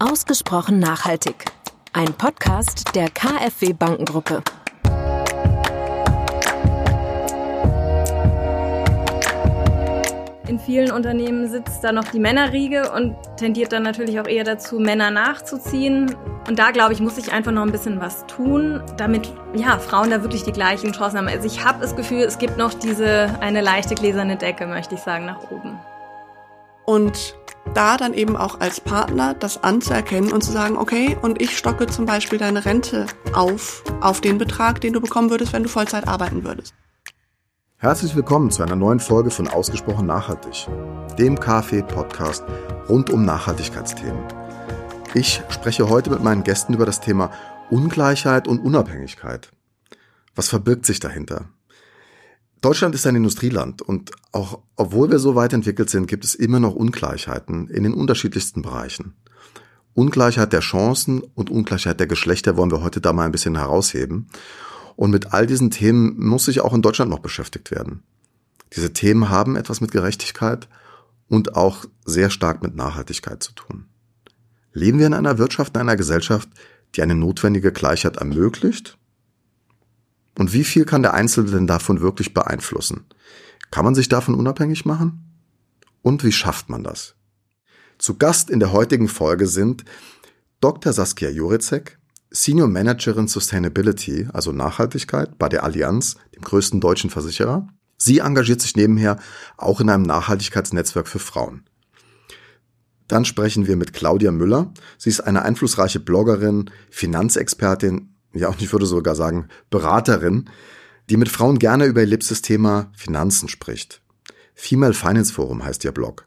Ausgesprochen 0.00 0.78
nachhaltig. 0.78 1.46
Ein 1.92 2.14
Podcast 2.14 2.94
der 2.94 3.10
KfW 3.10 3.72
Bankengruppe. 3.72 4.44
In 10.46 10.60
vielen 10.60 10.92
Unternehmen 10.92 11.48
sitzt 11.50 11.82
da 11.82 11.90
noch 11.90 12.04
die 12.04 12.20
Männerriege 12.20 12.92
und 12.92 13.16
tendiert 13.38 13.72
dann 13.72 13.82
natürlich 13.82 14.20
auch 14.20 14.28
eher 14.28 14.44
dazu, 14.44 14.78
Männer 14.78 15.10
nachzuziehen. 15.10 16.14
Und 16.46 16.60
da, 16.60 16.70
glaube 16.70 16.92
ich, 16.92 17.00
muss 17.00 17.18
ich 17.18 17.32
einfach 17.32 17.50
noch 17.50 17.62
ein 17.62 17.72
bisschen 17.72 18.00
was 18.00 18.24
tun, 18.26 18.80
damit 18.96 19.28
ja, 19.54 19.80
Frauen 19.80 20.10
da 20.10 20.22
wirklich 20.22 20.44
die 20.44 20.52
gleichen 20.52 20.92
Chancen 20.92 21.18
haben. 21.18 21.26
Also 21.26 21.48
ich 21.48 21.64
habe 21.64 21.80
das 21.80 21.96
Gefühl, 21.96 22.20
es 22.20 22.38
gibt 22.38 22.56
noch 22.56 22.72
diese 22.72 23.36
eine 23.40 23.62
leichte 23.62 23.96
gläserne 23.96 24.36
Decke, 24.36 24.68
möchte 24.68 24.94
ich 24.94 25.00
sagen, 25.00 25.26
nach 25.26 25.50
oben. 25.50 25.80
Und 26.88 27.36
da 27.74 27.98
dann 27.98 28.14
eben 28.14 28.34
auch 28.34 28.60
als 28.60 28.80
Partner 28.80 29.34
das 29.34 29.62
anzuerkennen 29.62 30.32
und 30.32 30.42
zu 30.42 30.50
sagen, 30.50 30.78
okay, 30.78 31.18
und 31.20 31.42
ich 31.42 31.58
stocke 31.58 31.86
zum 31.86 32.06
Beispiel 32.06 32.38
deine 32.38 32.64
Rente 32.64 33.04
auf, 33.34 33.84
auf 34.00 34.22
den 34.22 34.38
Betrag, 34.38 34.80
den 34.80 34.94
du 34.94 35.00
bekommen 35.02 35.28
würdest, 35.28 35.52
wenn 35.52 35.64
du 35.64 35.68
Vollzeit 35.68 36.08
arbeiten 36.08 36.44
würdest. 36.44 36.72
Herzlich 37.76 38.16
willkommen 38.16 38.50
zu 38.50 38.62
einer 38.62 38.74
neuen 38.74 39.00
Folge 39.00 39.30
von 39.30 39.48
Ausgesprochen 39.48 40.06
Nachhaltig, 40.06 40.66
dem 41.18 41.38
KfW-Podcast 41.38 42.44
rund 42.88 43.10
um 43.10 43.22
Nachhaltigkeitsthemen. 43.26 44.24
Ich 45.12 45.42
spreche 45.50 45.90
heute 45.90 46.08
mit 46.08 46.22
meinen 46.22 46.42
Gästen 46.42 46.72
über 46.72 46.86
das 46.86 47.02
Thema 47.02 47.30
Ungleichheit 47.68 48.48
und 48.48 48.60
Unabhängigkeit. 48.60 49.50
Was 50.34 50.48
verbirgt 50.48 50.86
sich 50.86 51.00
dahinter? 51.00 51.50
Deutschland 52.60 52.94
ist 52.94 53.06
ein 53.06 53.14
Industrieland 53.14 53.82
und 53.82 54.10
auch 54.32 54.60
obwohl 54.74 55.10
wir 55.10 55.18
so 55.18 55.34
weit 55.34 55.52
entwickelt 55.52 55.90
sind, 55.90 56.06
gibt 56.06 56.24
es 56.24 56.34
immer 56.34 56.58
noch 56.58 56.74
Ungleichheiten 56.74 57.68
in 57.68 57.84
den 57.84 57.94
unterschiedlichsten 57.94 58.62
Bereichen. 58.62 59.14
Ungleichheit 59.94 60.52
der 60.52 60.60
Chancen 60.60 61.20
und 61.20 61.50
Ungleichheit 61.50 62.00
der 62.00 62.06
Geschlechter 62.06 62.56
wollen 62.56 62.70
wir 62.70 62.82
heute 62.82 63.00
da 63.00 63.12
mal 63.12 63.24
ein 63.24 63.32
bisschen 63.32 63.56
herausheben. 63.56 64.28
Und 64.96 65.10
mit 65.10 65.32
all 65.32 65.46
diesen 65.46 65.70
Themen 65.70 66.18
muss 66.18 66.46
sich 66.46 66.60
auch 66.60 66.74
in 66.74 66.82
Deutschland 66.82 67.10
noch 67.10 67.20
beschäftigt 67.20 67.70
werden. 67.70 68.02
Diese 68.74 68.92
Themen 68.92 69.28
haben 69.28 69.56
etwas 69.56 69.80
mit 69.80 69.92
Gerechtigkeit 69.92 70.68
und 71.28 71.56
auch 71.56 71.84
sehr 72.04 72.30
stark 72.30 72.62
mit 72.62 72.74
Nachhaltigkeit 72.74 73.42
zu 73.42 73.52
tun. 73.52 73.86
Leben 74.72 74.98
wir 74.98 75.06
in 75.06 75.14
einer 75.14 75.38
Wirtschaft, 75.38 75.74
in 75.74 75.80
einer 75.80 75.96
Gesellschaft, 75.96 76.48
die 76.94 77.02
eine 77.02 77.14
notwendige 77.14 77.72
Gleichheit 77.72 78.16
ermöglicht 78.16 78.98
und 80.38 80.52
wie 80.52 80.62
viel 80.62 80.84
kann 80.84 81.02
der 81.02 81.14
Einzelne 81.14 81.50
denn 81.50 81.66
davon 81.66 82.00
wirklich 82.00 82.32
beeinflussen? 82.32 83.06
Kann 83.72 83.84
man 83.84 83.96
sich 83.96 84.08
davon 84.08 84.36
unabhängig 84.36 84.84
machen? 84.84 85.34
Und 86.00 86.22
wie 86.22 86.30
schafft 86.30 86.68
man 86.68 86.84
das? 86.84 87.16
Zu 87.98 88.16
Gast 88.16 88.48
in 88.48 88.60
der 88.60 88.72
heutigen 88.72 89.08
Folge 89.08 89.48
sind 89.48 89.84
Dr. 90.60 90.92
Saskia 90.92 91.28
Jurizek, 91.28 91.98
Senior 92.30 92.68
Managerin 92.68 93.26
Sustainability, 93.26 94.28
also 94.32 94.52
Nachhaltigkeit 94.52 95.38
bei 95.38 95.48
der 95.48 95.64
Allianz, 95.64 96.16
dem 96.36 96.42
größten 96.42 96.80
deutschen 96.80 97.10
Versicherer. 97.10 97.66
Sie 97.96 98.18
engagiert 98.18 98.60
sich 98.60 98.76
nebenher 98.76 99.18
auch 99.56 99.80
in 99.80 99.90
einem 99.90 100.04
Nachhaltigkeitsnetzwerk 100.04 101.08
für 101.08 101.18
Frauen. 101.18 101.64
Dann 103.08 103.24
sprechen 103.24 103.66
wir 103.66 103.74
mit 103.76 103.92
Claudia 103.92 104.30
Müller. 104.30 104.72
Sie 104.98 105.10
ist 105.10 105.20
eine 105.20 105.42
einflussreiche 105.42 105.98
Bloggerin, 105.98 106.70
Finanzexpertin 106.90 108.14
ja, 108.32 108.48
und 108.48 108.60
ich 108.60 108.72
würde 108.72 108.86
sogar 108.86 109.14
sagen, 109.14 109.48
Beraterin, 109.70 110.50
die 111.08 111.16
mit 111.16 111.28
Frauen 111.28 111.58
gerne 111.58 111.86
über 111.86 112.00
ihr 112.00 112.06
liebstes 112.06 112.42
Thema 112.42 112.90
Finanzen 112.94 113.48
spricht. 113.48 114.02
Female 114.54 114.94
Finance 114.94 115.32
Forum 115.32 115.64
heißt 115.64 115.84
ihr 115.84 115.92
Blog. 115.92 116.26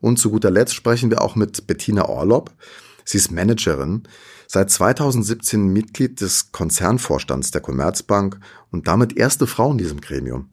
Und 0.00 0.18
zu 0.18 0.30
guter 0.30 0.50
Letzt 0.50 0.74
sprechen 0.74 1.10
wir 1.10 1.22
auch 1.22 1.36
mit 1.36 1.66
Bettina 1.66 2.08
Orlob. 2.08 2.52
Sie 3.04 3.18
ist 3.18 3.32
Managerin, 3.32 4.04
seit 4.46 4.70
2017 4.70 5.66
Mitglied 5.68 6.20
des 6.20 6.52
Konzernvorstands 6.52 7.50
der 7.50 7.60
Commerzbank 7.60 8.38
und 8.70 8.86
damit 8.86 9.16
erste 9.16 9.46
Frau 9.46 9.72
in 9.72 9.78
diesem 9.78 10.00
Gremium. 10.00 10.50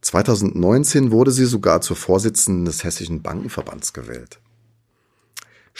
2019 0.00 1.10
wurde 1.10 1.30
sie 1.30 1.46
sogar 1.46 1.80
zur 1.80 1.96
Vorsitzenden 1.96 2.64
des 2.64 2.84
Hessischen 2.84 3.22
Bankenverbands 3.22 3.92
gewählt. 3.92 4.40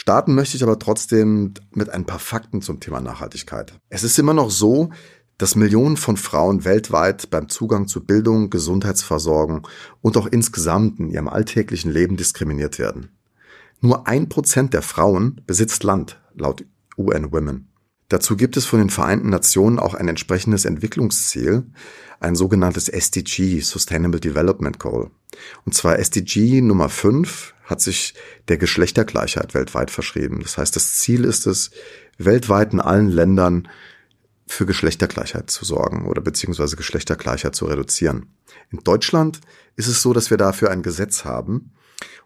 Starten 0.01 0.33
möchte 0.33 0.55
ich 0.55 0.63
aber 0.63 0.79
trotzdem 0.79 1.55
mit 1.71 1.89
ein 1.89 2.05
paar 2.05 2.19
Fakten 2.19 2.61
zum 2.61 2.79
Thema 2.79 3.01
Nachhaltigkeit. 3.01 3.73
Es 3.89 4.05
ist 4.05 4.17
immer 4.17 4.33
noch 4.33 4.49
so, 4.49 4.91
dass 5.37 5.57
Millionen 5.57 5.97
von 5.97 6.15
Frauen 6.15 6.63
weltweit 6.63 7.29
beim 7.29 7.49
Zugang 7.49 7.85
zu 7.85 8.05
Bildung, 8.05 8.49
Gesundheitsversorgung 8.49 9.67
und 9.99 10.15
auch 10.15 10.25
insgesamt 10.25 11.01
in 11.01 11.09
ihrem 11.09 11.27
alltäglichen 11.27 11.91
Leben 11.91 12.15
diskriminiert 12.15 12.79
werden. 12.79 13.09
Nur 13.81 14.07
ein 14.07 14.29
Prozent 14.29 14.73
der 14.73 14.83
Frauen 14.83 15.41
besitzt 15.45 15.83
Land, 15.83 16.21
laut 16.33 16.63
UN 16.97 17.33
Women. 17.33 17.67
Dazu 18.07 18.37
gibt 18.37 18.55
es 18.55 18.65
von 18.65 18.79
den 18.79 18.89
Vereinten 18.89 19.29
Nationen 19.29 19.79
auch 19.79 19.95
ein 19.95 20.07
entsprechendes 20.07 20.63
Entwicklungsziel, 20.63 21.65
ein 22.19 22.35
sogenanntes 22.35 22.89
SDG, 22.89 23.61
Sustainable 23.61 24.19
Development 24.19 24.79
Goal. 24.79 25.11
Und 25.65 25.73
zwar 25.73 25.99
SDG 25.99 26.61
Nummer 26.61 26.89
5 26.89 27.53
hat 27.65 27.81
sich 27.81 28.13
der 28.47 28.57
Geschlechtergleichheit 28.57 29.53
weltweit 29.53 29.91
verschrieben. 29.91 30.39
Das 30.41 30.57
heißt, 30.57 30.75
das 30.75 30.95
Ziel 30.95 31.23
ist 31.23 31.45
es, 31.47 31.71
weltweit 32.17 32.73
in 32.73 32.79
allen 32.79 33.09
Ländern 33.09 33.67
für 34.47 34.65
Geschlechtergleichheit 34.65 35.51
zu 35.51 35.63
sorgen 35.63 36.07
oder 36.07 36.21
beziehungsweise 36.21 36.75
Geschlechtergleichheit 36.75 37.55
zu 37.55 37.65
reduzieren. 37.65 38.33
In 38.71 38.79
Deutschland 38.79 39.39
ist 39.75 39.87
es 39.87 40.01
so, 40.01 40.11
dass 40.11 40.31
wir 40.31 40.37
dafür 40.37 40.71
ein 40.71 40.81
Gesetz 40.81 41.23
haben. 41.23 41.71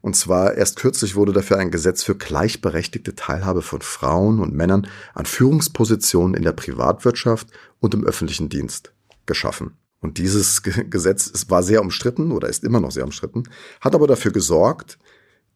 Und 0.01 0.15
zwar 0.15 0.53
erst 0.55 0.77
kürzlich 0.77 1.15
wurde 1.15 1.33
dafür 1.33 1.57
ein 1.57 1.71
Gesetz 1.71 2.03
für 2.03 2.15
gleichberechtigte 2.15 3.15
Teilhabe 3.15 3.61
von 3.61 3.81
Frauen 3.81 4.39
und 4.39 4.53
Männern 4.53 4.87
an 5.13 5.25
Führungspositionen 5.25 6.35
in 6.35 6.43
der 6.43 6.51
Privatwirtschaft 6.53 7.47
und 7.79 7.93
im 7.93 8.05
öffentlichen 8.05 8.49
Dienst 8.49 8.93
geschaffen. 9.25 9.77
Und 10.03 10.17
dieses 10.17 10.61
Gesetz 10.63 11.45
war 11.47 11.63
sehr 11.63 11.81
umstritten 11.81 12.31
oder 12.31 12.49
ist 12.49 12.65
immer 12.65 12.81
noch 12.81 12.91
sehr 12.91 13.05
umstritten, 13.05 13.43
hat 13.79 13.95
aber 13.95 14.05
dafür 14.05 14.31
gesorgt, 14.31 14.99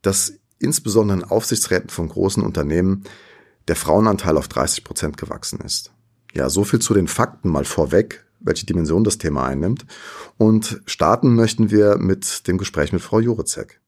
dass 0.02 0.34
insbesondere 0.58 1.20
in 1.20 1.24
Aufsichtsräten 1.26 1.90
von 1.90 2.08
großen 2.08 2.42
Unternehmen 2.42 3.04
der 3.68 3.76
Frauenanteil 3.76 4.38
auf 4.38 4.48
30 4.48 4.86
Prozent 4.86 5.18
gewachsen 5.18 5.60
ist. 5.60 5.92
Ja, 6.34 6.50
so 6.50 6.64
viel 6.64 6.80
zu 6.80 6.94
den 6.94 7.10
Fakten 7.10 7.50
mal 7.50 7.66
vorweg, 7.66 8.26
welche 8.40 8.66
Dimension 8.66 9.04
das 9.04 9.18
Thema 9.18 9.46
einnimmt. 9.46 9.86
Und 10.38 10.82
starten 10.86 11.36
möchten 11.36 11.70
wir 11.70 11.98
mit 11.98 12.48
dem 12.48 12.58
Gespräch 12.58 12.94
mit 12.94 13.02
Frau 13.02 13.20
Jurecek. 13.20 13.82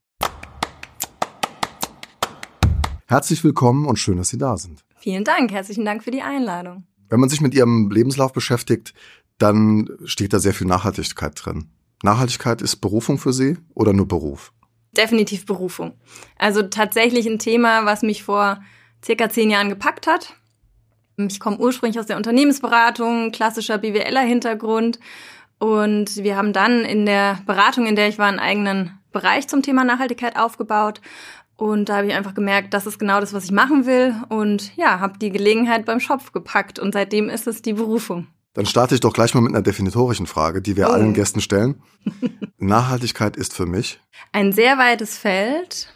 Herzlich 3.06 3.44
willkommen 3.46 3.86
und 3.86 3.98
schön, 3.98 4.18
dass 4.18 4.28
Sie 4.28 4.38
da 4.38 4.58
sind. 4.58 4.84
Vielen 4.98 5.24
Dank, 5.24 5.52
herzlichen 5.52 5.86
Dank 5.86 6.04
für 6.04 6.12
die 6.12 6.22
Einladung. 6.22 6.84
Wenn 7.10 7.20
man 7.20 7.30
sich 7.30 7.42
mit 7.42 7.56
Ihrem 7.56 7.90
Lebenslauf 7.90 8.34
beschäftigt, 8.34 8.94
dann 9.40 9.90
steht 10.06 10.34
da 10.34 10.40
sehr 10.40 10.54
viel 10.54 10.68
Nachhaltigkeit 10.68 11.34
drin. 11.44 11.70
Nachhaltigkeit 12.04 12.62
ist 12.62 12.78
Berufung 12.78 13.18
für 13.18 13.34
Sie 13.34 13.58
oder 13.74 13.94
nur 13.94 14.08
Beruf? 14.08 14.54
definitiv 14.92 15.46
Berufung. 15.46 15.94
Also 16.38 16.64
tatsächlich 16.64 17.28
ein 17.28 17.40
Thema, 17.40 17.86
was 17.86 18.02
mich 18.02 18.24
vor 18.24 18.62
circa 19.04 19.30
zehn 19.30 19.50
Jahren 19.50 19.70
gepackt 19.70 20.08
hat. 20.08 20.34
Ich 21.18 21.40
komme 21.40 21.58
ursprünglich 21.58 22.00
aus 22.00 22.06
der 22.06 22.18
Unternehmensberatung, 22.18 23.32
klassischer 23.32 23.78
BWLer-Hintergrund. 23.78 25.00
Und 25.58 26.24
wir 26.24 26.38
haben 26.38 26.54
dann 26.54 26.86
in 26.86 27.06
der 27.06 27.40
Beratung, 27.46 27.86
in 27.86 27.96
der 27.96 28.08
ich 28.08 28.18
war, 28.18 28.28
einen 28.28 28.40
eigenen 28.40 28.98
Bereich 29.12 29.48
zum 29.48 29.62
Thema 29.62 29.84
Nachhaltigkeit 29.84 30.38
aufgebaut. 30.38 31.02
Und 31.58 31.90
da 31.90 31.98
habe 31.98 32.08
ich 32.08 32.14
einfach 32.14 32.34
gemerkt, 32.34 32.74
das 32.74 32.88
ist 32.88 33.00
genau 33.00 33.20
das, 33.20 33.34
was 33.34 33.44
ich 33.44 33.52
machen 33.52 33.86
will. 33.86 34.16
Und 34.30 34.76
ja, 34.78 35.02
habe 35.02 35.20
die 35.20 35.30
Gelegenheit 35.30 35.86
beim 35.86 36.00
Schopf 36.00 36.32
gepackt. 36.32 36.80
Und 36.80 36.94
seitdem 36.94 37.28
ist 37.28 37.48
es 37.48 37.62
die 37.62 37.74
Berufung. 37.74 38.28
Dann 38.54 38.66
starte 38.66 38.96
ich 38.96 39.02
doch 39.02 39.14
gleich 39.14 39.34
mal 39.34 39.42
mit 39.42 39.54
einer 39.54 39.62
definitorischen 39.62 40.28
Frage, 40.28 40.62
die 40.62 40.76
wir 40.76 40.90
oh. 40.90 40.92
allen 40.92 41.14
Gästen 41.14 41.42
stellen. 41.42 41.82
Nachhaltigkeit 42.58 43.38
ist 43.38 43.54
für 43.54 43.66
mich 43.66 44.00
ein 44.32 44.52
sehr 44.52 44.78
weites 44.78 45.18
Feld, 45.18 45.94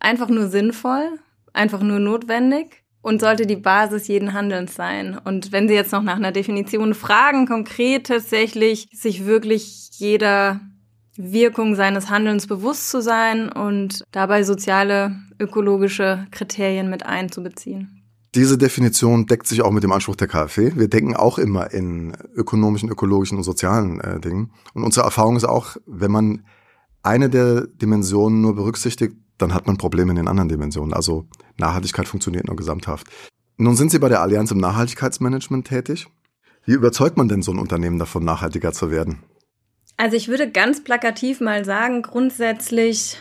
einfach 0.00 0.28
nur 0.28 0.48
sinnvoll, 0.48 1.18
einfach 1.52 1.80
nur 1.80 1.98
notwendig 1.98 2.84
und 3.02 3.20
sollte 3.20 3.46
die 3.46 3.56
Basis 3.56 4.08
jeden 4.08 4.32
Handelns 4.32 4.74
sein. 4.74 5.18
Und 5.22 5.52
wenn 5.52 5.68
Sie 5.68 5.74
jetzt 5.74 5.92
noch 5.92 6.02
nach 6.02 6.16
einer 6.16 6.32
Definition 6.32 6.94
fragen, 6.94 7.46
konkret 7.46 8.06
tatsächlich 8.06 8.88
sich 8.92 9.26
wirklich 9.26 9.90
jeder 9.92 10.60
Wirkung 11.16 11.74
seines 11.74 12.10
Handelns 12.10 12.46
bewusst 12.46 12.90
zu 12.90 13.02
sein 13.02 13.50
und 13.50 14.04
dabei 14.12 14.44
soziale, 14.44 15.16
ökologische 15.40 16.26
Kriterien 16.30 16.90
mit 16.90 17.06
einzubeziehen. 17.06 17.97
Diese 18.34 18.58
Definition 18.58 19.26
deckt 19.26 19.46
sich 19.46 19.62
auch 19.62 19.70
mit 19.70 19.82
dem 19.82 19.92
Anspruch 19.92 20.16
der 20.16 20.28
KfW. 20.28 20.72
Wir 20.76 20.88
denken 20.88 21.16
auch 21.16 21.38
immer 21.38 21.72
in 21.72 22.14
ökonomischen, 22.34 22.90
ökologischen 22.90 23.38
und 23.38 23.44
sozialen 23.44 24.00
äh, 24.00 24.20
Dingen. 24.20 24.52
Und 24.74 24.84
unsere 24.84 25.06
Erfahrung 25.06 25.36
ist 25.36 25.44
auch, 25.44 25.76
wenn 25.86 26.10
man 26.10 26.44
eine 27.02 27.30
der 27.30 27.66
Dimensionen 27.66 28.42
nur 28.42 28.54
berücksichtigt, 28.54 29.16
dann 29.38 29.54
hat 29.54 29.66
man 29.66 29.78
Probleme 29.78 30.10
in 30.10 30.16
den 30.16 30.28
anderen 30.28 30.48
Dimensionen. 30.48 30.92
Also 30.92 31.26
Nachhaltigkeit 31.56 32.06
funktioniert 32.06 32.46
nur 32.46 32.56
gesamthaft. 32.56 33.06
Nun 33.56 33.76
sind 33.76 33.90
Sie 33.90 33.98
bei 33.98 34.08
der 34.08 34.20
Allianz 34.20 34.50
im 34.50 34.58
Nachhaltigkeitsmanagement 34.58 35.66
tätig. 35.66 36.06
Wie 36.64 36.72
überzeugt 36.72 37.16
man 37.16 37.28
denn 37.28 37.42
so 37.42 37.52
ein 37.52 37.58
Unternehmen 37.58 37.98
davon, 37.98 38.24
nachhaltiger 38.24 38.72
zu 38.72 38.90
werden? 38.90 39.22
Also 39.96 40.16
ich 40.16 40.28
würde 40.28 40.50
ganz 40.50 40.84
plakativ 40.84 41.40
mal 41.40 41.64
sagen, 41.64 42.02
grundsätzlich 42.02 43.18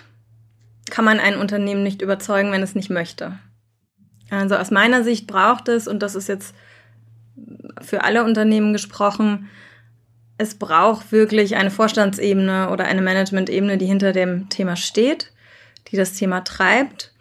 kann 0.89 1.05
man 1.05 1.19
ein 1.19 1.37
Unternehmen 1.37 1.81
nicht 1.81 2.01
überzeugen, 2.01 2.51
wenn 2.51 2.61
es 2.61 2.75
nicht 2.75 2.89
möchte. 2.89 3.39
Also 4.29 4.55
aus 4.55 4.71
meiner 4.71 5.03
Sicht 5.03 5.27
braucht 5.27 5.69
es, 5.69 5.87
und 5.87 6.03
das 6.03 6.15
ist 6.15 6.27
jetzt 6.27 6.53
für 7.81 8.03
alle 8.03 8.23
Unternehmen 8.23 8.73
gesprochen, 8.73 9.49
es 10.37 10.55
braucht 10.55 11.11
wirklich 11.11 11.55
eine 11.55 11.71
Vorstandsebene 11.71 12.69
oder 12.69 12.85
eine 12.85 13.01
Managementebene, 13.01 13.77
die 13.77 13.85
hinter 13.85 14.11
dem 14.11 14.49
Thema 14.49 14.75
steht, 14.75 15.31
die 15.91 15.97
das 15.97 16.13
Thema 16.13 16.41
treibt 16.41 17.13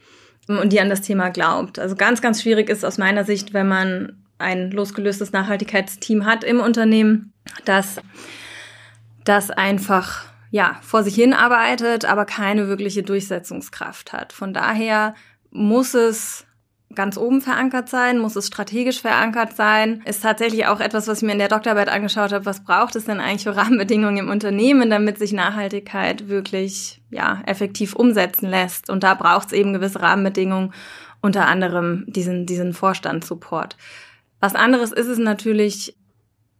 und 0.48 0.72
die 0.72 0.80
an 0.80 0.90
das 0.90 1.00
Thema 1.00 1.30
glaubt. 1.30 1.78
Also 1.78 1.96
ganz, 1.96 2.20
ganz 2.20 2.42
schwierig 2.42 2.68
ist 2.68 2.84
aus 2.84 2.98
meiner 2.98 3.24
Sicht, 3.24 3.54
wenn 3.54 3.68
man 3.68 4.22
ein 4.38 4.70
losgelöstes 4.70 5.32
Nachhaltigkeitsteam 5.32 6.26
hat 6.26 6.44
im 6.44 6.60
Unternehmen, 6.60 7.32
dass 7.64 8.00
das 9.24 9.50
einfach 9.50 10.26
ja 10.50 10.78
vor 10.82 11.02
sich 11.02 11.14
hin 11.14 11.32
arbeitet, 11.32 12.04
aber 12.04 12.26
keine 12.26 12.68
wirkliche 12.68 13.02
Durchsetzungskraft 13.02 14.12
hat. 14.12 14.32
Von 14.32 14.52
daher 14.52 15.14
muss 15.50 15.94
es 15.94 16.45
ganz 16.96 17.16
oben 17.16 17.40
verankert 17.40 17.88
sein? 17.88 18.18
Muss 18.18 18.34
es 18.34 18.48
strategisch 18.48 19.00
verankert 19.00 19.54
sein? 19.54 20.02
Ist 20.04 20.22
tatsächlich 20.22 20.66
auch 20.66 20.80
etwas, 20.80 21.06
was 21.06 21.18
ich 21.18 21.24
mir 21.24 21.32
in 21.32 21.38
der 21.38 21.48
Doktorarbeit 21.48 21.88
angeschaut 21.88 22.32
habe. 22.32 22.46
Was 22.46 22.64
braucht 22.64 22.96
es 22.96 23.04
denn 23.04 23.20
eigentlich 23.20 23.44
für 23.44 23.56
Rahmenbedingungen 23.56 24.16
im 24.16 24.30
Unternehmen, 24.30 24.90
damit 24.90 25.18
sich 25.18 25.32
Nachhaltigkeit 25.32 26.28
wirklich 26.28 27.00
ja, 27.10 27.42
effektiv 27.46 27.94
umsetzen 27.94 28.48
lässt? 28.48 28.90
Und 28.90 29.04
da 29.04 29.14
braucht 29.14 29.48
es 29.48 29.52
eben 29.52 29.72
gewisse 29.72 30.00
Rahmenbedingungen, 30.00 30.72
unter 31.20 31.46
anderem 31.46 32.04
diesen, 32.08 32.46
diesen 32.46 32.72
Vorstandssupport. 32.72 33.76
Was 34.40 34.54
anderes 34.54 34.92
ist 34.92 35.06
es 35.06 35.18
natürlich 35.18 35.96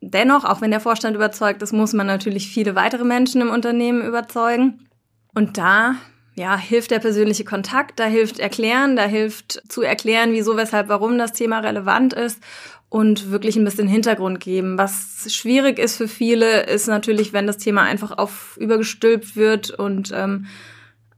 dennoch, 0.00 0.44
auch 0.44 0.60
wenn 0.60 0.70
der 0.70 0.80
Vorstand 0.80 1.16
überzeugt 1.16 1.62
ist, 1.62 1.72
muss 1.72 1.92
man 1.92 2.06
natürlich 2.06 2.48
viele 2.48 2.74
weitere 2.74 3.04
Menschen 3.04 3.40
im 3.40 3.50
Unternehmen 3.50 4.06
überzeugen. 4.06 4.86
Und 5.34 5.58
da 5.58 5.96
ja, 6.36 6.56
hilft 6.58 6.90
der 6.90 6.98
persönliche 6.98 7.44
Kontakt, 7.44 7.98
da 7.98 8.04
hilft 8.04 8.38
erklären, 8.38 8.94
da 8.94 9.04
hilft 9.04 9.62
zu 9.68 9.82
erklären, 9.82 10.32
wieso, 10.32 10.56
weshalb, 10.56 10.88
warum 10.88 11.16
das 11.16 11.32
Thema 11.32 11.60
relevant 11.60 12.12
ist 12.12 12.42
und 12.90 13.30
wirklich 13.30 13.56
ein 13.56 13.64
bisschen 13.64 13.88
Hintergrund 13.88 14.38
geben. 14.38 14.76
Was 14.76 15.34
schwierig 15.34 15.78
ist 15.78 15.96
für 15.96 16.08
viele, 16.08 16.64
ist 16.64 16.88
natürlich, 16.88 17.32
wenn 17.32 17.46
das 17.46 17.56
Thema 17.56 17.82
einfach 17.82 18.16
auf 18.16 18.56
übergestülpt 18.60 19.34
wird 19.36 19.70
und 19.70 20.12
ähm, 20.14 20.46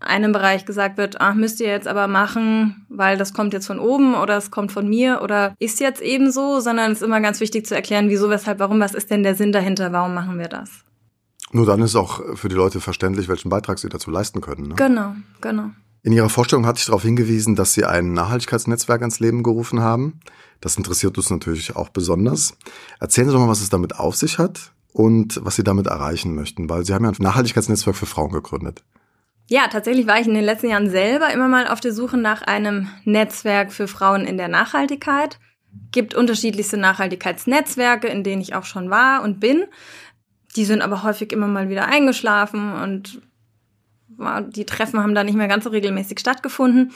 einem 0.01 0.31
Bereich 0.31 0.65
gesagt 0.65 0.97
wird, 0.97 1.21
ach, 1.21 1.35
müsst 1.35 1.61
ihr 1.61 1.69
jetzt 1.69 1.89
aber 1.89 2.07
machen, 2.07 2.87
weil 2.89 3.17
das 3.17 3.35
kommt 3.35 3.53
jetzt 3.53 3.67
von 3.67 3.81
oben 3.81 4.15
oder 4.15 4.37
es 4.37 4.53
kommt 4.53 4.71
von 4.71 4.89
mir 4.89 5.21
oder 5.23 5.55
ist 5.59 5.81
jetzt 5.81 6.01
eben 6.01 6.31
so, 6.31 6.61
sondern 6.61 6.93
es 6.93 6.99
ist 6.99 7.05
immer 7.05 7.21
ganz 7.21 7.41
wichtig 7.41 7.67
zu 7.67 7.75
erklären, 7.75 8.09
wieso, 8.09 8.31
weshalb, 8.31 8.61
warum, 8.61 8.79
was 8.79 8.95
ist 8.95 9.11
denn 9.11 9.25
der 9.25 9.35
Sinn 9.35 9.51
dahinter, 9.51 9.93
warum 9.93 10.15
machen 10.15 10.39
wir 10.39 10.49
das? 10.49 10.85
Nur 11.53 11.67
dann 11.67 11.81
ist 11.81 11.97
auch 11.97 12.37
für 12.37 12.49
die 12.49 12.55
Leute 12.55 12.81
verständlich, 12.81 13.29
welchen 13.29 13.49
Beitrag 13.49 13.79
sie 13.79 13.89
dazu 13.89 14.11
leisten 14.11 14.41
können. 14.41 14.69
Ne? 14.69 14.75
Genau, 14.75 15.15
genau. 15.41 15.71
In 16.03 16.13
Ihrer 16.13 16.29
Vorstellung 16.29 16.67
hatte 16.67 16.79
ich 16.79 16.87
darauf 16.87 17.03
hingewiesen, 17.03 17.57
dass 17.57 17.75
Sie 17.75 17.85
ein 17.85 18.13
Nachhaltigkeitsnetzwerk 18.13 19.01
ans 19.01 19.21
Leben 19.21 19.43
gerufen 19.43 19.81
haben. 19.81 20.21
Das 20.61 20.77
interessiert 20.77 21.17
uns 21.19 21.31
natürlich 21.31 21.77
auch 21.77 21.89
besonders. 21.89 22.57
Erzählen 23.01 23.29
Sie 23.29 23.33
doch 23.33 23.41
mal, 23.41 23.49
was 23.49 23.61
es 23.61 23.71
damit 23.71 23.97
auf 23.99 24.17
sich 24.17 24.39
hat 24.39 24.73
und 24.93 25.41
was 25.43 25.57
Sie 25.57 25.65
damit 25.65 25.87
erreichen 25.87 26.35
möchten, 26.35 26.71
weil 26.71 26.85
Sie 26.85 26.95
haben 26.95 27.05
ja 27.05 27.11
ein 27.11 27.17
Nachhaltigkeitsnetzwerk 27.19 27.97
für 27.97 28.07
Frauen 28.07 28.33
gegründet. 28.33 28.85
Ja, 29.51 29.67
tatsächlich 29.69 30.07
war 30.07 30.21
ich 30.21 30.27
in 30.27 30.35
den 30.35 30.45
letzten 30.45 30.69
Jahren 30.69 30.91
selber 30.91 31.33
immer 31.33 31.49
mal 31.49 31.69
auf 31.69 31.81
der 31.81 31.93
Suche 31.93 32.19
nach 32.19 32.43
einem 32.43 32.89
Netzwerk 33.05 33.73
für 33.73 33.89
Frauen 33.89 34.25
in 34.25 34.37
der 34.37 34.49
Nachhaltigkeit. 34.49 35.39
Gibt 35.91 36.15
unterschiedlichste 36.15 36.77
Nachhaltigkeitsnetzwerke, 36.77 38.09
in 38.09 38.25
denen 38.25 38.43
ich 38.43 38.55
auch 38.55 38.65
schon 38.65 38.91
war 38.91 39.23
und 39.23 39.41
bin. 39.41 39.65
Die 40.59 40.65
sind 40.65 40.83
aber 40.83 41.05
häufig 41.05 41.33
immer 41.33 41.47
mal 41.47 41.69
wieder 41.69 41.87
eingeschlafen 41.87 42.73
und 42.73 43.23
die 44.49 44.67
Treffen 44.67 45.01
haben 45.01 45.15
da 45.15 45.23
nicht 45.23 45.37
mehr 45.37 45.47
ganz 45.47 45.63
so 45.63 45.71
regelmäßig 45.71 46.19
stattgefunden. 46.19 46.91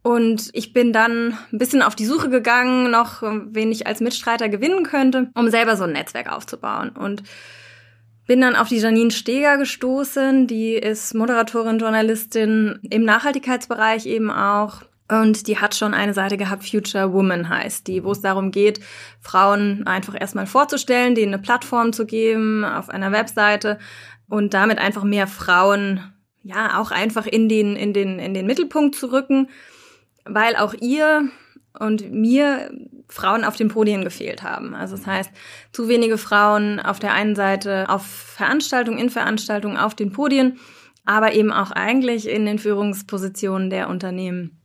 Und 0.00 0.48
ich 0.54 0.72
bin 0.72 0.94
dann 0.94 1.36
ein 1.52 1.58
bisschen 1.58 1.82
auf 1.82 1.94
die 1.94 2.06
Suche 2.06 2.30
gegangen, 2.30 2.90
noch 2.90 3.20
wen 3.20 3.70
ich 3.70 3.86
als 3.86 4.00
Mitstreiter 4.00 4.48
gewinnen 4.48 4.82
könnte, 4.82 5.30
um 5.34 5.50
selber 5.50 5.76
so 5.76 5.84
ein 5.84 5.92
Netzwerk 5.92 6.32
aufzubauen. 6.32 6.88
Und 6.88 7.22
bin 8.26 8.40
dann 8.40 8.56
auf 8.56 8.68
die 8.68 8.78
Janine 8.78 9.10
Steger 9.10 9.58
gestoßen, 9.58 10.46
die 10.46 10.72
ist 10.72 11.14
Moderatorin, 11.14 11.78
Journalistin 11.78 12.78
im 12.88 13.04
Nachhaltigkeitsbereich 13.04 14.06
eben 14.06 14.30
auch 14.30 14.84
und 15.20 15.46
die 15.46 15.58
hat 15.58 15.74
schon 15.74 15.92
eine 15.92 16.14
Seite 16.14 16.38
gehabt, 16.38 16.66
Future 16.66 17.12
Woman 17.12 17.50
heißt 17.50 17.86
die, 17.86 18.02
wo 18.02 18.12
es 18.12 18.22
darum 18.22 18.50
geht, 18.50 18.80
Frauen 19.20 19.86
einfach 19.86 20.18
erstmal 20.18 20.46
vorzustellen, 20.46 21.14
denen 21.14 21.34
eine 21.34 21.42
Plattform 21.42 21.92
zu 21.92 22.06
geben 22.06 22.64
auf 22.64 22.88
einer 22.88 23.12
Webseite 23.12 23.78
und 24.30 24.54
damit 24.54 24.78
einfach 24.78 25.04
mehr 25.04 25.26
Frauen, 25.26 26.00
ja, 26.42 26.80
auch 26.80 26.90
einfach 26.90 27.26
in 27.26 27.50
den, 27.50 27.76
in 27.76 27.92
den, 27.92 28.18
in 28.18 28.32
den 28.32 28.46
Mittelpunkt 28.46 28.94
zu 28.94 29.12
rücken, 29.12 29.50
weil 30.24 30.56
auch 30.56 30.72
ihr 30.80 31.28
und 31.78 32.10
mir 32.10 32.70
Frauen 33.08 33.44
auf 33.44 33.56
den 33.56 33.68
Podien 33.68 34.04
gefehlt 34.04 34.42
haben. 34.42 34.74
Also 34.74 34.96
das 34.96 35.06
heißt, 35.06 35.30
zu 35.72 35.88
wenige 35.88 36.16
Frauen 36.16 36.80
auf 36.80 37.00
der 37.00 37.12
einen 37.12 37.34
Seite 37.34 37.90
auf 37.90 38.06
Veranstaltungen, 38.06 38.98
in 38.98 39.10
Veranstaltungen, 39.10 39.76
auf 39.76 39.94
den 39.94 40.12
Podien, 40.12 40.58
aber 41.04 41.34
eben 41.34 41.52
auch 41.52 41.70
eigentlich 41.70 42.28
in 42.28 42.46
den 42.46 42.58
Führungspositionen 42.58 43.68
der 43.68 43.90
Unternehmen. 43.90 44.61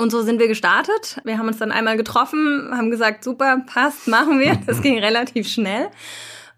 Und 0.00 0.10
so 0.10 0.22
sind 0.22 0.40
wir 0.40 0.48
gestartet. 0.48 1.20
Wir 1.24 1.36
haben 1.36 1.46
uns 1.46 1.58
dann 1.58 1.70
einmal 1.70 1.98
getroffen, 1.98 2.70
haben 2.72 2.90
gesagt, 2.90 3.22
super, 3.22 3.62
passt, 3.66 4.08
machen 4.08 4.40
wir. 4.40 4.58
Das 4.66 4.80
ging 4.80 4.98
relativ 4.98 5.46
schnell. 5.46 5.88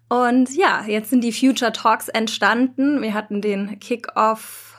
Und 0.07 0.55
ja, 0.55 0.85
jetzt 0.87 1.09
sind 1.09 1.25
die 1.25 1.33
Future 1.33 1.73
Talks 1.73 2.07
entstanden. 2.07 3.01
Wir 3.01 3.13
hatten 3.13 3.41
den 3.41 3.79
Kick-Off 3.79 4.77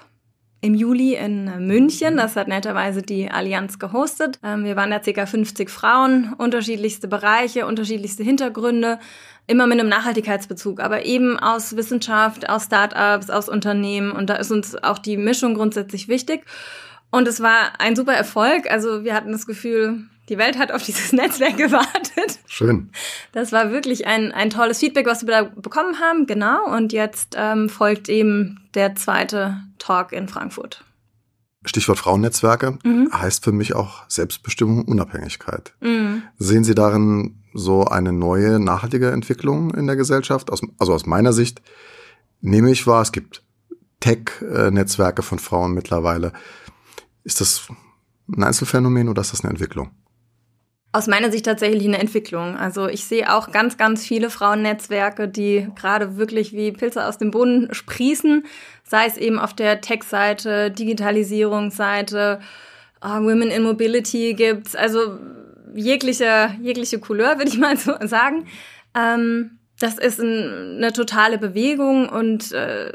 im 0.62 0.74
Juli 0.74 1.14
in 1.14 1.66
München. 1.66 2.16
Das 2.16 2.36
hat 2.36 2.48
netterweise 2.48 3.02
die 3.02 3.30
Allianz 3.30 3.78
gehostet. 3.78 4.38
Ähm, 4.42 4.64
wir 4.64 4.76
waren 4.76 4.90
da 4.90 4.98
ca. 4.98 5.26
50 5.26 5.68
Frauen, 5.68 6.32
unterschiedlichste 6.38 7.06
Bereiche, 7.06 7.66
unterschiedlichste 7.66 8.22
Hintergründe, 8.22 8.98
immer 9.46 9.66
mit 9.66 9.78
einem 9.78 9.90
Nachhaltigkeitsbezug, 9.90 10.80
aber 10.80 11.04
eben 11.04 11.38
aus 11.38 11.76
Wissenschaft, 11.76 12.48
aus 12.48 12.64
Startups, 12.64 13.28
aus 13.28 13.50
Unternehmen. 13.50 14.10
Und 14.10 14.30
da 14.30 14.36
ist 14.36 14.50
uns 14.50 14.74
auch 14.82 14.98
die 14.98 15.18
Mischung 15.18 15.54
grundsätzlich 15.54 16.08
wichtig. 16.08 16.46
Und 17.14 17.28
es 17.28 17.40
war 17.40 17.78
ein 17.78 17.94
super 17.94 18.12
Erfolg. 18.12 18.68
Also 18.68 19.04
wir 19.04 19.14
hatten 19.14 19.30
das 19.30 19.46
Gefühl, 19.46 20.02
die 20.28 20.36
Welt 20.36 20.58
hat 20.58 20.72
auf 20.72 20.82
dieses 20.82 21.12
Netzwerk 21.12 21.56
gewartet. 21.56 22.40
Schön. 22.48 22.90
Das 23.30 23.52
war 23.52 23.70
wirklich 23.70 24.08
ein, 24.08 24.32
ein 24.32 24.50
tolles 24.50 24.80
Feedback, 24.80 25.06
was 25.06 25.24
wir 25.24 25.30
da 25.30 25.42
bekommen 25.44 26.00
haben. 26.00 26.26
Genau. 26.26 26.74
Und 26.74 26.92
jetzt 26.92 27.36
ähm, 27.38 27.68
folgt 27.68 28.08
eben 28.08 28.68
der 28.74 28.96
zweite 28.96 29.58
Talk 29.78 30.10
in 30.10 30.26
Frankfurt. 30.26 30.84
Stichwort 31.64 32.00
Frauennetzwerke 32.00 32.78
mhm. 32.82 33.08
heißt 33.12 33.44
für 33.44 33.52
mich 33.52 33.76
auch 33.76 34.02
Selbstbestimmung 34.08 34.80
und 34.80 34.88
Unabhängigkeit. 34.88 35.72
Mhm. 35.78 36.24
Sehen 36.38 36.64
Sie 36.64 36.74
darin 36.74 37.44
so 37.54 37.84
eine 37.84 38.12
neue, 38.12 38.58
nachhaltige 38.58 39.12
Entwicklung 39.12 39.72
in 39.72 39.86
der 39.86 39.94
Gesellschaft? 39.94 40.50
Aus, 40.50 40.62
also 40.78 40.92
aus 40.92 41.06
meiner 41.06 41.32
Sicht 41.32 41.62
nehme 42.40 42.72
ich 42.72 42.88
wahr, 42.88 43.02
es 43.02 43.12
gibt 43.12 43.44
Tech-Netzwerke 44.00 45.22
von 45.22 45.38
Frauen 45.38 45.74
mittlerweile. 45.74 46.32
Ist 47.24 47.40
das 47.40 47.68
ein 48.28 48.42
Einzelfenomen 48.42 49.08
oder 49.08 49.22
ist 49.22 49.32
das 49.32 49.42
eine 49.42 49.50
Entwicklung? 49.50 49.90
Aus 50.92 51.08
meiner 51.08 51.32
Sicht 51.32 51.46
tatsächlich 51.46 51.84
eine 51.84 51.98
Entwicklung. 51.98 52.56
Also 52.56 52.86
ich 52.86 53.04
sehe 53.04 53.34
auch 53.34 53.50
ganz, 53.50 53.76
ganz 53.76 54.06
viele 54.06 54.30
Frauennetzwerke, 54.30 55.26
die 55.26 55.66
gerade 55.74 56.16
wirklich 56.16 56.52
wie 56.52 56.70
Pilze 56.70 57.04
aus 57.04 57.18
dem 57.18 57.32
Boden 57.32 57.68
sprießen, 57.72 58.44
sei 58.84 59.06
es 59.06 59.16
eben 59.16 59.40
auf 59.40 59.54
der 59.54 59.80
Tech-Seite, 59.80 60.70
Digitalisierungsseite, 60.70 62.38
uh, 63.04 63.08
Women 63.08 63.50
in 63.50 63.64
Mobility 63.64 64.34
gibt's, 64.34 64.76
also 64.76 65.18
jegliche, 65.74 66.54
jegliche 66.62 67.00
Couleur, 67.00 67.38
würde 67.38 67.50
ich 67.50 67.58
mal 67.58 67.76
so 67.76 67.94
sagen. 68.02 68.46
Ähm, 68.94 69.58
das 69.80 69.98
ist 69.98 70.20
ein, 70.20 70.76
eine 70.76 70.92
totale 70.92 71.38
Bewegung 71.38 72.08
und 72.08 72.52
äh, 72.52 72.92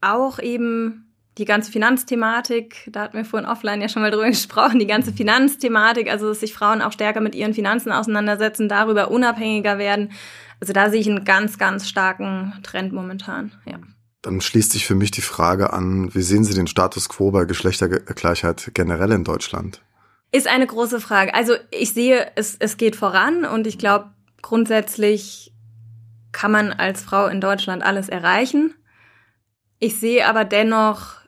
auch 0.00 0.38
eben 0.38 1.09
die 1.40 1.46
ganze 1.46 1.72
Finanzthematik, 1.72 2.88
da 2.92 3.00
hatten 3.00 3.16
wir 3.16 3.24
vorhin 3.24 3.48
offline 3.48 3.80
ja 3.80 3.88
schon 3.88 4.02
mal 4.02 4.10
drüber 4.10 4.26
gesprochen, 4.28 4.78
die 4.78 4.86
ganze 4.86 5.12
Finanzthematik, 5.12 6.10
also 6.10 6.28
dass 6.28 6.40
sich 6.40 6.52
Frauen 6.52 6.82
auch 6.82 6.92
stärker 6.92 7.20
mit 7.20 7.34
ihren 7.34 7.54
Finanzen 7.54 7.90
auseinandersetzen, 7.90 8.68
darüber 8.68 9.10
unabhängiger 9.10 9.78
werden. 9.78 10.12
Also 10.60 10.74
da 10.74 10.90
sehe 10.90 11.00
ich 11.00 11.08
einen 11.08 11.24
ganz, 11.24 11.58
ganz 11.58 11.88
starken 11.88 12.52
Trend 12.62 12.92
momentan, 12.92 13.52
ja. 13.64 13.78
Dann 14.22 14.42
schließt 14.42 14.72
sich 14.72 14.86
für 14.86 14.94
mich 14.94 15.10
die 15.10 15.22
Frage 15.22 15.72
an, 15.72 16.14
wie 16.14 16.20
sehen 16.20 16.44
Sie 16.44 16.52
den 16.52 16.66
Status 16.66 17.08
quo 17.08 17.30
bei 17.30 17.46
Geschlechtergleichheit 17.46 18.72
generell 18.74 19.12
in 19.12 19.24
Deutschland? 19.24 19.80
Ist 20.30 20.46
eine 20.46 20.66
große 20.66 21.00
Frage. 21.00 21.32
Also 21.34 21.54
ich 21.70 21.94
sehe, 21.94 22.30
es, 22.36 22.54
es 22.58 22.76
geht 22.76 22.96
voran 22.96 23.46
und 23.46 23.66
ich 23.66 23.78
glaube, 23.78 24.10
grundsätzlich 24.42 25.54
kann 26.32 26.52
man 26.52 26.70
als 26.70 27.00
Frau 27.00 27.28
in 27.28 27.40
Deutschland 27.40 27.82
alles 27.82 28.10
erreichen. 28.10 28.74
Ich 29.78 29.98
sehe 29.98 30.28
aber 30.28 30.44
dennoch 30.44 31.19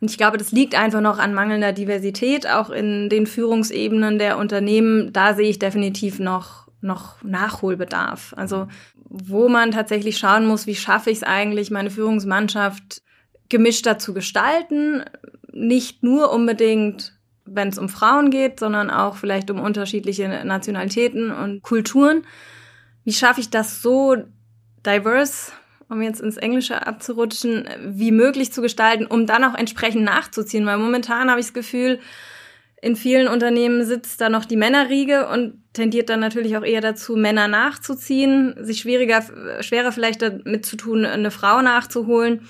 und 0.00 0.10
ich 0.10 0.18
glaube, 0.18 0.38
das 0.38 0.52
liegt 0.52 0.74
einfach 0.74 1.00
noch 1.00 1.18
an 1.18 1.34
mangelnder 1.34 1.72
Diversität, 1.72 2.46
auch 2.46 2.70
in 2.70 3.08
den 3.08 3.26
Führungsebenen 3.26 4.18
der 4.18 4.38
Unternehmen. 4.38 5.12
Da 5.12 5.34
sehe 5.34 5.48
ich 5.48 5.58
definitiv 5.58 6.18
noch, 6.18 6.68
noch 6.80 7.22
Nachholbedarf. 7.22 8.34
Also, 8.36 8.68
wo 9.04 9.48
man 9.48 9.70
tatsächlich 9.70 10.18
schauen 10.18 10.46
muss, 10.46 10.66
wie 10.66 10.74
schaffe 10.74 11.10
ich 11.10 11.18
es 11.18 11.22
eigentlich, 11.22 11.70
meine 11.70 11.90
Führungsmannschaft 11.90 13.02
gemischter 13.48 13.98
zu 13.98 14.12
gestalten. 14.14 15.04
Nicht 15.52 16.02
nur 16.02 16.32
unbedingt 16.32 17.14
wenn 17.46 17.68
es 17.68 17.78
um 17.78 17.88
Frauen 17.88 18.30
geht, 18.30 18.58
sondern 18.60 18.90
auch 18.90 19.16
vielleicht 19.16 19.50
um 19.50 19.60
unterschiedliche 19.60 20.28
Nationalitäten 20.44 21.30
und 21.30 21.62
Kulturen. 21.62 22.22
Wie 23.04 23.12
schaffe 23.12 23.40
ich 23.40 23.50
das 23.50 23.82
so 23.82 24.16
diverse, 24.84 25.52
um 25.88 26.02
jetzt 26.02 26.20
ins 26.20 26.36
Englische 26.36 26.86
abzurutschen, 26.86 27.68
wie 27.86 28.12
möglich 28.12 28.52
zu 28.52 28.62
gestalten, 28.62 29.06
um 29.06 29.26
dann 29.26 29.44
auch 29.44 29.54
entsprechend 29.54 30.04
nachzuziehen? 30.04 30.66
Weil 30.66 30.78
momentan 30.78 31.30
habe 31.30 31.40
ich 31.40 31.46
das 31.46 31.54
Gefühl, 31.54 32.00
in 32.82 32.96
vielen 32.96 33.28
Unternehmen 33.28 33.84
sitzt 33.84 34.20
da 34.20 34.28
noch 34.28 34.44
die 34.44 34.56
Männerriege 34.56 35.28
und 35.28 35.62
tendiert 35.72 36.10
dann 36.10 36.20
natürlich 36.20 36.56
auch 36.56 36.64
eher 36.64 36.82
dazu, 36.82 37.16
Männer 37.16 37.48
nachzuziehen, 37.48 38.54
sich 38.60 38.80
schwieriger, 38.80 39.24
schwerer 39.60 39.90
vielleicht 39.90 40.20
damit 40.20 40.66
zu 40.66 40.76
tun, 40.76 41.06
eine 41.06 41.30
Frau 41.30 41.62
nachzuholen 41.62 42.46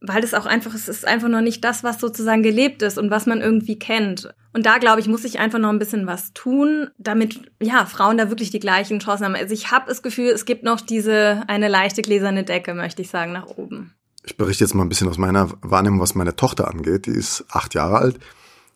weil 0.00 0.22
es 0.22 0.34
auch 0.34 0.46
einfach, 0.46 0.74
es 0.74 0.88
ist 0.88 1.06
einfach 1.06 1.28
noch 1.28 1.40
nicht 1.40 1.64
das, 1.64 1.84
was 1.84 2.00
sozusagen 2.00 2.42
gelebt 2.42 2.82
ist 2.82 2.98
und 2.98 3.10
was 3.10 3.26
man 3.26 3.40
irgendwie 3.40 3.78
kennt. 3.78 4.28
Und 4.56 4.64
da, 4.64 4.78
glaube 4.78 5.00
ich, 5.00 5.06
muss 5.06 5.24
ich 5.24 5.38
einfach 5.38 5.58
noch 5.58 5.68
ein 5.68 5.78
bisschen 5.78 6.06
was 6.06 6.32
tun, 6.32 6.88
damit, 6.96 7.52
ja, 7.60 7.84
Frauen 7.84 8.16
da 8.16 8.30
wirklich 8.30 8.48
die 8.48 8.58
gleichen 8.58 9.00
Chancen 9.00 9.26
haben. 9.26 9.34
Also 9.34 9.52
ich 9.52 9.70
habe 9.70 9.84
das 9.86 10.00
Gefühl, 10.00 10.30
es 10.30 10.46
gibt 10.46 10.62
noch 10.62 10.80
diese, 10.80 11.42
eine 11.46 11.68
leichte 11.68 12.00
gläserne 12.00 12.42
Decke, 12.42 12.72
möchte 12.72 13.02
ich 13.02 13.10
sagen, 13.10 13.32
nach 13.32 13.48
oben. 13.48 13.92
Ich 14.24 14.38
berichte 14.38 14.64
jetzt 14.64 14.72
mal 14.72 14.82
ein 14.82 14.88
bisschen 14.88 15.10
aus 15.10 15.18
meiner 15.18 15.50
Wahrnehmung, 15.60 16.00
was 16.00 16.14
meine 16.14 16.36
Tochter 16.36 16.68
angeht. 16.68 17.04
Die 17.04 17.10
ist 17.10 17.44
acht 17.50 17.74
Jahre 17.74 17.98
alt. 17.98 18.18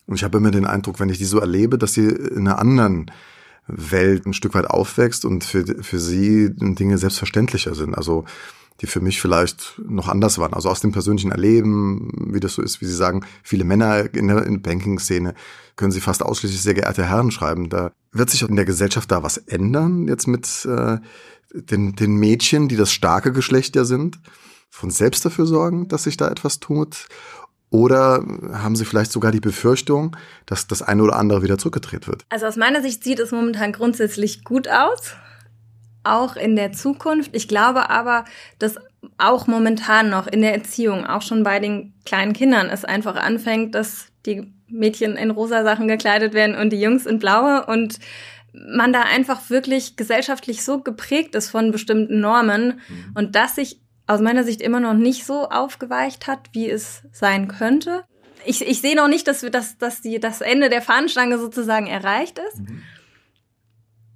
Und 0.05 0.17
ich 0.17 0.23
habe 0.23 0.37
immer 0.37 0.51
den 0.51 0.67
Eindruck, 0.67 0.99
wenn 0.99 1.09
ich 1.09 1.17
die 1.17 1.25
so 1.25 1.39
erlebe, 1.39 1.79
dass 1.79 1.93
sie 1.93 2.09
in 2.09 2.47
einer 2.47 2.59
anderen 2.59 3.09
Welt 3.65 4.27
ein 4.27 4.33
Stück 4.33 4.53
weit 4.53 4.67
aufwächst 4.67 5.25
und 5.25 5.43
für, 5.43 5.65
für 5.81 5.99
sie 5.99 6.51
Dinge 6.53 6.99
selbstverständlicher 6.99 7.73
sind. 7.73 7.95
Also 7.95 8.25
die 8.79 8.87
für 8.87 9.01
mich 9.01 9.21
vielleicht 9.21 9.79
noch 9.85 10.07
anders 10.07 10.39
waren. 10.39 10.53
Also 10.53 10.69
aus 10.69 10.81
dem 10.81 10.91
persönlichen 10.91 11.31
Erleben, 11.31 12.31
wie 12.33 12.39
das 12.39 12.53
so 12.53 12.61
ist, 12.61 12.81
wie 12.81 12.85
Sie 12.85 12.95
sagen, 12.95 13.25
viele 13.43 13.63
Männer 13.63 14.13
in 14.13 14.27
der, 14.27 14.45
in 14.45 14.53
der 14.53 14.69
Banking-Szene 14.69 15.35
können 15.75 15.91
Sie 15.91 16.01
fast 16.01 16.23
ausschließlich 16.23 16.61
sehr 16.61 16.73
geehrte 16.73 17.05
Herren 17.05 17.31
schreiben. 17.31 17.69
Da 17.69 17.91
wird 18.11 18.29
sich 18.29 18.41
in 18.41 18.55
der 18.55 18.65
Gesellschaft 18.65 19.11
da 19.11 19.23
was 19.23 19.37
ändern 19.37 20.07
jetzt 20.07 20.27
mit 20.27 20.65
äh, 20.65 20.97
den, 21.53 21.95
den 21.95 22.15
Mädchen, 22.15 22.67
die 22.67 22.75
das 22.75 22.91
starke 22.91 23.31
Geschlecht 23.31 23.75
ja 23.75 23.83
sind, 23.83 24.19
von 24.69 24.89
selbst 24.89 25.25
dafür 25.25 25.45
sorgen, 25.45 25.87
dass 25.87 26.03
sich 26.03 26.17
da 26.17 26.29
etwas 26.29 26.59
tut? 26.59 27.07
Oder 27.69 28.25
haben 28.51 28.75
Sie 28.75 28.83
vielleicht 28.83 29.11
sogar 29.11 29.31
die 29.31 29.39
Befürchtung, 29.39 30.17
dass 30.45 30.67
das 30.67 30.81
eine 30.81 31.03
oder 31.03 31.15
andere 31.15 31.41
wieder 31.41 31.57
zurückgedreht 31.57 32.07
wird? 32.07 32.25
Also 32.29 32.45
aus 32.45 32.57
meiner 32.57 32.81
Sicht 32.81 33.03
sieht 33.03 33.19
es 33.19 33.31
momentan 33.31 33.71
grundsätzlich 33.71 34.43
gut 34.43 34.67
aus 34.67 35.13
auch 36.03 36.35
in 36.35 36.55
der 36.55 36.71
Zukunft. 36.71 37.35
Ich 37.35 37.47
glaube 37.47 37.89
aber, 37.89 38.25
dass 38.59 38.77
auch 39.17 39.47
momentan 39.47 40.09
noch 40.09 40.27
in 40.27 40.41
der 40.41 40.53
Erziehung, 40.53 41.05
auch 41.05 41.21
schon 41.21 41.43
bei 41.43 41.59
den 41.59 41.93
kleinen 42.05 42.33
Kindern, 42.33 42.69
es 42.69 42.85
einfach 42.85 43.15
anfängt, 43.15 43.75
dass 43.75 44.07
die 44.25 44.51
Mädchen 44.67 45.15
in 45.17 45.31
rosa 45.31 45.63
Sachen 45.63 45.87
gekleidet 45.87 46.33
werden 46.33 46.55
und 46.55 46.71
die 46.71 46.81
Jungs 46.81 47.05
in 47.05 47.19
blaue 47.19 47.65
und 47.65 47.99
man 48.53 48.93
da 48.93 49.01
einfach 49.03 49.49
wirklich 49.49 49.95
gesellschaftlich 49.95 50.63
so 50.63 50.79
geprägt 50.79 51.35
ist 51.35 51.49
von 51.49 51.71
bestimmten 51.71 52.19
Normen 52.19 52.81
mhm. 52.87 53.11
und 53.15 53.35
das 53.35 53.55
sich 53.55 53.79
aus 54.07 54.19
meiner 54.19 54.43
Sicht 54.43 54.61
immer 54.61 54.79
noch 54.79 54.93
nicht 54.93 55.25
so 55.25 55.49
aufgeweicht 55.49 56.27
hat, 56.27 56.49
wie 56.51 56.69
es 56.69 57.03
sein 57.13 57.47
könnte. 57.47 58.03
Ich, 58.45 58.67
ich 58.67 58.81
sehe 58.81 58.95
noch 58.95 59.07
nicht, 59.07 59.27
dass 59.27 59.43
wir 59.43 59.51
das, 59.51 59.77
dass 59.77 60.01
die, 60.01 60.19
das 60.19 60.41
Ende 60.41 60.69
der 60.69 60.81
Fahnenstange 60.81 61.37
sozusagen 61.37 61.87
erreicht 61.87 62.39
ist. 62.39 62.59
Mhm. 62.59 62.83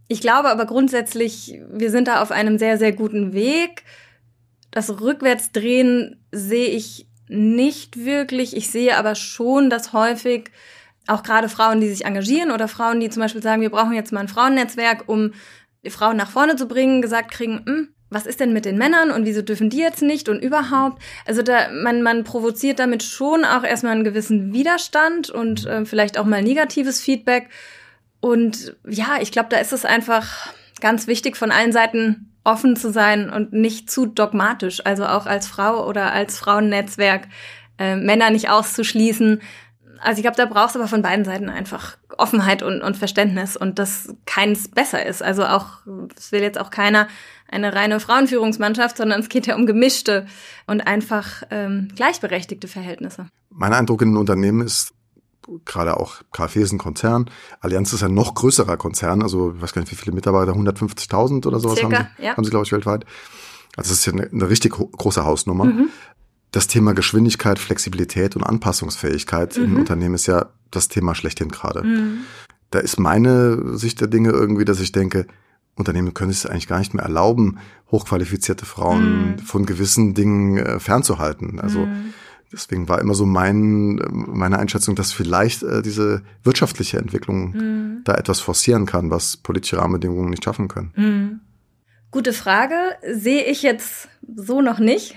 Ich 0.08 0.22
glaube 0.22 0.50
aber 0.50 0.66
grundsätzlich, 0.66 1.60
wir 1.70 1.90
sind 1.90 2.08
da 2.08 2.22
auf 2.22 2.32
einem 2.32 2.58
sehr, 2.58 2.78
sehr 2.78 2.92
guten 2.92 3.34
Weg. 3.34 3.84
Das 4.72 5.02
Rückwärtsdrehen 5.02 6.24
sehe 6.32 6.68
ich 6.68 7.08
nicht 7.28 8.06
wirklich. 8.06 8.56
Ich 8.56 8.70
sehe 8.70 8.98
aber 8.98 9.16
schon, 9.16 9.70
dass 9.70 9.94
häufig 9.94 10.52
auch 11.08 11.24
gerade 11.24 11.50
Frauen, 11.50 11.82
die 11.82 11.90
sich 11.90 12.06
engagieren 12.06 12.52
oder 12.52 12.68
Frauen, 12.68 13.00
die 13.00 13.10
zum 13.10 13.22
Beispiel 13.22 13.42
sagen, 13.42 13.62
wir 13.62 13.70
brauchen 13.70 13.94
jetzt 13.94 14.12
mal 14.12 14.22
ein 14.22 14.28
Frauennetzwerk, 14.28 15.04
um 15.08 15.34
Frauen 15.88 16.18
nach 16.18 16.32
vorne 16.32 16.56
zu 16.56 16.68
bringen, 16.68 17.02
gesagt 17.02 17.32
kriegen, 17.32 17.64
hm, 17.66 17.90
was 18.10 18.26
ist 18.26 18.40
denn 18.40 18.54
mit 18.54 18.66
den 18.66 18.78
Männern 18.78 19.12
und 19.12 19.26
wieso 19.26 19.42
dürfen 19.42 19.70
die 19.70 19.80
jetzt 19.80 20.02
nicht 20.02 20.30
und 20.30 20.42
überhaupt? 20.42 21.02
Also 21.26 21.42
da 21.42 21.70
man 21.72 22.02
man 22.02 22.24
provoziert 22.24 22.80
damit 22.80 23.04
schon 23.04 23.44
auch 23.44 23.64
erstmal 23.64 23.94
einen 23.94 24.04
gewissen 24.04 24.54
Widerstand 24.54 25.30
und 25.30 25.66
äh, 25.66 25.86
vielleicht 25.86 26.18
auch 26.18 26.26
mal 26.26 26.42
negatives 26.42 27.02
Feedback 27.02 27.50
und 28.26 28.76
ja, 28.88 29.18
ich 29.22 29.32
glaube, 29.32 29.50
da 29.52 29.58
ist 29.58 29.72
es 29.72 29.86
einfach 29.86 30.48
ganz 30.82 31.06
wichtig, 31.06 31.38
von 31.38 31.52
allen 31.52 31.72
Seiten 31.72 32.34
offen 32.44 32.76
zu 32.76 32.92
sein 32.92 33.30
und 33.30 33.54
nicht 33.54 33.92
zu 33.92 34.08
dogmatisch. 34.08 34.84
Also 34.84 35.06
auch 35.06 35.28
als 35.28 35.46
Frau 35.46 35.88
oder 35.88 36.12
als 36.12 36.40
Frauennetzwerk 36.40 37.28
äh, 37.78 37.96
Männer 37.96 38.32
nicht 38.32 38.50
auszuschließen. 38.50 39.44
Also 40.00 40.18
ich 40.18 40.24
glaube, 40.24 40.38
da 40.38 40.48
brauchst 40.48 40.74
du 40.74 40.80
aber 40.80 40.88
von 40.88 41.04
beiden 41.04 41.24
Seiten 41.24 41.50
einfach 41.50 41.98
Offenheit 42.18 42.64
und, 42.64 42.82
und 42.82 42.98
Verständnis 42.98 43.56
und 43.56 43.78
dass 43.78 44.12
keins 44.26 44.70
besser 44.70 45.06
ist. 45.06 45.22
Also 45.22 45.46
auch, 45.46 45.86
es 46.18 46.32
will 46.32 46.42
jetzt 46.42 46.60
auch 46.60 46.72
keiner 46.72 47.08
eine 47.48 47.76
reine 47.76 48.00
Frauenführungsmannschaft, 48.00 48.98
sondern 48.98 49.20
es 49.20 49.30
geht 49.30 49.46
ja 49.46 49.56
um 49.56 49.68
gemischte 49.68 50.26
und 50.66 50.82
einfach 50.88 51.44
ähm, 51.52 51.90
gleichberechtigte 51.96 52.68
Verhältnisse. 52.68 53.28
Mein 53.52 53.74
Eindruck 53.74 54.02
in 54.02 54.14
den 54.14 54.18
Unternehmen 54.18 54.66
ist, 54.66 54.95
gerade 55.66 55.98
auch 55.98 56.22
KfW 56.32 56.62
ist 56.62 56.72
ein 56.72 56.78
Konzern. 56.78 57.30
Allianz 57.60 57.94
ist 57.94 58.04
ein 58.04 58.14
noch 58.14 58.36
größerer 58.36 58.78
Konzern, 58.78 59.22
also 59.22 59.54
ich 59.56 59.62
weiß 59.62 59.74
gar 59.74 59.82
nicht, 59.82 59.92
wie 59.92 59.96
viele 59.96 60.16
Mitarbeiter, 60.16 60.54
150.000 60.54 61.46
oder 61.46 61.60
sowas 61.60 61.80
Circa, 61.80 61.98
haben 61.98 62.08
sie, 62.18 62.24
ja. 62.24 62.38
haben 62.38 62.44
sie 62.44 62.50
glaube 62.50 62.66
ich, 62.66 62.72
weltweit. 62.72 63.06
Also 63.76 63.90
das 63.90 64.00
ist 64.00 64.06
ja 64.06 64.14
eine, 64.14 64.30
eine 64.32 64.50
richtig 64.50 64.72
große 64.72 65.26
Hausnummer. 65.26 65.66
Mhm. 65.66 65.90
Das 66.52 66.68
Thema 66.68 66.94
Geschwindigkeit, 66.94 67.60
Flexibilität 67.60 68.36
und 68.36 68.44
Anpassungsfähigkeit 68.44 69.58
mhm. 69.58 69.64
im 69.64 69.76
Unternehmen 69.78 70.16
ist 70.16 70.28
ja 70.28 70.48
das 70.72 70.88
Thema 70.88 71.16
schlechthin 71.16 71.50
gerade. 71.50 71.84
Mhm. 71.84 72.20
Da 72.72 72.80
ist 72.80 73.00
meine 73.00 73.78
Sicht 73.78 74.02
der 74.02 74.08
Dinge 74.08 74.30
irgendwie, 74.30 74.66
dass 74.66 74.80
ich 74.80 74.92
denke, 74.92 75.28
Unternehmen 75.76 76.14
können 76.14 76.32
es 76.32 76.46
eigentlich 76.46 76.68
gar 76.68 76.80
nicht 76.80 76.94
mehr 76.94 77.04
erlauben, 77.04 77.60
hochqualifizierte 77.92 78.66
Frauen 78.66 79.32
mhm. 79.32 79.40
von 79.40 79.66
gewissen 79.66 80.14
Dingen 80.14 80.58
äh, 80.58 80.80
fernzuhalten. 80.80 81.60
Also 81.60 81.80
mhm. 81.80 82.14
Deswegen 82.56 82.88
war 82.88 83.02
immer 83.02 83.14
so 83.14 83.26
mein, 83.26 84.00
meine 84.12 84.58
Einschätzung, 84.58 84.96
dass 84.96 85.12
vielleicht 85.12 85.64
äh, 85.64 85.82
diese 85.82 86.22
wirtschaftliche 86.44 86.98
Entwicklung 86.98 87.52
mhm. 87.52 88.02
da 88.06 88.16
etwas 88.16 88.40
forcieren 88.40 88.86
kann, 88.86 89.12
was 89.12 89.38
politische 89.38 89.78
Rahmenbedingungen 89.78 90.30
nicht 90.30 90.44
schaffen 90.44 90.68
können. 90.68 90.94
Mhm. 90.96 91.40
Gute 92.12 92.32
Frage. 92.32 92.76
Sehe 93.12 93.44
ich 93.44 93.62
jetzt 93.62 94.08
so 94.36 94.62
noch 94.62 94.80
nicht. 94.80 95.16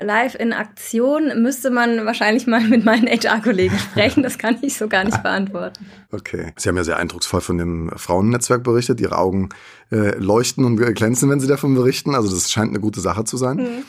Live 0.00 0.34
in 0.34 0.52
Aktion 0.52 1.42
müsste 1.42 1.70
man 1.70 2.04
wahrscheinlich 2.04 2.46
mal 2.46 2.62
mit 2.66 2.84
meinen 2.84 3.06
HR-Kollegen 3.06 3.78
sprechen. 3.78 4.22
Das 4.22 4.38
kann 4.38 4.58
ich 4.62 4.76
so 4.76 4.88
gar 4.88 5.04
nicht 5.04 5.22
beantworten. 5.22 5.86
Okay. 6.10 6.52
Sie 6.56 6.68
haben 6.68 6.76
ja 6.76 6.84
sehr 6.84 6.96
eindrucksvoll 6.96 7.40
von 7.40 7.58
dem 7.58 7.90
Frauennetzwerk 7.94 8.64
berichtet. 8.64 9.00
Ihre 9.00 9.18
Augen 9.18 9.50
äh, 9.92 10.16
leuchten 10.16 10.64
und 10.64 10.76
glänzen, 10.76 11.30
wenn 11.30 11.40
Sie 11.40 11.46
davon 11.46 11.74
berichten. 11.74 12.14
Also 12.14 12.30
das 12.34 12.50
scheint 12.50 12.70
eine 12.70 12.80
gute 12.80 13.00
Sache 13.00 13.24
zu 13.24 13.36
sein. 13.36 13.58
Mhm. 13.58 13.84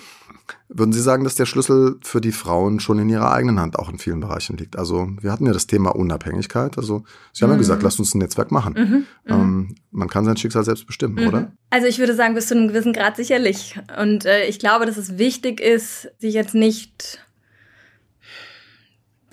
Würden 0.68 0.92
Sie 0.94 1.02
sagen, 1.02 1.24
dass 1.24 1.36
der 1.36 1.46
Schlüssel 1.46 1.98
für 2.02 2.22
die 2.22 2.32
Frauen 2.32 2.80
schon 2.80 3.00
in 3.00 3.10
ihrer 3.10 3.32
eigenen 3.32 3.60
Hand 3.60 3.78
auch 3.78 3.90
in 3.90 3.98
vielen 3.98 4.20
Bereichen 4.20 4.58
liegt? 4.58 4.78
Also 4.78 5.10
wir 5.22 5.32
hatten 5.32 5.46
ja 5.46 5.54
das 5.54 5.68
Thema 5.68 5.96
Unabhängigkeit. 5.96 6.78
Also 6.78 7.04
Sie 7.34 7.44
haben 7.44 7.50
mhm. 7.50 7.56
ja 7.56 7.60
gesagt, 7.60 7.84
lasst 7.84 8.00
uns 8.00 8.14
ein 8.14 8.20
Netzwerk 8.20 8.52
machen. 8.52 8.74
Mhm. 8.74 8.86
mhm. 8.86 9.06
Ähm, 9.42 9.76
man 9.92 10.10
kann 10.10 10.26
sein 10.26 10.38
Schicksal 10.38 10.64
selbst 10.64 10.88
bestimmen, 10.88 11.16
mhm. 11.16 11.28
oder? 11.28 11.52
Also 11.70 11.88
ich 11.88 12.00
würde 12.00 12.16
sagen, 12.16 12.36
bis 12.36 12.48
zu 12.48 12.56
einem 12.56 12.68
gewissen 12.68 12.94
Grad 12.94 13.16
sicherlich. 13.16 13.80
Und 14.02 14.26
äh, 14.26 14.46
ich 14.46 14.60
glaube, 14.60 14.86
dass 14.86 14.98
es 14.98 15.18
wichtig 15.18 15.62
ist, 15.62 16.10
sich 16.20 16.34
jetzt 16.34 16.56
nicht 16.56 17.20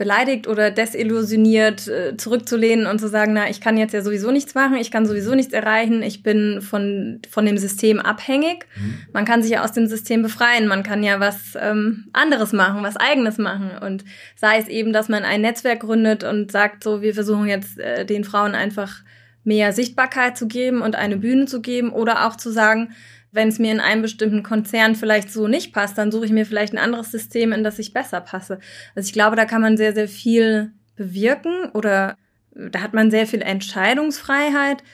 beleidigt 0.03 0.49
oder 0.49 0.73
desillusioniert 0.73 1.87
äh, 1.87 2.17
zurückzulehnen 2.17 2.87
und 2.87 2.99
zu 2.99 3.07
sagen, 3.07 3.35
na, 3.35 3.49
ich 3.49 3.61
kann 3.61 3.77
jetzt 3.77 3.95
ja 3.95 4.03
sowieso 4.03 4.33
nichts 4.33 4.57
machen, 4.57 4.75
ich 4.75 4.91
kann 4.91 5.07
sowieso 5.07 5.37
nichts 5.37 5.53
erreichen, 5.53 6.03
ich 6.03 6.25
bin 6.25 6.61
von, 6.61 7.21
von 7.31 7.47
dem 7.47 7.57
System 7.57 8.01
abhängig. 8.01 8.67
Mhm. 8.75 8.95
Man 9.13 9.25
kann 9.25 9.43
sich 9.43 9.53
ja 9.53 9.63
aus 9.63 9.71
dem 9.71 9.87
System 9.87 10.21
befreien, 10.23 10.67
man 10.67 10.83
kann 10.83 11.05
ja 11.05 11.21
was 11.21 11.57
ähm, 11.57 12.09
anderes 12.13 12.53
machen, 12.53 12.83
was 12.83 12.97
eigenes 12.97 13.39
machen 13.39 13.71
und 13.81 14.05
sei 14.35 14.59
es 14.59 14.67
eben, 14.67 14.93
dass 14.93 15.09
man 15.09 15.23
ein 15.23 15.43
Netzwerk 15.43 15.79
gründet 15.79 16.25
und 16.25 16.51
sagt, 16.51 16.83
so, 16.83 17.01
wir 17.01 17.15
versuchen 17.15 17.47
jetzt 17.47 17.79
äh, 17.79 18.05
den 18.05 18.25
Frauen 18.25 18.57
einfach 18.57 19.05
mehr 19.45 19.73
Sichtbarkeit 19.73 20.37
zu 20.37 20.49
geben 20.49 20.83
und 20.83 20.97
eine 20.97 21.17
Bühne 21.17 21.47
zu 21.47 21.61
geben 21.61 21.93
oder 21.93 22.27
auch 22.27 22.35
zu 22.35 22.51
sagen, 22.51 22.91
wenn 23.33 23.49
es 23.49 23.59
mir 23.59 23.73
in 23.73 23.81
einem 23.81 24.03
bestimmten 24.03 24.43
Konzern 24.43 24.95
vielleicht 24.95 25.33
so 25.33 25.49
nicht 25.49 25.73
passt, 25.73 25.97
dann 25.97 26.13
suche 26.13 26.27
ich 26.27 26.33
mir 26.33 26.45
vielleicht 26.47 26.75
ein 26.75 26.79
anderes 26.79 27.11
System, 27.11 27.53
in 27.53 27.65
das 27.65 27.79
ich 27.79 27.95
besser 27.95 28.21
passe. 28.21 28.59
Also 28.95 29.07
ich 29.07 29.15
glaube, 29.15 29.37
da 29.37 29.47
kann 29.47 29.63
man 29.63 29.79
sehr, 29.79 29.95
sehr 29.95 30.09
viel 30.09 30.73
bewirken 30.97 31.71
oder 31.73 32.17
da 32.55 32.83
hat 32.83 32.93
man 32.93 33.11
sehr 33.11 33.27
viel 33.27 33.41
Entscheidungsfreiheit. 33.41 34.85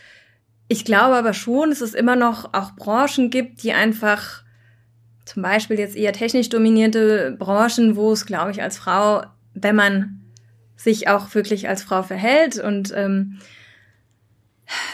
Ich 0.69 0.85
glaube 0.85 1.17
aber 1.17 1.35
schon, 1.35 1.71
dass 1.71 1.81
es 1.81 1.95
immer 1.95 2.15
noch 2.15 2.55
auch 2.55 2.77
Branchen 2.77 3.31
gibt, 3.31 3.65
die 3.65 3.73
einfach 3.73 4.45
zum 5.25 5.43
Beispiel 5.43 5.79
jetzt 5.79 5.97
eher 5.97 6.13
technisch 6.13 6.49
dominierte 6.49 7.37
Branchen, 7.39 7.97
wo 7.97 8.13
es, 8.13 8.25
glaube 8.25 8.53
ich, 8.53 8.63
als 8.63 8.79
Frau, 8.79 9.25
wenn 9.55 9.75
man 9.75 10.21
sich 10.77 11.09
auch 11.09 11.35
wirklich 11.35 11.69
als 11.69 11.83
Frau 11.83 12.05
verhält 12.05 12.59
und 12.59 12.93
ähm, 12.95 13.41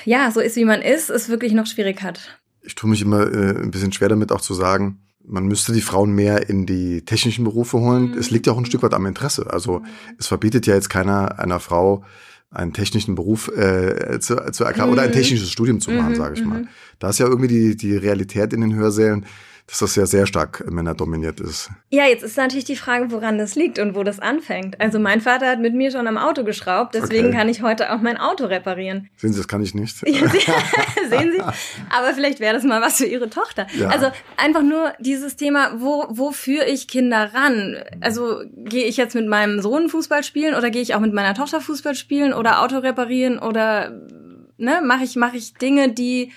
ja, 0.06 0.30
so 0.30 0.40
ist, 0.40 0.56
wie 0.56 0.64
man 0.64 0.80
ist, 0.80 1.10
es 1.10 1.28
wirklich 1.28 1.52
noch 1.52 1.66
schwierig 1.66 2.02
hat 2.02 2.38
ich 2.64 2.74
tue 2.74 2.88
mich 2.90 3.02
immer 3.02 3.22
äh, 3.32 3.56
ein 3.62 3.70
bisschen 3.70 3.92
schwer 3.92 4.08
damit 4.08 4.32
auch 4.32 4.40
zu 4.40 4.54
sagen, 4.54 5.00
man 5.26 5.46
müsste 5.46 5.72
die 5.72 5.80
Frauen 5.80 6.12
mehr 6.12 6.48
in 6.50 6.66
die 6.66 7.02
technischen 7.04 7.44
Berufe 7.44 7.78
holen. 7.78 8.10
Mhm. 8.10 8.18
Es 8.18 8.30
liegt 8.30 8.46
ja 8.46 8.52
auch 8.52 8.58
ein 8.58 8.66
Stück 8.66 8.82
weit 8.82 8.92
am 8.94 9.06
Interesse. 9.06 9.50
Also 9.50 9.82
es 10.18 10.26
verbietet 10.26 10.66
ja 10.66 10.74
jetzt 10.74 10.90
keiner 10.90 11.38
einer 11.38 11.60
Frau 11.60 12.04
einen 12.50 12.72
technischen 12.72 13.14
Beruf 13.14 13.48
äh, 13.48 14.18
zu, 14.20 14.36
zu 14.52 14.64
erklären 14.64 14.90
oder 14.90 15.02
ein 15.02 15.08
Mhm. 15.08 15.14
technisches 15.14 15.50
Studium 15.50 15.80
zu 15.80 15.90
machen, 15.90 16.12
Mhm, 16.12 16.16
sage 16.16 16.34
ich 16.38 16.44
mal. 16.44 16.60
mhm. 16.60 16.68
Da 16.98 17.08
ist 17.10 17.18
ja 17.18 17.26
irgendwie 17.26 17.48
die, 17.48 17.76
die 17.76 17.96
Realität 17.96 18.52
in 18.52 18.60
den 18.60 18.74
Hörsälen, 18.74 19.26
dass 19.66 19.78
das 19.78 19.96
ja 19.96 20.04
sehr 20.04 20.26
stark 20.26 20.70
männerdominiert 20.70 21.40
ist. 21.40 21.70
Ja, 21.88 22.04
jetzt 22.06 22.22
ist 22.22 22.36
natürlich 22.36 22.66
die 22.66 22.76
Frage, 22.76 23.10
woran 23.10 23.38
das 23.38 23.54
liegt 23.54 23.78
und 23.78 23.94
wo 23.94 24.02
das 24.02 24.20
anfängt. 24.20 24.78
Also 24.78 24.98
mein 24.98 25.22
Vater 25.22 25.48
hat 25.48 25.58
mit 25.60 25.74
mir 25.74 25.90
schon 25.90 26.06
am 26.06 26.18
Auto 26.18 26.44
geschraubt, 26.44 26.94
deswegen 26.94 27.28
Okay. 27.28 27.36
kann 27.38 27.48
ich 27.48 27.62
heute 27.62 27.90
auch 27.92 28.00
mein 28.02 28.18
Auto 28.18 28.44
reparieren. 28.44 29.08
Sehen 29.16 29.32
Sie, 29.32 29.38
das 29.38 29.48
kann 29.48 29.62
ich 29.62 29.74
nicht. 29.74 30.06
Ja, 30.06 30.28
Sehen 31.08 31.32
Sie? 31.32 31.40
Aber 31.40 32.12
vielleicht 32.14 32.40
wäre 32.40 32.52
das 32.54 32.62
mal 32.64 32.82
was 32.82 32.98
für 32.98 33.06
Ihre 33.06 33.30
Tochter. 33.30 33.66
Ja. 33.78 33.88
Also 33.88 34.08
einfach 34.36 34.62
nur 34.62 34.92
dieses 34.98 35.36
Thema, 35.36 35.72
wo, 35.80 36.06
wo 36.10 36.30
führe 36.32 36.66
ich 36.66 36.86
Kinder 36.86 37.30
ran? 37.32 37.76
Also 38.02 38.42
gehe 38.54 38.84
ich 38.84 38.98
jetzt 38.98 39.14
mit 39.14 39.26
meinem 39.26 39.62
Sohn 39.62 39.88
Fußball 39.88 40.22
spielen 40.24 40.54
oder 40.54 40.70
gehe 40.70 40.82
ich 40.82 40.94
auch 40.94 41.00
mit 41.00 41.14
meiner 41.14 41.34
Tochter 41.34 41.62
Fußball 41.62 41.94
spielen 41.94 42.34
oder 42.34 42.60
Auto 42.62 42.78
reparieren 42.78 43.38
oder 43.38 43.90
ne, 44.58 44.82
mache 44.84 45.04
ich, 45.04 45.16
mache 45.16 45.38
ich 45.38 45.54
Dinge, 45.54 45.88
die 45.92 46.32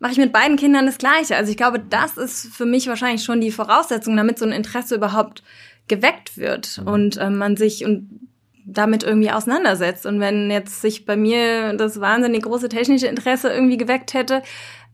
mache 0.00 0.12
ich 0.12 0.18
mit 0.18 0.32
beiden 0.32 0.56
Kindern 0.56 0.86
das 0.86 0.98
Gleiche. 0.98 1.36
Also 1.36 1.50
ich 1.50 1.56
glaube, 1.56 1.78
das 1.78 2.16
ist 2.16 2.52
für 2.54 2.66
mich 2.66 2.88
wahrscheinlich 2.88 3.22
schon 3.22 3.40
die 3.40 3.52
Voraussetzung, 3.52 4.16
damit 4.16 4.38
so 4.38 4.44
ein 4.44 4.52
Interesse 4.52 4.96
überhaupt 4.96 5.44
geweckt 5.86 6.36
wird 6.36 6.82
und 6.84 7.18
ähm, 7.20 7.38
man 7.38 7.56
sich 7.56 7.84
und 7.84 8.28
damit 8.64 9.02
irgendwie 9.02 9.30
auseinandersetzt. 9.30 10.06
Und 10.06 10.20
wenn 10.20 10.50
jetzt 10.50 10.80
sich 10.80 11.04
bei 11.04 11.16
mir 11.16 11.74
das 11.74 12.00
wahnsinnig 12.00 12.42
große 12.42 12.68
technische 12.68 13.08
Interesse 13.08 13.50
irgendwie 13.50 13.76
geweckt 13.76 14.14
hätte, 14.14 14.42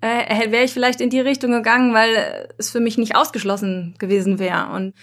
äh, 0.00 0.50
wäre 0.50 0.64
ich 0.64 0.72
vielleicht 0.72 1.00
in 1.00 1.10
die 1.10 1.20
Richtung 1.20 1.52
gegangen, 1.52 1.94
weil 1.94 2.48
es 2.58 2.70
für 2.70 2.80
mich 2.80 2.98
nicht 2.98 3.16
ausgeschlossen 3.16 3.94
gewesen 3.98 4.38
wäre. 4.38 4.70
Und 4.74 4.94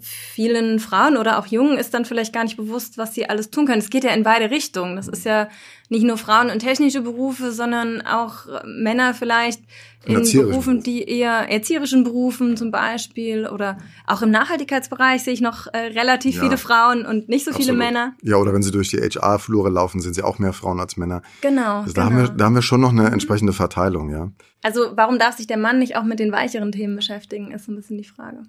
vielen 0.00 0.78
Frauen 0.78 1.16
oder 1.16 1.38
auch 1.38 1.46
Jungen 1.46 1.78
ist 1.78 1.94
dann 1.94 2.04
vielleicht 2.04 2.32
gar 2.32 2.44
nicht 2.44 2.56
bewusst, 2.56 2.98
was 2.98 3.14
sie 3.14 3.28
alles 3.28 3.50
tun 3.50 3.66
können. 3.66 3.80
Es 3.80 3.90
geht 3.90 4.04
ja 4.04 4.10
in 4.10 4.22
beide 4.22 4.50
Richtungen. 4.50 4.96
Das 4.96 5.08
ist 5.08 5.24
ja 5.24 5.48
nicht 5.88 6.04
nur 6.04 6.16
Frauen 6.16 6.50
und 6.50 6.60
technische 6.60 7.02
Berufe, 7.02 7.52
sondern 7.52 8.00
auch 8.02 8.46
Männer 8.64 9.14
vielleicht 9.14 9.60
in 10.04 10.22
Berufen, 10.22 10.82
die 10.82 11.04
eher 11.04 11.48
erzieherischen 11.50 12.02
Berufen 12.02 12.56
zum 12.56 12.70
Beispiel 12.70 13.46
oder 13.46 13.78
auch 14.06 14.22
im 14.22 14.30
Nachhaltigkeitsbereich 14.30 15.22
sehe 15.22 15.32
ich 15.32 15.40
noch 15.40 15.68
äh, 15.72 15.78
relativ 15.78 16.36
Ja. 16.36 16.42
viele 16.42 16.58
Frauen 16.58 17.06
und 17.06 17.28
nicht 17.28 17.44
so 17.44 17.52
viele 17.52 17.72
Absolut. 17.72 17.78
Männer. 17.78 18.14
Ja, 18.22 18.36
oder 18.36 18.52
wenn 18.52 18.62
Sie 18.62 18.72
durch 18.72 18.88
die 18.88 18.98
HR-Flure 18.98 19.70
laufen, 19.70 20.00
sind 20.00 20.14
Sie 20.14 20.22
auch 20.22 20.38
mehr 20.38 20.52
Frauen 20.52 20.80
als 20.80 20.96
Männer. 20.96 21.22
Genau. 21.40 21.82
Also 21.82 21.92
da, 21.92 22.08
genau. 22.08 22.16
haben 22.16 22.28
wir, 22.28 22.34
da 22.34 22.44
haben 22.46 22.54
wir 22.54 22.62
schon 22.62 22.80
noch 22.80 22.90
eine 22.90 23.10
entsprechende 23.10 23.52
Verteilung, 23.52 24.10
ja. 24.10 24.32
also 24.62 24.92
warum 24.96 25.18
darf 25.18 25.36
sich 25.36 25.46
der 25.46 25.56
Mann 25.56 25.78
nicht 25.78 25.96
auch 25.96 26.04
mit 26.04 26.18
den 26.18 26.32
weicheren 26.32 26.72
Themen 26.72 26.96
beschäftigen, 26.96 27.52
ist 27.52 27.66
so 27.66 27.72
ein 27.72 27.76
bisschen 27.76 27.98
die 27.98 28.04
Frage. 28.04 28.42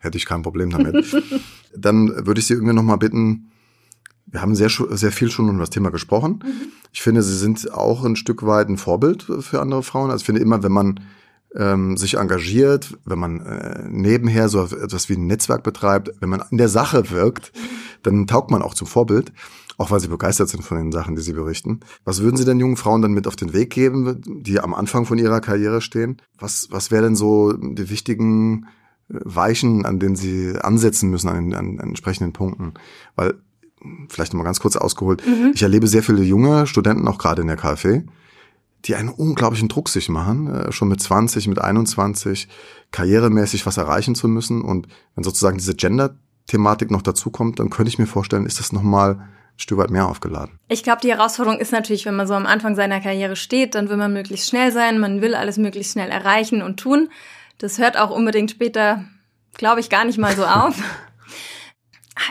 Hätte 0.00 0.18
ich 0.18 0.26
kein 0.26 0.42
Problem 0.42 0.70
damit. 0.70 1.14
Dann 1.76 2.26
würde 2.26 2.40
ich 2.40 2.46
Sie 2.46 2.54
irgendwie 2.54 2.74
noch 2.74 2.82
mal 2.82 2.96
bitten, 2.96 3.50
wir 4.26 4.42
haben 4.42 4.54
sehr, 4.54 4.70
sehr 4.70 5.12
viel 5.12 5.30
schon 5.30 5.48
über 5.48 5.58
das 5.58 5.70
Thema 5.70 5.90
gesprochen. 5.90 6.44
Ich 6.92 7.02
finde, 7.02 7.22
Sie 7.22 7.36
sind 7.36 7.72
auch 7.72 8.04
ein 8.04 8.16
Stück 8.16 8.44
weit 8.44 8.68
ein 8.68 8.78
Vorbild 8.78 9.22
für 9.40 9.60
andere 9.60 9.82
Frauen. 9.82 10.10
Also 10.10 10.22
ich 10.22 10.26
finde 10.26 10.40
immer, 10.40 10.62
wenn 10.62 10.72
man 10.72 11.00
ähm, 11.54 11.96
sich 11.96 12.14
engagiert, 12.14 12.98
wenn 13.04 13.18
man 13.18 13.40
äh, 13.40 13.82
nebenher 13.88 14.48
so 14.48 14.64
etwas 14.64 15.08
wie 15.08 15.14
ein 15.14 15.26
Netzwerk 15.26 15.62
betreibt, 15.62 16.12
wenn 16.20 16.28
man 16.28 16.42
in 16.50 16.58
der 16.58 16.68
Sache 16.68 17.10
wirkt, 17.10 17.52
dann 18.02 18.26
taugt 18.26 18.50
man 18.50 18.62
auch 18.62 18.74
zum 18.74 18.86
Vorbild, 18.86 19.32
auch 19.76 19.90
weil 19.90 20.00
sie 20.00 20.08
begeistert 20.08 20.48
sind 20.48 20.62
von 20.62 20.78
den 20.78 20.92
Sachen, 20.92 21.16
die 21.16 21.22
sie 21.22 21.32
berichten. 21.32 21.80
Was 22.04 22.22
würden 22.22 22.36
Sie 22.36 22.44
denn 22.44 22.60
jungen 22.60 22.76
Frauen 22.76 23.02
dann 23.02 23.12
mit 23.12 23.26
auf 23.26 23.36
den 23.36 23.52
Weg 23.52 23.70
geben, 23.70 24.22
die 24.42 24.60
am 24.60 24.74
Anfang 24.74 25.06
von 25.06 25.18
ihrer 25.18 25.40
Karriere 25.40 25.80
stehen? 25.80 26.22
Was, 26.38 26.68
was 26.70 26.90
wären 26.90 27.04
denn 27.04 27.16
so 27.16 27.52
die 27.52 27.90
wichtigen 27.90 28.66
Weichen, 29.10 29.84
an 29.84 29.98
denen 29.98 30.16
sie 30.16 30.54
ansetzen 30.60 31.10
müssen, 31.10 31.28
an, 31.28 31.54
an, 31.54 31.80
an 31.80 31.88
entsprechenden 31.88 32.32
Punkten? 32.32 32.74
Weil, 33.16 33.34
vielleicht 34.08 34.32
nochmal 34.32 34.44
ganz 34.44 34.60
kurz 34.60 34.76
ausgeholt, 34.76 35.22
ich 35.54 35.62
erlebe 35.62 35.86
sehr 35.86 36.02
viele 36.02 36.22
junge 36.22 36.66
Studenten, 36.66 37.08
auch 37.08 37.18
gerade 37.18 37.42
in 37.42 37.48
der 37.48 37.56
KfW, 37.56 38.02
die 38.84 38.94
einen 38.94 39.08
unglaublichen 39.08 39.68
Druck 39.68 39.88
sich 39.88 40.08
machen, 40.08 40.48
äh, 40.48 40.72
schon 40.72 40.88
mit 40.88 41.00
20, 41.00 41.48
mit 41.48 41.60
21, 41.60 42.48
karrieremäßig 42.90 43.66
was 43.66 43.76
erreichen 43.76 44.14
zu 44.14 44.28
müssen. 44.28 44.62
Und 44.62 44.88
wenn 45.14 45.24
sozusagen 45.24 45.58
diese 45.58 45.74
Gender-Thematik 45.74 46.90
noch 46.90 47.02
dazukommt, 47.02 47.58
dann 47.58 47.70
könnte 47.70 47.90
ich 47.90 47.98
mir 47.98 48.06
vorstellen, 48.06 48.46
ist 48.46 48.58
das 48.58 48.72
nochmal 48.72 49.16
ein 49.16 49.28
Stück 49.58 49.78
weit 49.78 49.90
mehr 49.90 50.08
aufgeladen. 50.08 50.58
Ich 50.68 50.82
glaube, 50.82 51.02
die 51.02 51.10
Herausforderung 51.10 51.60
ist 51.60 51.72
natürlich, 51.72 52.06
wenn 52.06 52.16
man 52.16 52.26
so 52.26 52.34
am 52.34 52.46
Anfang 52.46 52.74
seiner 52.74 53.00
Karriere 53.00 53.36
steht, 53.36 53.74
dann 53.74 53.90
will 53.90 53.96
man 53.96 54.12
möglichst 54.12 54.48
schnell 54.48 54.72
sein, 54.72 54.98
man 54.98 55.20
will 55.20 55.34
alles 55.34 55.58
möglichst 55.58 55.92
schnell 55.92 56.08
erreichen 56.08 56.62
und 56.62 56.78
tun. 56.78 57.08
Das 57.60 57.78
hört 57.78 57.98
auch 57.98 58.10
unbedingt 58.10 58.50
später, 58.50 59.04
glaube 59.52 59.80
ich, 59.80 59.90
gar 59.90 60.04
nicht 60.04 60.18
mal 60.18 60.34
so 60.34 60.44
auf. 60.44 60.74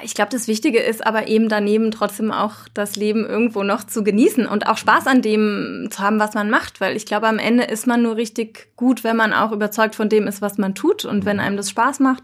Ich 0.03 0.13
glaube, 0.13 0.29
das 0.29 0.47
Wichtige 0.47 0.79
ist 0.79 1.05
aber 1.05 1.27
eben 1.27 1.49
daneben 1.49 1.89
trotzdem 1.89 2.31
auch 2.31 2.53
das 2.75 2.95
Leben 2.95 3.25
irgendwo 3.25 3.63
noch 3.63 3.83
zu 3.83 4.03
genießen 4.03 4.45
und 4.45 4.67
auch 4.67 4.77
Spaß 4.77 5.07
an 5.07 5.23
dem 5.23 5.87
zu 5.89 5.99
haben, 5.99 6.19
was 6.19 6.35
man 6.35 6.51
macht, 6.51 6.79
weil 6.79 6.95
ich 6.95 7.07
glaube, 7.07 7.27
am 7.27 7.39
Ende 7.39 7.63
ist 7.63 7.87
man 7.87 8.03
nur 8.03 8.15
richtig 8.15 8.71
gut, 8.75 9.03
wenn 9.03 9.17
man 9.17 9.33
auch 9.33 9.51
überzeugt 9.51 9.95
von 9.95 10.07
dem 10.07 10.27
ist, 10.27 10.43
was 10.43 10.59
man 10.59 10.75
tut 10.75 11.05
und 11.05 11.25
wenn 11.25 11.39
einem 11.39 11.57
das 11.57 11.71
Spaß 11.71 12.01
macht. 12.01 12.23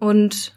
Und 0.00 0.54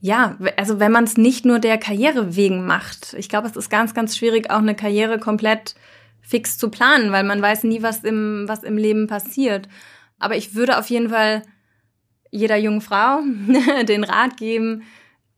ja, 0.00 0.36
also 0.58 0.78
wenn 0.78 0.92
man 0.92 1.04
es 1.04 1.16
nicht 1.16 1.46
nur 1.46 1.58
der 1.58 1.78
Karriere 1.78 2.36
wegen 2.36 2.66
macht. 2.66 3.14
Ich 3.14 3.30
glaube, 3.30 3.48
es 3.48 3.56
ist 3.56 3.70
ganz, 3.70 3.94
ganz 3.94 4.14
schwierig, 4.14 4.50
auch 4.50 4.58
eine 4.58 4.74
Karriere 4.74 5.18
komplett 5.18 5.74
fix 6.20 6.58
zu 6.58 6.68
planen, 6.68 7.12
weil 7.12 7.24
man 7.24 7.40
weiß 7.40 7.64
nie, 7.64 7.82
was 7.82 8.04
im, 8.04 8.44
was 8.46 8.62
im 8.62 8.76
Leben 8.76 9.06
passiert. 9.06 9.68
Aber 10.18 10.36
ich 10.36 10.54
würde 10.54 10.78
auf 10.78 10.88
jeden 10.90 11.10
Fall 11.10 11.42
jeder 12.30 12.56
jungen 12.56 12.80
Frau 12.80 13.20
den 13.88 14.04
Rat 14.04 14.36
geben, 14.36 14.82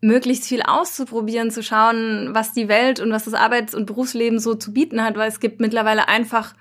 möglichst 0.01 0.47
viel 0.47 0.62
auszuprobieren, 0.62 1.51
zu 1.51 1.62
schauen, 1.62 2.31
was 2.33 2.53
die 2.53 2.69
Welt 2.69 3.01
und 3.01 3.12
was 3.12 3.25
das 3.25 3.35
Arbeits- 3.35 3.75
und 3.75 3.87
Berufsleben 3.87 4.38
so 4.38 4.55
zu 4.55 4.73
bieten 4.73 5.05
hat, 5.05 5.16
weil 5.16 5.29
es 5.29 5.40
gibt 5.40 5.61
mittlerweile 5.61 6.09
einfach 6.09 6.55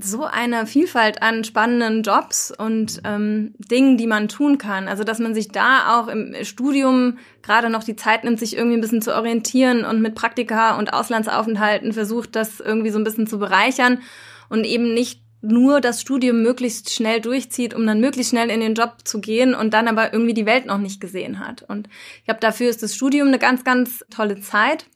so 0.00 0.24
eine 0.24 0.66
Vielfalt 0.66 1.22
an 1.22 1.42
spannenden 1.42 2.02
Jobs 2.02 2.52
und 2.56 3.00
ähm, 3.04 3.54
Dingen, 3.58 3.96
die 3.96 4.06
man 4.06 4.28
tun 4.28 4.58
kann. 4.58 4.86
Also 4.86 5.02
dass 5.02 5.18
man 5.18 5.34
sich 5.34 5.48
da 5.48 5.98
auch 5.98 6.06
im 6.08 6.34
Studium 6.42 7.18
gerade 7.42 7.70
noch 7.70 7.82
die 7.82 7.96
Zeit 7.96 8.22
nimmt, 8.22 8.38
sich 8.38 8.56
irgendwie 8.56 8.76
ein 8.76 8.80
bisschen 8.80 9.02
zu 9.02 9.14
orientieren 9.14 9.84
und 9.84 10.00
mit 10.00 10.14
Praktika 10.14 10.78
und 10.78 10.92
Auslandsaufenthalten 10.92 11.92
versucht, 11.92 12.36
das 12.36 12.60
irgendwie 12.60 12.90
so 12.90 12.98
ein 12.98 13.04
bisschen 13.04 13.26
zu 13.26 13.38
bereichern 13.38 14.00
und 14.48 14.64
eben 14.64 14.94
nicht 14.94 15.22
nur 15.40 15.80
das 15.80 16.00
Studium 16.00 16.42
möglichst 16.42 16.92
schnell 16.92 17.20
durchzieht, 17.20 17.74
um 17.74 17.86
dann 17.86 18.00
möglichst 18.00 18.30
schnell 18.30 18.50
in 18.50 18.60
den 18.60 18.74
Job 18.74 18.96
zu 19.04 19.20
gehen 19.20 19.54
und 19.54 19.72
dann 19.72 19.88
aber 19.88 20.12
irgendwie 20.12 20.34
die 20.34 20.46
Welt 20.46 20.66
noch 20.66 20.78
nicht 20.78 21.00
gesehen 21.00 21.38
hat. 21.38 21.62
Und 21.62 21.88
ich 22.18 22.24
glaube, 22.24 22.40
dafür 22.40 22.68
ist 22.68 22.82
das 22.82 22.94
Studium 22.94 23.28
eine 23.28 23.38
ganz, 23.38 23.62
ganz 23.62 24.04
tolle 24.10 24.40
Zeit. 24.40 24.86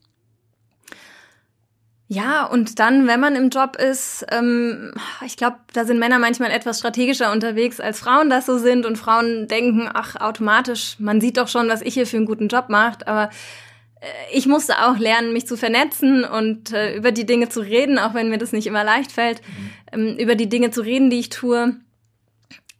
Ja, 2.08 2.44
und 2.44 2.78
dann, 2.78 3.06
wenn 3.06 3.20
man 3.20 3.36
im 3.36 3.48
Job 3.48 3.76
ist, 3.76 4.26
ähm, 4.30 4.92
ich 5.24 5.38
glaube, 5.38 5.56
da 5.72 5.86
sind 5.86 5.98
Männer 5.98 6.18
manchmal 6.18 6.50
etwas 6.50 6.78
strategischer 6.78 7.32
unterwegs, 7.32 7.80
als 7.80 8.00
Frauen 8.00 8.28
das 8.28 8.44
so 8.44 8.58
sind. 8.58 8.84
Und 8.84 8.98
Frauen 8.98 9.48
denken, 9.48 9.88
ach, 9.90 10.16
automatisch, 10.16 10.96
man 10.98 11.22
sieht 11.22 11.38
doch 11.38 11.48
schon, 11.48 11.70
was 11.70 11.80
ich 11.80 11.94
hier 11.94 12.06
für 12.06 12.18
einen 12.18 12.26
guten 12.26 12.48
Job 12.48 12.68
macht. 12.68 13.08
Aber 13.08 13.30
ich 14.32 14.46
musste 14.46 14.84
auch 14.84 14.98
lernen, 14.98 15.32
mich 15.32 15.46
zu 15.46 15.56
vernetzen 15.56 16.24
und 16.24 16.72
äh, 16.72 16.96
über 16.96 17.12
die 17.12 17.26
Dinge 17.26 17.48
zu 17.48 17.60
reden, 17.60 17.98
auch 17.98 18.14
wenn 18.14 18.30
mir 18.30 18.38
das 18.38 18.52
nicht 18.52 18.66
immer 18.66 18.84
leicht 18.84 19.12
fällt, 19.12 19.40
ähm, 19.92 20.16
über 20.18 20.34
die 20.34 20.48
Dinge 20.48 20.70
zu 20.70 20.80
reden, 20.80 21.10
die 21.10 21.20
ich 21.20 21.28
tue, 21.28 21.76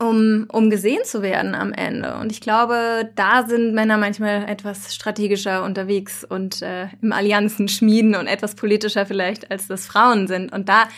um, 0.01 0.47
um 0.51 0.69
gesehen 0.69 1.05
zu 1.05 1.23
werden 1.23 1.55
am 1.55 1.73
Ende. 1.73 2.17
Und 2.17 2.33
ich 2.33 2.41
glaube, 2.41 3.11
da 3.15 3.47
sind 3.47 3.73
Männer 3.73 3.99
manchmal 3.99 4.49
etwas 4.49 4.95
strategischer 4.95 5.63
unterwegs 5.63 6.25
und 6.25 6.61
äh, 6.63 6.89
im 7.01 7.13
Allianzen 7.13 7.69
schmieden 7.69 8.17
und 8.17 8.27
etwas 8.27 8.57
politischer 8.57 9.07
vielleicht, 9.07 9.51
als 9.51 9.69
das 9.69 9.87
Frauen 9.87 10.27
sind. 10.27 10.53
Und 10.53 10.69
da 10.69 10.89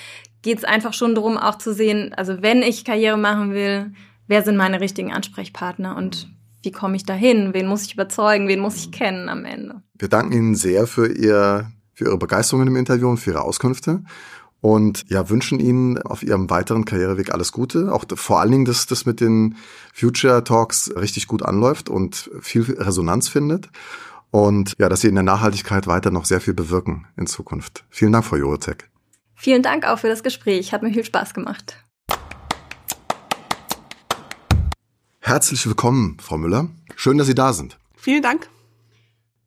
geht 0.40 0.58
es 0.58 0.64
einfach 0.64 0.94
schon 0.94 1.14
darum, 1.14 1.36
auch 1.36 1.58
zu 1.58 1.74
sehen, 1.74 2.14
also 2.14 2.40
wenn 2.40 2.62
ich 2.62 2.84
Karriere 2.84 3.18
machen 3.18 3.52
will, 3.52 3.92
wer 4.26 4.42
sind 4.42 4.56
meine 4.56 4.80
richtigen 4.80 5.12
Ansprechpartner 5.12 5.96
und 5.96 6.28
wie 6.64 6.72
komme 6.72 6.96
ich 6.96 7.04
dahin? 7.04 7.54
Wen 7.54 7.66
muss 7.66 7.82
ich 7.84 7.94
überzeugen? 7.94 8.48
Wen 8.48 8.60
muss 8.60 8.76
ich 8.76 8.92
kennen 8.92 9.28
am 9.28 9.44
Ende? 9.44 9.82
Wir 9.98 10.08
danken 10.08 10.32
Ihnen 10.32 10.54
sehr 10.54 10.86
für, 10.86 11.06
Ihr, 11.06 11.70
für 11.92 12.04
Ihre 12.04 12.18
Begeisterung 12.18 12.66
im 12.66 12.76
Interview 12.76 13.08
und 13.08 13.18
für 13.18 13.30
Ihre 13.30 13.42
Auskünfte. 13.42 14.02
Und 14.60 15.04
ja, 15.08 15.28
wünschen 15.28 15.60
Ihnen 15.60 16.00
auf 16.00 16.22
Ihrem 16.22 16.48
weiteren 16.48 16.86
Karriereweg 16.86 17.32
alles 17.32 17.52
Gute. 17.52 17.92
Auch 17.92 18.06
vor 18.14 18.40
allen 18.40 18.50
Dingen, 18.50 18.64
dass 18.64 18.86
das 18.86 19.04
mit 19.04 19.20
den 19.20 19.56
Future 19.92 20.42
Talks 20.42 20.90
richtig 20.96 21.26
gut 21.26 21.42
anläuft 21.42 21.90
und 21.90 22.30
viel 22.40 22.62
Resonanz 22.62 23.28
findet. 23.28 23.68
Und 24.30 24.74
ja, 24.78 24.88
dass 24.88 25.02
Sie 25.02 25.08
in 25.08 25.14
der 25.14 25.22
Nachhaltigkeit 25.22 25.86
weiter 25.86 26.10
noch 26.10 26.24
sehr 26.24 26.40
viel 26.40 26.54
bewirken 26.54 27.06
in 27.16 27.26
Zukunft. 27.26 27.84
Vielen 27.90 28.12
Dank, 28.12 28.24
Frau 28.24 28.36
Jurek. 28.36 28.88
Vielen 29.34 29.62
Dank 29.62 29.86
auch 29.86 29.98
für 29.98 30.08
das 30.08 30.22
Gespräch. 30.22 30.72
Hat 30.72 30.82
mir 30.82 30.92
viel 30.92 31.04
Spaß 31.04 31.34
gemacht. 31.34 31.83
Herzlich 35.26 35.66
willkommen, 35.66 36.18
Frau 36.20 36.36
Müller. 36.36 36.68
Schön, 36.96 37.16
dass 37.16 37.26
Sie 37.26 37.34
da 37.34 37.54
sind. 37.54 37.78
Vielen 37.96 38.20
Dank. 38.20 38.50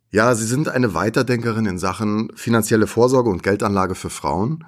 Ja, 0.09 0.33
Sie 0.33 0.47
sind 0.47 0.69
eine 0.69 0.95
Weiterdenkerin 0.95 1.67
in 1.67 1.77
Sachen 1.77 2.31
finanzielle 2.33 2.87
Vorsorge 2.87 3.29
und 3.29 3.43
Geldanlage 3.43 3.93
für 3.93 4.09
Frauen. 4.09 4.65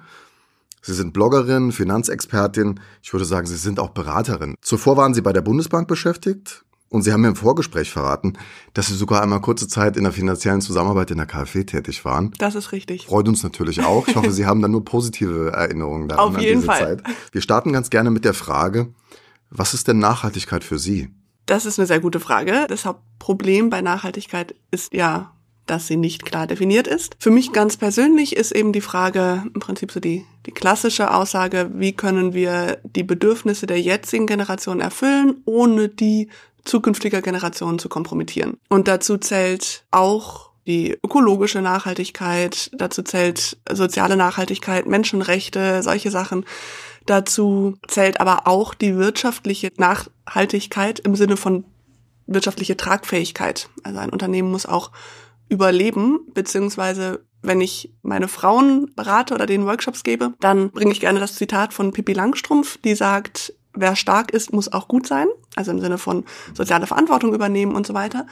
Sie 0.82 0.94
sind 0.94 1.12
Bloggerin, 1.12 1.72
Finanzexpertin. 1.72 2.78
Ich 3.02 3.12
würde 3.12 3.24
sagen, 3.24 3.48
Sie 3.48 3.56
sind 3.56 3.80
auch 3.80 3.88
Beraterin. 3.88 4.54
Zuvor 4.60 4.96
waren 4.96 5.12
Sie 5.12 5.20
bei 5.20 5.32
der 5.32 5.40
Bundesbank 5.40 5.88
beschäftigt. 5.88 6.64
Und 6.90 7.02
Sie 7.02 7.12
haben 7.12 7.22
mir 7.22 7.28
im 7.28 7.36
Vorgespräch 7.36 7.90
verraten, 7.90 8.34
dass 8.74 8.86
Sie 8.86 8.94
sogar 8.94 9.20
einmal 9.20 9.40
kurze 9.40 9.66
Zeit 9.66 9.96
in 9.96 10.04
der 10.04 10.12
finanziellen 10.12 10.60
Zusammenarbeit 10.60 11.10
in 11.10 11.16
der 11.16 11.26
KfW 11.26 11.64
tätig 11.64 12.04
waren. 12.04 12.32
Das 12.38 12.54
ist 12.54 12.70
richtig. 12.70 13.06
Freut 13.06 13.26
uns 13.26 13.42
natürlich 13.42 13.82
auch. 13.82 14.06
Ich 14.06 14.14
hoffe, 14.14 14.30
Sie 14.30 14.46
haben 14.46 14.62
da 14.62 14.68
nur 14.68 14.84
positive 14.84 15.50
Erinnerungen 15.50 16.06
daran 16.06 16.36
Auf 16.36 16.40
jeden 16.40 16.58
an 16.58 16.60
diese 16.60 16.66
Fall. 16.66 16.98
Zeit. 16.98 17.02
Wir 17.32 17.40
starten 17.40 17.72
ganz 17.72 17.90
gerne 17.90 18.12
mit 18.12 18.24
der 18.24 18.34
Frage, 18.34 18.94
was 19.50 19.74
ist 19.74 19.88
denn 19.88 19.98
Nachhaltigkeit 19.98 20.64
für 20.64 20.78
Sie? 20.78 21.10
Das 21.46 21.66
ist 21.66 21.78
eine 21.78 21.86
sehr 21.86 22.00
gute 22.00 22.20
Frage. 22.20 22.66
Das 22.68 22.84
Hauptproblem 22.84 23.70
bei 23.70 23.82
Nachhaltigkeit 23.82 24.54
ist 24.70 24.94
ja, 24.94 25.32
dass 25.66 25.86
sie 25.86 25.96
nicht 25.96 26.24
klar 26.24 26.46
definiert 26.46 26.86
ist. 26.86 27.16
Für 27.18 27.30
mich 27.30 27.52
ganz 27.52 27.76
persönlich 27.76 28.36
ist 28.36 28.52
eben 28.52 28.72
die 28.72 28.80
Frage, 28.80 29.44
im 29.52 29.60
Prinzip 29.60 29.92
so 29.92 30.00
die, 30.00 30.24
die 30.46 30.52
klassische 30.52 31.12
Aussage, 31.12 31.70
wie 31.74 31.92
können 31.92 32.34
wir 32.34 32.78
die 32.84 33.02
Bedürfnisse 33.02 33.66
der 33.66 33.80
jetzigen 33.80 34.26
Generation 34.26 34.80
erfüllen, 34.80 35.42
ohne 35.44 35.88
die 35.88 36.28
zukünftiger 36.64 37.22
Generationen 37.22 37.78
zu 37.78 37.88
kompromittieren. 37.88 38.58
Und 38.68 38.88
dazu 38.88 39.16
zählt 39.18 39.84
auch 39.90 40.50
die 40.66 40.96
ökologische 41.04 41.62
Nachhaltigkeit, 41.62 42.70
dazu 42.74 43.02
zählt 43.02 43.58
soziale 43.70 44.16
Nachhaltigkeit, 44.16 44.86
Menschenrechte, 44.86 45.82
solche 45.82 46.10
Sachen. 46.10 46.44
Dazu 47.10 47.74
zählt 47.88 48.20
aber 48.20 48.46
auch 48.46 48.72
die 48.72 48.96
wirtschaftliche 48.96 49.72
Nachhaltigkeit 49.78 51.00
im 51.00 51.16
Sinne 51.16 51.36
von 51.36 51.64
wirtschaftliche 52.28 52.76
Tragfähigkeit. 52.76 53.68
Also 53.82 53.98
ein 53.98 54.10
Unternehmen 54.10 54.52
muss 54.52 54.64
auch 54.64 54.92
überleben, 55.48 56.20
beziehungsweise 56.34 57.24
wenn 57.42 57.60
ich 57.60 57.92
meine 58.02 58.28
Frauen 58.28 58.94
berate 58.94 59.34
oder 59.34 59.46
denen 59.46 59.66
Workshops 59.66 60.04
gebe, 60.04 60.34
dann 60.38 60.70
bringe 60.70 60.92
ich 60.92 61.00
gerne 61.00 61.18
das 61.18 61.34
Zitat 61.34 61.74
von 61.74 61.90
Pippi 61.90 62.12
Langstrumpf, 62.12 62.78
die 62.78 62.94
sagt, 62.94 63.54
wer 63.74 63.96
stark 63.96 64.30
ist, 64.30 64.52
muss 64.52 64.72
auch 64.72 64.86
gut 64.86 65.08
sein, 65.08 65.26
also 65.56 65.72
im 65.72 65.80
Sinne 65.80 65.98
von 65.98 66.24
soziale 66.54 66.86
Verantwortung 66.86 67.34
übernehmen 67.34 67.74
und 67.74 67.88
so 67.88 67.94
weiter. 67.94 68.28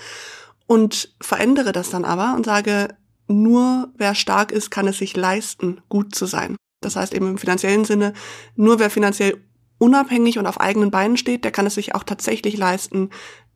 Und 0.69 1.13
verändere 1.21 1.73
das 1.73 1.91
dann 1.91 2.05
aber 2.05 2.37
und 2.37 2.47
sage, 2.47 2.95
nur 3.27 3.89
wer 3.97 4.15
stark 4.15 4.53
ist, 4.53 4.71
kann 4.71 4.87
es 4.87 4.99
sich 4.99 5.17
leisten, 5.17 5.81
gut 5.89 6.15
zu 6.15 6.27
sein. 6.27 6.55
Das 6.81 6.97
heißt 6.97 7.15
eben 7.15 7.29
im 7.31 7.39
finanziellen 7.39 7.85
Sinne, 7.85 8.13
nur 8.55 8.79
wer 8.79 8.91
finanziell 8.91 9.43
unabhängig 9.79 10.39
und 10.39 10.47
auf 10.47 10.61
eigenen 10.61 10.91
Beinen 10.91 11.17
steht, 11.17 11.45
der 11.45 11.53
kann 11.53 11.67
es 11.67 11.75
sich 11.75 11.95
auch 11.95 12.05
tatsächlich 12.05 12.57
leisten, 12.57 13.11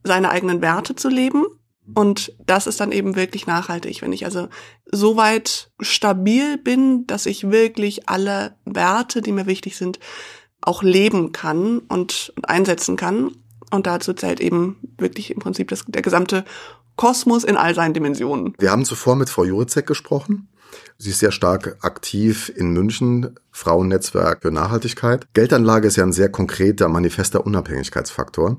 seine 0.05 0.31
eigenen 0.31 0.61
Werte 0.61 0.95
zu 0.95 1.09
leben. 1.09 1.45
Und 1.95 2.33
das 2.47 2.67
ist 2.67 2.81
dann 2.81 2.93
eben 2.93 3.17
wirklich 3.17 3.47
nachhaltig, 3.47 4.03
wenn 4.03 4.13
ich 4.13 4.25
also 4.25 4.49
so 4.91 5.17
weit 5.17 5.73
stabil 5.81 6.57
bin, 6.57 7.07
dass 7.07 7.27
ich 7.27 7.51
wirklich 7.51 8.09
alle 8.09 8.57
Werte, 8.65 9.21
die 9.21 9.33
mir 9.33 9.47
wichtig 9.47 9.77
sind, 9.77 9.99
auch 10.61 10.83
leben 10.83 11.33
kann 11.33 11.81
und, 11.81 12.33
einsetzen 12.45 12.97
kann. 12.97 13.33
Und 13.71 13.87
dazu 13.87 14.13
zählt 14.13 14.41
eben 14.41 14.77
wirklich 14.99 15.33
im 15.33 15.41
Prinzip 15.41 15.69
das, 15.69 15.85
der 15.89 16.03
gesamte 16.03 16.45
Kosmos 16.95 17.43
in 17.43 17.57
all 17.57 17.75
seinen 17.75 17.95
Dimensionen. 17.95 18.55
Wir 18.59 18.71
haben 18.71 18.85
zuvor 18.85 19.17
mit 19.17 19.29
Frau 19.29 19.45
Jurizek 19.45 19.87
gesprochen. 19.87 20.49
Sie 20.99 21.11
ist 21.11 21.19
sehr 21.19 21.33
stark 21.33 21.77
aktiv 21.81 22.53
in 22.55 22.71
München, 22.71 23.35
Frauennetzwerk 23.51 24.43
für 24.43 24.51
Nachhaltigkeit. 24.51 25.27
Geldanlage 25.35 25.89
ist 25.89 25.97
ja 25.97 26.05
ein 26.05 26.13
sehr 26.13 26.31
konkreter, 26.31 26.89
manifester 26.89 27.45
Unabhängigkeitsfaktor. 27.45 28.59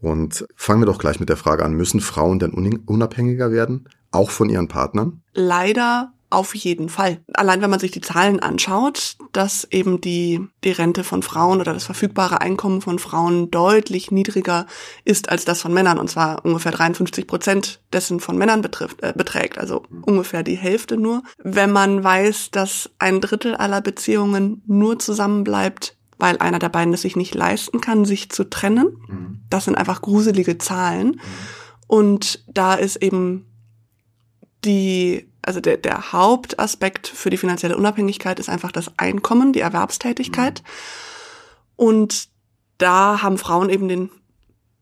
Und 0.00 0.46
fangen 0.54 0.82
wir 0.82 0.86
doch 0.86 0.98
gleich 0.98 1.20
mit 1.20 1.28
der 1.28 1.36
Frage 1.36 1.64
an, 1.64 1.72
müssen 1.72 2.00
Frauen 2.00 2.38
denn 2.38 2.52
unabhängiger 2.52 3.50
werden, 3.50 3.88
auch 4.10 4.30
von 4.30 4.48
ihren 4.48 4.68
Partnern? 4.68 5.22
Leider 5.32 6.12
auf 6.30 6.54
jeden 6.54 6.88
Fall. 6.88 7.20
Allein 7.34 7.62
wenn 7.62 7.70
man 7.70 7.78
sich 7.78 7.92
die 7.92 8.00
Zahlen 8.00 8.40
anschaut, 8.40 9.16
dass 9.32 9.64
eben 9.70 10.00
die, 10.00 10.40
die 10.64 10.72
Rente 10.72 11.04
von 11.04 11.22
Frauen 11.22 11.60
oder 11.60 11.72
das 11.72 11.84
verfügbare 11.84 12.40
Einkommen 12.40 12.80
von 12.80 12.98
Frauen 12.98 13.50
deutlich 13.50 14.10
niedriger 14.10 14.66
ist 15.04 15.28
als 15.28 15.44
das 15.44 15.62
von 15.62 15.72
Männern. 15.72 15.98
Und 15.98 16.10
zwar 16.10 16.44
ungefähr 16.44 16.72
53 16.72 17.26
Prozent 17.26 17.80
dessen 17.92 18.20
von 18.20 18.36
Männern 18.36 18.60
betrifft, 18.60 19.02
äh, 19.02 19.12
beträgt. 19.16 19.58
Also 19.58 19.84
ungefähr 20.02 20.42
die 20.42 20.56
Hälfte 20.56 20.96
nur. 20.96 21.22
Wenn 21.42 21.70
man 21.70 22.02
weiß, 22.02 22.50
dass 22.50 22.90
ein 22.98 23.20
Drittel 23.20 23.54
aller 23.54 23.80
Beziehungen 23.80 24.62
nur 24.66 24.98
zusammenbleibt, 24.98 25.96
weil 26.18 26.38
einer 26.38 26.58
der 26.58 26.70
beiden 26.70 26.94
es 26.94 27.02
sich 27.02 27.14
nicht 27.14 27.34
leisten 27.34 27.80
kann, 27.80 28.04
sich 28.04 28.30
zu 28.30 28.44
trennen. 28.44 28.96
Mhm. 29.08 29.40
Das 29.50 29.66
sind 29.66 29.76
einfach 29.76 30.02
gruselige 30.02 30.58
Zahlen. 30.58 31.08
Mhm. 31.08 31.20
Und 31.86 32.44
da 32.48 32.74
ist 32.74 32.96
eben 32.96 33.46
die 34.64 35.30
also 35.46 35.60
der, 35.60 35.76
der 35.76 36.12
Hauptaspekt 36.12 37.06
für 37.06 37.30
die 37.30 37.36
finanzielle 37.36 37.76
Unabhängigkeit 37.76 38.38
ist 38.38 38.48
einfach 38.48 38.72
das 38.72 38.90
Einkommen, 38.96 39.52
die 39.52 39.60
Erwerbstätigkeit. 39.60 40.62
Mhm. 40.62 40.68
Und 41.76 42.28
da 42.78 43.22
haben 43.22 43.38
Frauen 43.38 43.70
eben 43.70 43.88
den 43.88 44.10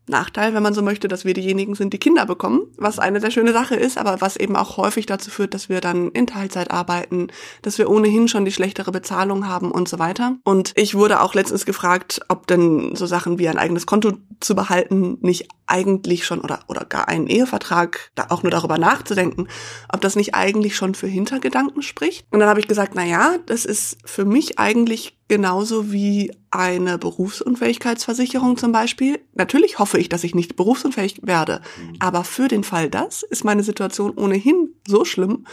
Nachteil, 0.07 0.53
wenn 0.53 0.63
man 0.63 0.73
so 0.73 0.81
möchte, 0.81 1.07
dass 1.07 1.25
wir 1.25 1.33
diejenigen 1.33 1.75
sind, 1.75 1.93
die 1.93 1.97
Kinder 1.97 2.25
bekommen, 2.25 2.61
was 2.77 2.99
eine 2.99 3.19
sehr 3.19 3.31
schöne 3.31 3.53
Sache 3.53 3.75
ist, 3.75 3.97
aber 3.97 4.21
was 4.21 4.37
eben 4.37 4.55
auch 4.55 4.77
häufig 4.77 5.05
dazu 5.05 5.31
führt, 5.31 5.53
dass 5.53 5.69
wir 5.69 5.81
dann 5.81 6.11
in 6.11 6.27
Teilzeit 6.27 6.71
arbeiten, 6.71 7.27
dass 7.63 7.77
wir 7.77 7.89
ohnehin 7.89 8.27
schon 8.27 8.45
die 8.45 8.51
schlechtere 8.51 8.91
Bezahlung 8.91 9.47
haben 9.47 9.71
und 9.71 9.87
so 9.87 9.97
weiter. 9.97 10.35
Und 10.43 10.73
ich 10.75 10.95
wurde 10.95 11.21
auch 11.21 11.33
letztens 11.33 11.65
gefragt, 11.65 12.21
ob 12.27 12.47
denn 12.47 12.95
so 12.95 13.05
Sachen 13.05 13.39
wie 13.39 13.47
ein 13.47 13.57
eigenes 13.57 13.85
Konto 13.85 14.13
zu 14.39 14.55
behalten 14.55 15.17
nicht 15.21 15.47
eigentlich 15.67 16.25
schon 16.25 16.41
oder, 16.41 16.59
oder 16.67 16.85
gar 16.85 17.07
einen 17.07 17.27
Ehevertrag, 17.27 18.11
da 18.15 18.27
auch 18.29 18.43
nur 18.43 18.51
darüber 18.51 18.77
nachzudenken, 18.77 19.47
ob 19.91 20.01
das 20.01 20.15
nicht 20.15 20.35
eigentlich 20.35 20.75
schon 20.75 20.93
für 20.93 21.07
Hintergedanken 21.07 21.81
spricht. 21.81 22.25
Und 22.31 22.39
dann 22.39 22.49
habe 22.49 22.59
ich 22.59 22.67
gesagt, 22.67 22.93
na 22.95 23.03
ja, 23.03 23.35
das 23.45 23.65
ist 23.65 23.97
für 24.05 24.25
mich 24.25 24.59
eigentlich 24.59 25.17
genauso 25.27 25.91
wie 25.91 26.31
eine 26.51 26.97
Berufsunfähigkeitsversicherung 26.97 28.57
zum 28.57 28.71
Beispiel. 28.71 29.19
Natürlich 29.33 29.79
hoffe 29.79 29.97
ich, 29.97 30.09
dass 30.09 30.23
ich 30.23 30.35
nicht 30.35 30.55
berufsunfähig 30.55 31.21
werde, 31.23 31.61
mhm. 31.77 31.95
aber 31.99 32.23
für 32.23 32.47
den 32.47 32.63
Fall 32.63 32.89
das 32.89 33.23
ist 33.23 33.43
meine 33.43 33.63
Situation 33.63 34.11
ohnehin 34.11 34.69
so 34.87 35.03
schlimm, 35.03 35.45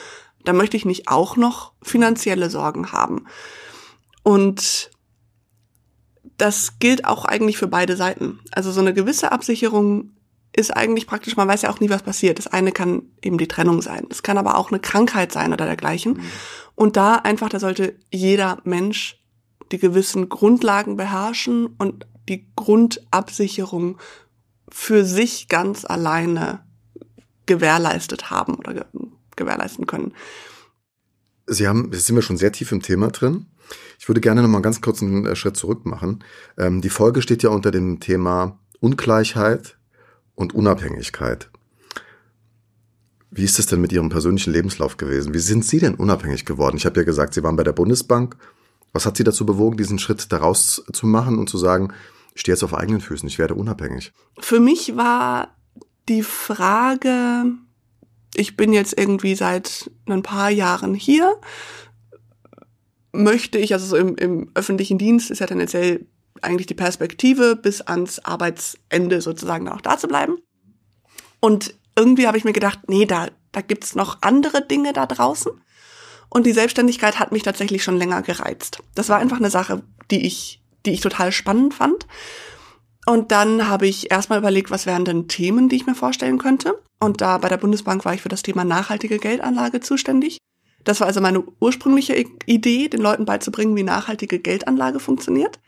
da 0.45 0.53
möchte 0.53 0.77
ich 0.77 0.85
nicht 0.85 1.09
auch 1.09 1.37
noch 1.37 1.73
finanzielle 1.83 2.51
Sorgen 2.51 2.93
haben. 2.93 3.27
Und 4.23 4.91
das 6.37 6.79
gilt 6.79 7.05
auch 7.05 7.25
eigentlich 7.25 7.57
für 7.57 7.69
beide 7.69 7.97
Seiten. 7.97 8.41
Also 8.51 8.73
so 8.73 8.81
eine 8.81 8.95
gewisse 8.95 9.33
Absicherung 9.33 10.11
ist 10.55 10.77
eigentlich 10.77 11.07
praktisch, 11.07 11.37
man 11.37 11.49
weiß 11.49 11.63
ja 11.63 11.71
auch 11.71 11.81
nie, 11.81 11.89
was 11.89 12.03
passiert. 12.03 12.39
Das 12.39 12.47
eine 12.47 12.73
kann 12.73 13.03
eben 13.23 13.39
die 13.39 13.49
Trennung 13.49 13.81
sein. 13.81 14.07
Es 14.11 14.23
kann 14.23 14.39
aber 14.39 14.59
auch 14.59 14.71
eine 14.71 14.81
Krankheit 14.81 15.33
sein 15.33 15.53
oder 15.53 15.65
dergleichen. 15.65 16.15
Mhm. 16.15 16.23
Und 16.75 16.97
da 16.97 17.15
einfach, 17.15 17.49
da 17.49 17.59
sollte 17.59 17.97
jeder 18.11 18.59
Mensch 18.65 19.22
die 19.73 19.79
gewissen 19.79 20.29
Grundlagen 20.29 20.97
beherrschen 20.97 21.67
und 21.79 22.07
die 22.29 22.47
Grundabsicherung 22.55 23.99
für 24.69 25.05
sich 25.05 25.49
ganz 25.49 25.85
alleine 25.85 26.65
gewährleistet 27.47 28.31
haben 28.31 28.55
oder 28.55 28.87
gewährleisten 29.37 29.87
können. 29.87 30.13
Sie 31.47 31.67
haben, 31.67 31.91
jetzt 31.93 32.07
sind 32.07 32.17
wir 32.17 32.23
schon 32.23 32.37
sehr 32.37 32.53
tief 32.53 32.71
im 32.73 32.83
Thema 32.83 33.11
drin. 33.11 33.47
Ich 33.99 34.09
würde 34.09 34.21
gerne 34.21 34.43
noch 34.43 34.49
mal 34.49 34.63
ganz 34.63 34.81
kurz 34.81 35.03
einen 35.03 35.27
äh, 35.27 35.37
Schritt 35.37 35.57
zurück 35.57 35.85
machen. 35.87 36.25
Ähm, 36.57 36.81
die 36.81 36.89
Folge 36.89 37.23
steht 37.23 37.43
ja 37.43 37.51
unter 37.51 37.71
dem 37.71 38.01
Thema 38.01 38.59
Ungleichheit 38.81 39.77
und 40.35 40.55
Unabhängigkeit. 40.55 41.51
Wie 43.31 43.45
ist 43.45 43.59
es 43.59 43.67
denn 43.67 43.81
mit 43.81 43.93
Ihrem 43.93 44.11
persönlichen 44.11 44.53
Lebenslauf 44.53 44.97
gewesen? 44.99 45.33
Wie 45.35 45.39
sind 45.39 45.65
Sie 45.65 45.79
denn 45.79 45.95
unabhängig 45.95 46.45
geworden? 46.45 46.77
Ich 46.77 46.85
habe 46.85 47.01
ja 47.01 47.05
gesagt, 47.05 47.35
Sie 47.35 47.43
waren 47.43 47.57
bei 47.57 47.65
der 47.65 47.73
Bundesbank. 47.73 48.37
Was 48.93 49.07
hat 49.07 49.17
Sie 49.17 49.25
dazu 49.25 49.47
bewogen, 49.47 49.77
diesen 49.77 49.99
Schritt 49.99 50.33
daraus 50.33 50.85
zu 50.93 51.07
machen 51.07 51.39
und 51.39 51.49
zu 51.49 51.59
sagen, 51.59 51.93
ich 52.35 52.43
stehe 52.43 52.55
jetzt 52.55 52.63
auf 52.63 52.75
eigenen 52.75 53.01
Füßen, 53.01 53.29
ich 53.29 53.39
werde 53.39 53.55
unabhängig? 53.55 54.13
Für 54.39 54.61
mich 54.61 54.97
war 54.97 55.57
die 56.09 56.23
Frage, 56.23 57.45
ich 58.35 58.57
bin 58.57 58.73
jetzt 58.73 58.99
irgendwie 58.99 59.35
seit 59.35 59.91
ein 60.07 60.23
paar 60.23 60.51
Jahren 60.51 60.95
hier, 60.95 61.37
möchte 63.13 63.59
ich, 63.59 63.73
also 63.73 63.87
so 63.87 63.97
im, 63.97 64.17
im 64.17 64.51
öffentlichen 64.55 64.99
Dienst 64.99 65.31
ist 65.31 65.41
ja 65.41 65.47
tendenziell 65.47 66.07
eigentlich 66.41 66.67
die 66.67 66.75
Perspektive, 66.75 67.57
bis 67.57 67.81
ans 67.83 68.19
Arbeitsende 68.21 69.21
sozusagen 69.21 69.69
auch 69.69 69.81
da 69.81 69.99
zu 69.99 70.09
bleiben. 70.09 70.39
Und 71.41 71.75
irgendwie 71.97 72.27
habe 72.27 72.39
ich 72.39 72.45
mir 72.45 72.53
gedacht, 72.53 72.81
nee, 72.89 73.05
da, 73.05 73.29
da 73.53 73.61
gibt's 73.61 73.95
noch 73.95 74.19
andere 74.23 74.67
Dinge 74.67 74.93
da 74.93 75.07
draußen. 75.07 75.53
Und 76.33 76.47
die 76.47 76.53
Selbstständigkeit 76.53 77.18
hat 77.18 77.31
mich 77.31 77.42
tatsächlich 77.42 77.85
schon 77.85 77.99
länger 77.99 78.23
gereizt. 78.23 78.79
Das 78.95 79.11
war 79.11 79.18
einfach 79.18 79.37
eine 79.37 79.51
Sache, 79.51 79.83
die 80.11 80.27
ich, 80.27 80.62
die 80.87 80.92
ich 80.92 81.03
total 81.03 81.31
spannend 81.31 81.75
fand. 81.75 82.07
Und 83.05 83.33
dann 83.33 83.68
habe 83.68 83.87
ich 83.87 84.11
erstmal 84.11 84.38
überlegt, 84.38 84.71
was 84.71 84.87
wären 84.87 85.05
denn 85.05 85.29
Themen, 85.29 85.68
die 85.68 85.77
ich 85.77 85.87
mir 85.87 85.95
vorstellen 85.95 86.38
könnte. 86.38 86.81
Und 87.01 87.21
da 87.21 87.37
bei 87.37 87.51
der 87.51 87.59
Bundesbank 87.59 88.07
war 88.07 88.14
ich 88.14 88.23
für 88.23 88.31
das 88.31 88.42
Thema 88.42 88.64
nachhaltige 88.64 89.18
Geldanlage 89.18 89.81
zuständig. 89.81 90.38
Das 90.85 91.01
war 91.01 91.07
also 91.07 91.21
meine 91.21 91.45
ursprüngliche 91.61 92.25
Idee, 92.47 92.88
den 92.88 93.03
Leuten 93.03 93.27
beizubringen, 93.27 93.77
wie 93.77 93.83
nachhaltige 93.83 94.38
Geldanlage 94.38 95.01
funktioniert. 95.01 95.61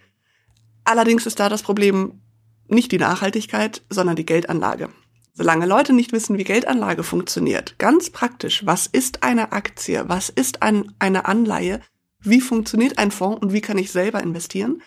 Allerdings 0.85 1.27
ist 1.27 1.40
da 1.40 1.50
das 1.50 1.62
Problem 1.62 2.22
nicht 2.68 2.90
die 2.90 2.98
Nachhaltigkeit, 2.98 3.83
sondern 3.90 4.16
die 4.16 4.24
Geldanlage. 4.24 4.88
Solange 5.37 5.66
Leute 5.66 5.92
nicht 5.92 6.12
wissen, 6.12 6.38
wie 6.38 6.44
Geldanlage 6.44 7.03
funktioniert, 7.03 7.77
ganz 7.79 8.11
praktisch, 8.11 8.64
was 8.64 8.87
ist 8.87 9.25
eine 9.25 9.51
Aktie, 9.51 10.09
was 10.09 10.29
ist 10.29 10.62
ein, 10.62 10.94
eine 11.01 11.27
Anleihe, 11.27 11.81
wie 12.20 12.40
funktioniert 12.40 12.99
ein 12.99 13.11
Fonds 13.11 13.42
und 13.42 13.53
wie 13.53 13.61
kann 13.61 13.77
ich 13.77 13.90
selber 13.90 14.23
investieren, 14.23 14.81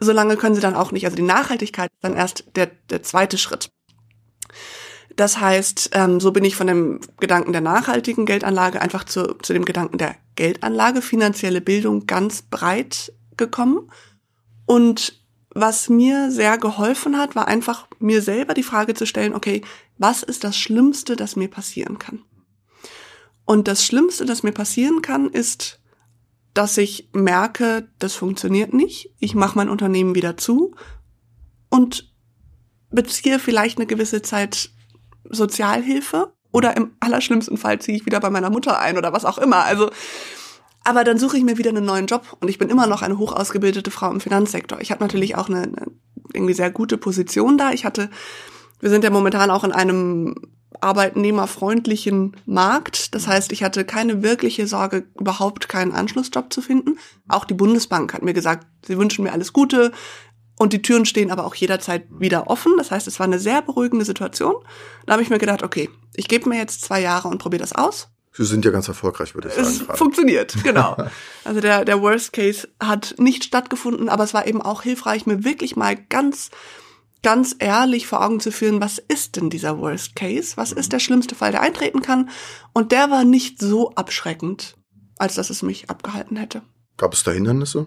solange 0.00 0.36
können 0.36 0.54
sie 0.54 0.62
dann 0.62 0.74
auch 0.74 0.92
nicht, 0.92 1.04
also 1.04 1.16
die 1.16 1.22
Nachhaltigkeit 1.22 1.90
ist 1.92 2.02
dann 2.02 2.16
erst 2.16 2.44
der, 2.56 2.70
der 2.88 3.02
zweite 3.02 3.36
Schritt. 3.36 3.70
Das 5.14 5.40
heißt, 5.40 5.90
ähm, 5.92 6.20
so 6.20 6.32
bin 6.32 6.44
ich 6.44 6.56
von 6.56 6.66
dem 6.66 7.00
Gedanken 7.18 7.52
der 7.52 7.62
nachhaltigen 7.62 8.26
Geldanlage 8.26 8.80
einfach 8.80 9.04
zu, 9.04 9.34
zu 9.42 9.52
dem 9.52 9.64
Gedanken 9.64 9.98
der 9.98 10.16
Geldanlage, 10.36 11.00
finanzielle 11.00 11.62
Bildung 11.62 12.06
ganz 12.06 12.42
breit 12.42 13.12
gekommen. 13.36 13.90
Und 14.66 15.25
was 15.58 15.88
mir 15.88 16.30
sehr 16.30 16.58
geholfen 16.58 17.16
hat, 17.16 17.34
war 17.34 17.48
einfach 17.48 17.88
mir 17.98 18.20
selber 18.20 18.52
die 18.52 18.62
Frage 18.62 18.92
zu 18.92 19.06
stellen, 19.06 19.34
okay, 19.34 19.62
was 19.96 20.22
ist 20.22 20.44
das 20.44 20.58
Schlimmste, 20.58 21.16
das 21.16 21.34
mir 21.34 21.48
passieren 21.48 21.98
kann? 21.98 22.22
Und 23.46 23.66
das 23.66 23.82
Schlimmste, 23.82 24.26
das 24.26 24.42
mir 24.42 24.52
passieren 24.52 25.00
kann, 25.00 25.30
ist, 25.30 25.80
dass 26.52 26.76
ich 26.76 27.08
merke, 27.12 27.88
das 27.98 28.14
funktioniert 28.14 28.74
nicht. 28.74 29.14
Ich 29.18 29.34
mache 29.34 29.56
mein 29.56 29.70
Unternehmen 29.70 30.14
wieder 30.14 30.36
zu 30.36 30.74
und 31.70 32.12
beziehe 32.90 33.38
vielleicht 33.38 33.78
eine 33.78 33.86
gewisse 33.86 34.20
Zeit 34.20 34.70
Sozialhilfe 35.24 36.34
oder 36.52 36.76
im 36.76 36.96
allerschlimmsten 37.00 37.56
Fall 37.56 37.80
ziehe 37.80 37.96
ich 37.96 38.04
wieder 38.04 38.20
bei 38.20 38.28
meiner 38.28 38.50
Mutter 38.50 38.78
ein 38.78 38.98
oder 38.98 39.14
was 39.14 39.24
auch 39.24 39.38
immer. 39.38 39.64
Also, 39.64 39.90
aber 40.86 41.02
dann 41.02 41.18
suche 41.18 41.36
ich 41.36 41.42
mir 41.42 41.58
wieder 41.58 41.70
einen 41.70 41.84
neuen 41.84 42.06
Job 42.06 42.36
und 42.40 42.48
ich 42.48 42.58
bin 42.58 42.68
immer 42.68 42.86
noch 42.86 43.02
eine 43.02 43.18
hoch 43.18 43.32
ausgebildete 43.32 43.90
Frau 43.90 44.08
im 44.10 44.20
Finanzsektor. 44.20 44.80
Ich 44.80 44.92
habe 44.92 45.02
natürlich 45.02 45.34
auch 45.36 45.48
eine, 45.48 45.62
eine 45.62 45.86
irgendwie 46.32 46.54
sehr 46.54 46.70
gute 46.70 46.96
Position 46.96 47.58
da. 47.58 47.72
Ich 47.72 47.84
hatte, 47.84 48.08
wir 48.78 48.88
sind 48.88 49.02
ja 49.02 49.10
momentan 49.10 49.50
auch 49.50 49.64
in 49.64 49.72
einem 49.72 50.36
arbeitnehmerfreundlichen 50.80 52.36
Markt. 52.46 53.16
Das 53.16 53.26
heißt, 53.26 53.50
ich 53.50 53.64
hatte 53.64 53.84
keine 53.84 54.22
wirkliche 54.22 54.68
Sorge, 54.68 55.08
überhaupt 55.18 55.68
keinen 55.68 55.90
Anschlussjob 55.90 56.52
zu 56.52 56.62
finden. 56.62 56.98
Auch 57.26 57.46
die 57.46 57.54
Bundesbank 57.54 58.14
hat 58.14 58.22
mir 58.22 58.34
gesagt, 58.34 58.66
sie 58.86 58.96
wünschen 58.96 59.24
mir 59.24 59.32
alles 59.32 59.52
Gute. 59.52 59.90
Und 60.56 60.72
die 60.72 60.82
Türen 60.82 61.04
stehen 61.04 61.32
aber 61.32 61.46
auch 61.46 61.56
jederzeit 61.56 62.06
wieder 62.10 62.48
offen. 62.48 62.74
Das 62.78 62.92
heißt, 62.92 63.08
es 63.08 63.18
war 63.18 63.26
eine 63.26 63.40
sehr 63.40 63.60
beruhigende 63.60 64.04
Situation. 64.04 64.54
Da 65.04 65.14
habe 65.14 65.22
ich 65.22 65.30
mir 65.30 65.38
gedacht, 65.38 65.64
okay, 65.64 65.90
ich 66.14 66.28
gebe 66.28 66.48
mir 66.48 66.58
jetzt 66.58 66.82
zwei 66.82 67.00
Jahre 67.00 67.26
und 67.26 67.38
probiere 67.38 67.60
das 67.60 67.74
aus. 67.74 68.08
Sie 68.36 68.44
sind 68.44 68.64
ja 68.64 68.70
ganz 68.70 68.86
erfolgreich, 68.88 69.34
würde 69.34 69.48
ich 69.48 69.54
sagen. 69.54 69.66
Es 69.66 69.78
gerade. 69.80 69.98
funktioniert, 69.98 70.56
genau. 70.62 70.96
Also 71.44 71.60
der, 71.60 71.84
der 71.84 72.02
Worst 72.02 72.32
Case 72.32 72.68
hat 72.80 73.14
nicht 73.18 73.44
stattgefunden, 73.44 74.08
aber 74.08 74.24
es 74.24 74.34
war 74.34 74.46
eben 74.46 74.60
auch 74.60 74.82
hilfreich, 74.82 75.26
mir 75.26 75.44
wirklich 75.44 75.76
mal 75.76 75.96
ganz, 75.96 76.50
ganz 77.22 77.54
ehrlich 77.60 78.06
vor 78.08 78.24
Augen 78.24 78.40
zu 78.40 78.50
führen, 78.50 78.80
was 78.80 78.98
ist 78.98 79.36
denn 79.36 79.48
dieser 79.48 79.78
Worst 79.78 80.16
Case? 80.16 80.56
Was 80.56 80.72
ist 80.72 80.92
der 80.92 80.98
schlimmste 80.98 81.34
Fall, 81.34 81.52
der 81.52 81.62
eintreten 81.62 82.02
kann? 82.02 82.30
Und 82.72 82.90
der 82.90 83.10
war 83.10 83.24
nicht 83.24 83.60
so 83.60 83.92
abschreckend, 83.94 84.76
als 85.18 85.36
dass 85.36 85.50
es 85.50 85.62
mich 85.62 85.88
abgehalten 85.88 86.36
hätte. 86.36 86.62
Gab 86.96 87.14
es 87.14 87.22
da 87.22 87.30
Hindernisse? 87.30 87.86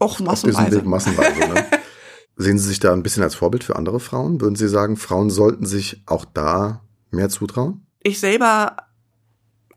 Och, 0.00 0.20
massenweise. 0.20 0.76
Weg 0.76 0.84
massenweise, 0.84 1.38
ne? 1.40 1.66
Sehen 2.36 2.58
Sie 2.58 2.68
sich 2.68 2.80
da 2.80 2.92
ein 2.92 3.02
bisschen 3.02 3.22
als 3.22 3.36
Vorbild 3.36 3.64
für 3.64 3.76
andere 3.76 4.00
Frauen? 4.00 4.40
Würden 4.40 4.56
Sie 4.56 4.68
sagen, 4.68 4.96
Frauen 4.96 5.30
sollten 5.30 5.66
sich 5.66 6.02
auch 6.06 6.24
da 6.24 6.84
mehr 7.10 7.28
zutrauen? 7.28 7.86
Ich 8.02 8.18
selber 8.18 8.76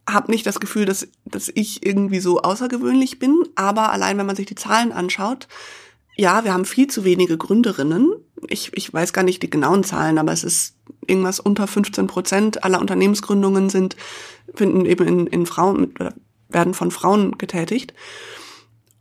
habe 0.07 0.31
nicht 0.31 0.45
das 0.45 0.59
Gefühl, 0.59 0.85
dass, 0.85 1.07
dass 1.25 1.51
ich 1.53 1.85
irgendwie 1.85 2.19
so 2.19 2.41
außergewöhnlich 2.41 3.19
bin, 3.19 3.43
aber 3.55 3.91
allein 3.91 4.17
wenn 4.17 4.25
man 4.25 4.35
sich 4.35 4.45
die 4.45 4.55
Zahlen 4.55 4.91
anschaut, 4.91 5.47
ja, 6.15 6.43
wir 6.43 6.53
haben 6.53 6.65
viel 6.65 6.87
zu 6.87 7.03
wenige 7.03 7.37
Gründerinnen. 7.37 8.11
Ich, 8.47 8.71
ich 8.73 8.91
weiß 8.91 9.13
gar 9.13 9.23
nicht 9.23 9.43
die 9.43 9.49
genauen 9.49 9.83
Zahlen, 9.83 10.17
aber 10.17 10.31
es 10.31 10.43
ist 10.43 10.75
irgendwas 11.05 11.39
unter 11.39 11.67
15 11.67 12.07
Prozent 12.07 12.63
aller 12.63 12.81
Unternehmensgründungen 12.81 13.69
sind, 13.69 13.95
finden 14.55 14.85
eben 14.85 15.07
in, 15.07 15.27
in 15.27 15.45
Frauen, 15.45 15.93
werden 16.49 16.73
von 16.73 16.89
Frauen 16.89 17.37
getätigt. 17.37 17.93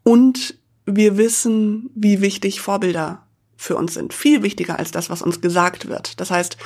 Und 0.03 0.59
wir 0.85 1.17
wissen, 1.17 1.91
wie 1.95 2.21
wichtig 2.21 2.61
Vorbilder 2.61 3.27
für 3.57 3.77
uns 3.77 3.95
sind. 3.95 4.13
Viel 4.13 4.43
wichtiger 4.43 4.79
als 4.79 4.91
das, 4.91 5.09
was 5.09 5.23
uns 5.23 5.41
gesagt 5.41 5.89
wird. 5.89 6.21
Das 6.21 6.31
heißt, 6.31 6.59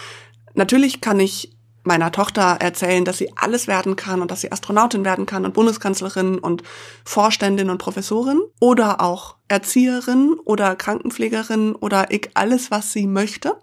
natürlich 0.55 1.00
kann 1.00 1.20
ich 1.20 1.53
meiner 1.82 2.12
Tochter 2.12 2.58
erzählen, 2.60 3.04
dass 3.04 3.18
sie 3.18 3.32
alles 3.36 3.66
werden 3.66 3.96
kann 3.96 4.20
und 4.20 4.30
dass 4.30 4.42
sie 4.42 4.52
Astronautin 4.52 5.04
werden 5.04 5.26
kann 5.26 5.44
und 5.44 5.54
Bundeskanzlerin 5.54 6.38
und 6.38 6.62
Vorständin 7.04 7.70
und 7.70 7.78
Professorin 7.78 8.40
oder 8.60 9.00
auch 9.00 9.36
Erzieherin 9.48 10.36
oder 10.44 10.76
Krankenpflegerin 10.76 11.74
oder 11.74 12.10
ich 12.10 12.30
alles, 12.34 12.70
was 12.70 12.92
sie 12.92 13.06
möchte. 13.06 13.56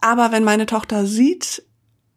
Aber 0.00 0.32
wenn 0.32 0.44
meine 0.44 0.66
Tochter 0.66 1.06
sieht, 1.06 1.64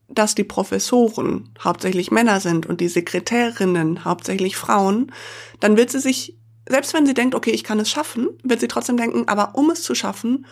dass 0.10 0.36
die 0.36 0.44
Professoren 0.44 1.54
hauptsächlich 1.64 2.12
Männer 2.12 2.40
sind 2.40 2.66
und 2.66 2.82
die 2.82 2.88
Sekretärinnen 2.88 4.06
hauptsächlich 4.06 4.56
Frauen, 4.56 5.12
dann 5.60 5.78
wird 5.78 5.92
sie 5.92 6.00
sich 6.00 6.38
selbst 6.70 6.94
wenn 6.94 7.06
sie 7.06 7.14
denkt, 7.14 7.36
okay, 7.36 7.52
ich 7.52 7.64
kann 7.64 7.80
es 7.80 7.90
schaffen, 7.90 8.30
wird 8.44 8.60
sie 8.60 8.68
trotzdem 8.68 8.98
denken, 8.98 9.28
aber 9.28 9.56
um 9.56 9.70
es 9.70 9.84
zu 9.84 9.96
schaffen, 9.96 10.46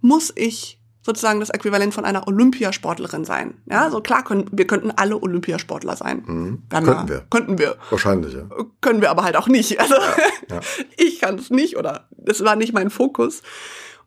muss 0.00 0.32
ich 0.34 0.79
sozusagen 1.02 1.40
das 1.40 1.50
Äquivalent 1.50 1.94
von 1.94 2.04
einer 2.04 2.28
Olympiasportlerin 2.28 3.24
sein. 3.24 3.54
Ja, 3.70 3.90
so 3.90 4.00
klar 4.00 4.24
können 4.24 4.48
wir 4.52 4.66
könnten 4.66 4.90
alle 4.90 5.16
Olympiasportler 5.16 5.96
sein. 5.96 6.22
Mhm. 6.26 6.62
Könnten 6.68 7.08
wir. 7.08 7.26
Könnten 7.30 7.58
wir. 7.58 7.76
Wahrscheinlich, 7.88 8.34
ja. 8.34 8.48
Können 8.80 9.00
wir 9.00 9.10
aber 9.10 9.24
halt 9.24 9.36
auch 9.36 9.48
nicht. 9.48 9.80
Also 9.80 9.94
ja, 9.94 10.56
ja. 10.56 10.60
ich 10.96 11.20
kann 11.20 11.36
es 11.36 11.50
nicht 11.50 11.76
oder 11.76 12.08
das 12.10 12.44
war 12.44 12.56
nicht 12.56 12.72
mein 12.72 12.90
Fokus. 12.90 13.42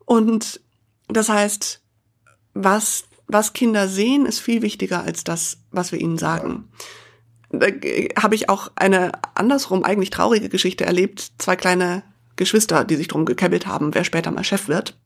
Und 0.04 0.60
das 1.08 1.28
heißt, 1.28 1.82
was 2.54 3.04
was 3.26 3.54
Kinder 3.54 3.88
sehen, 3.88 4.26
ist 4.26 4.40
viel 4.40 4.60
wichtiger 4.60 5.02
als 5.02 5.24
das, 5.24 5.58
was 5.70 5.92
wir 5.92 6.00
ihnen 6.00 6.18
sagen. 6.18 6.68
Ja 6.78 6.84
da 7.58 7.66
habe 8.20 8.34
ich 8.34 8.48
auch 8.48 8.70
eine 8.76 9.12
andersrum 9.34 9.84
eigentlich 9.84 10.10
traurige 10.10 10.48
Geschichte 10.48 10.84
erlebt. 10.84 11.32
Zwei 11.38 11.56
kleine 11.56 12.02
Geschwister, 12.36 12.84
die 12.84 12.96
sich 12.96 13.08
drum 13.08 13.24
gekebbelt 13.24 13.66
haben, 13.66 13.94
wer 13.94 14.04
später 14.04 14.30
mal 14.30 14.44
Chef 14.44 14.68
wird. 14.68 14.98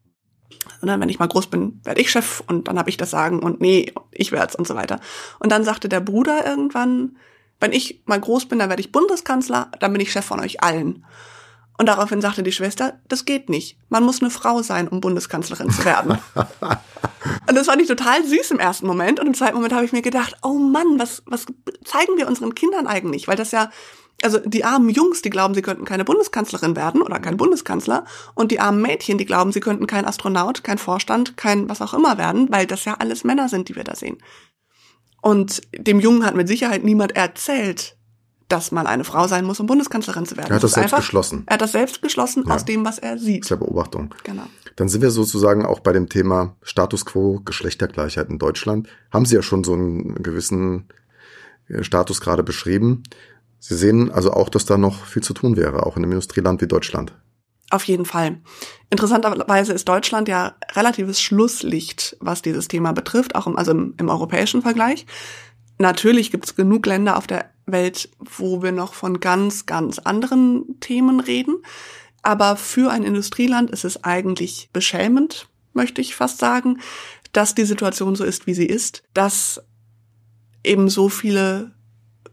Dann, 0.80 1.00
wenn 1.00 1.08
ich 1.08 1.18
mal 1.18 1.28
groß 1.28 1.48
bin, 1.48 1.80
werde 1.84 2.00
ich 2.00 2.10
Chef 2.10 2.42
und 2.46 2.68
dann 2.68 2.78
habe 2.78 2.90
ich 2.90 2.96
das 2.96 3.10
Sagen 3.10 3.40
und 3.40 3.60
nee, 3.60 3.92
ich 4.12 4.32
werd's 4.32 4.54
und 4.54 4.66
so 4.66 4.74
weiter. 4.74 5.00
Und 5.38 5.50
dann 5.50 5.64
sagte 5.64 5.88
der 5.88 6.00
Bruder 6.00 6.46
irgendwann, 6.46 7.16
wenn 7.60 7.72
ich 7.72 8.02
mal 8.06 8.20
groß 8.20 8.46
bin, 8.46 8.58
dann 8.58 8.68
werde 8.68 8.80
ich 8.80 8.92
Bundeskanzler, 8.92 9.70
dann 9.80 9.92
bin 9.92 10.00
ich 10.00 10.12
Chef 10.12 10.24
von 10.24 10.40
euch 10.40 10.62
allen. 10.62 11.04
Und 11.78 11.86
daraufhin 11.86 12.20
sagte 12.20 12.42
die 12.42 12.52
Schwester, 12.52 12.98
das 13.08 13.24
geht 13.24 13.48
nicht. 13.48 13.78
Man 13.88 14.02
muss 14.02 14.20
eine 14.20 14.30
Frau 14.30 14.62
sein, 14.62 14.88
um 14.88 15.00
Bundeskanzlerin 15.00 15.70
zu 15.70 15.84
werden. 15.84 16.18
und 16.34 17.54
das 17.54 17.66
fand 17.66 17.80
ich 17.80 17.86
total 17.86 18.24
süß 18.24 18.50
im 18.50 18.58
ersten 18.58 18.86
Moment. 18.86 19.20
Und 19.20 19.28
im 19.28 19.34
zweiten 19.34 19.54
Moment 19.54 19.72
habe 19.72 19.84
ich 19.84 19.92
mir 19.92 20.02
gedacht, 20.02 20.36
oh 20.42 20.54
Mann, 20.54 20.98
was, 20.98 21.22
was 21.26 21.46
zeigen 21.84 22.16
wir 22.16 22.26
unseren 22.26 22.56
Kindern 22.56 22.88
eigentlich? 22.88 23.28
Weil 23.28 23.36
das 23.36 23.52
ja, 23.52 23.70
also 24.22 24.38
die 24.38 24.64
armen 24.64 24.88
Jungs, 24.90 25.22
die 25.22 25.30
glauben, 25.30 25.54
sie 25.54 25.62
könnten 25.62 25.84
keine 25.84 26.04
Bundeskanzlerin 26.04 26.74
werden 26.76 27.02
oder 27.02 27.20
kein 27.20 27.36
Bundeskanzler. 27.36 28.04
Und 28.34 28.50
die 28.50 28.60
armen 28.60 28.82
Mädchen, 28.82 29.18
die 29.18 29.26
glauben, 29.26 29.52
sie 29.52 29.60
könnten 29.60 29.86
kein 29.86 30.04
Astronaut, 30.04 30.64
kein 30.64 30.78
Vorstand, 30.78 31.36
kein 31.36 31.68
was 31.68 31.80
auch 31.80 31.94
immer 31.94 32.18
werden, 32.18 32.48
weil 32.50 32.66
das 32.66 32.84
ja 32.84 32.94
alles 32.94 33.24
Männer 33.24 33.48
sind, 33.48 33.68
die 33.68 33.76
wir 33.76 33.84
da 33.84 33.94
sehen. 33.94 34.18
Und 35.20 35.62
dem 35.76 36.00
Jungen 36.00 36.24
hat 36.24 36.34
mit 36.34 36.48
Sicherheit 36.48 36.84
niemand 36.84 37.16
erzählt, 37.16 37.96
dass 38.48 38.72
man 38.72 38.86
eine 38.86 39.04
Frau 39.04 39.28
sein 39.28 39.44
muss, 39.44 39.60
um 39.60 39.66
Bundeskanzlerin 39.66 40.24
zu 40.24 40.36
werden. 40.36 40.50
Er 40.50 40.56
hat 40.56 40.62
das, 40.62 40.72
das 40.72 40.80
selbst 40.80 40.94
einfach, 40.94 41.04
geschlossen. 41.04 41.42
Er 41.46 41.54
hat 41.54 41.60
das 41.60 41.72
selbst 41.72 42.00
geschlossen 42.00 42.44
ja. 42.46 42.54
aus 42.54 42.64
dem, 42.64 42.84
was 42.84 42.98
er 42.98 43.18
sieht. 43.18 43.42
Das 43.42 43.46
ist 43.46 43.50
ja 43.50 43.56
Beobachtung. 43.56 44.14
Genau. 44.24 44.44
Dann 44.76 44.88
sind 44.88 45.02
wir 45.02 45.10
sozusagen 45.10 45.66
auch 45.66 45.80
bei 45.80 45.92
dem 45.92 46.08
Thema 46.08 46.56
Status 46.62 47.04
quo, 47.04 47.40
Geschlechtergleichheit 47.44 48.30
in 48.30 48.38
Deutschland. 48.38 48.88
Haben 49.10 49.26
Sie 49.26 49.34
ja 49.34 49.42
schon 49.42 49.64
so 49.64 49.74
einen 49.74 50.22
gewissen 50.22 50.88
äh, 51.68 51.82
Status 51.82 52.20
gerade 52.20 52.42
beschrieben. 52.42 53.02
Sie 53.58 53.76
sehen 53.76 54.10
also 54.10 54.32
auch, 54.32 54.48
dass 54.48 54.64
da 54.64 54.78
noch 54.78 55.04
viel 55.04 55.22
zu 55.22 55.34
tun 55.34 55.56
wäre, 55.56 55.84
auch 55.84 55.96
in 55.96 56.04
einem 56.04 56.12
Industrieland 56.12 56.60
wie 56.60 56.66
Deutschland. 56.66 57.12
Auf 57.70 57.84
jeden 57.84 58.06
Fall. 58.06 58.40
Interessanterweise 58.88 59.72
ist 59.74 59.88
Deutschland 59.88 60.28
ja 60.28 60.56
relatives 60.72 61.20
Schlusslicht, 61.20 62.16
was 62.20 62.40
dieses 62.40 62.68
Thema 62.68 62.92
betrifft, 62.92 63.34
auch 63.34 63.46
im, 63.46 63.58
also 63.58 63.72
im, 63.72 63.94
im 63.98 64.08
europäischen 64.08 64.62
Vergleich. 64.62 65.06
Natürlich 65.78 66.30
gibt 66.30 66.46
es 66.46 66.56
genug 66.56 66.86
Länder 66.86 67.16
auf 67.16 67.26
der 67.26 67.50
Welt, 67.66 68.08
wo 68.18 68.62
wir 68.62 68.72
noch 68.72 68.94
von 68.94 69.20
ganz, 69.20 69.66
ganz 69.66 69.98
anderen 69.98 70.80
Themen 70.80 71.20
reden. 71.20 71.56
Aber 72.22 72.56
für 72.56 72.90
ein 72.90 73.04
Industrieland 73.04 73.70
ist 73.70 73.84
es 73.84 74.02
eigentlich 74.02 74.70
beschämend, 74.72 75.48
möchte 75.72 76.00
ich 76.00 76.16
fast 76.16 76.38
sagen, 76.38 76.80
dass 77.32 77.54
die 77.54 77.64
Situation 77.64 78.16
so 78.16 78.24
ist, 78.24 78.46
wie 78.46 78.54
sie 78.54 78.66
ist, 78.66 79.02
dass 79.14 79.62
eben 80.64 80.88
so 80.88 81.08
viele 81.08 81.72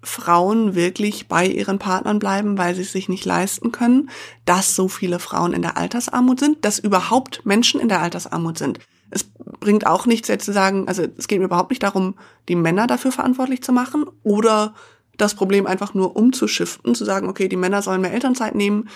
Frauen 0.05 0.75
wirklich 0.75 1.27
bei 1.27 1.45
ihren 1.45 1.79
Partnern 1.79 2.19
bleiben, 2.19 2.57
weil 2.57 2.75
sie 2.75 2.83
es 2.83 2.91
sich 2.91 3.09
nicht 3.09 3.25
leisten 3.25 3.71
können, 3.71 4.09
dass 4.45 4.75
so 4.75 4.87
viele 4.87 5.19
Frauen 5.19 5.53
in 5.53 5.61
der 5.61 5.77
Altersarmut 5.77 6.39
sind, 6.39 6.63
dass 6.63 6.79
überhaupt 6.79 7.45
Menschen 7.45 7.79
in 7.81 7.89
der 7.89 8.01
Altersarmut 8.01 8.57
sind. 8.57 8.79
Es 9.09 9.23
bringt 9.59 9.85
auch 9.87 10.05
nichts 10.05 10.27
jetzt 10.27 10.45
zu 10.45 10.53
sagen, 10.53 10.87
also 10.87 11.03
es 11.17 11.27
geht 11.27 11.39
mir 11.39 11.45
überhaupt 11.45 11.71
nicht 11.71 11.83
darum, 11.83 12.15
die 12.47 12.55
Männer 12.55 12.87
dafür 12.87 13.11
verantwortlich 13.11 13.63
zu 13.63 13.71
machen 13.71 14.05
oder 14.23 14.73
das 15.17 15.35
Problem 15.35 15.65
einfach 15.65 15.93
nur 15.93 16.15
umzuschiften, 16.15 16.95
zu 16.95 17.05
sagen, 17.05 17.29
okay, 17.29 17.47
die 17.47 17.55
Männer 17.55 17.81
sollen 17.81 18.01
mehr 18.01 18.13
Elternzeit 18.13 18.55
nehmen, 18.55 18.89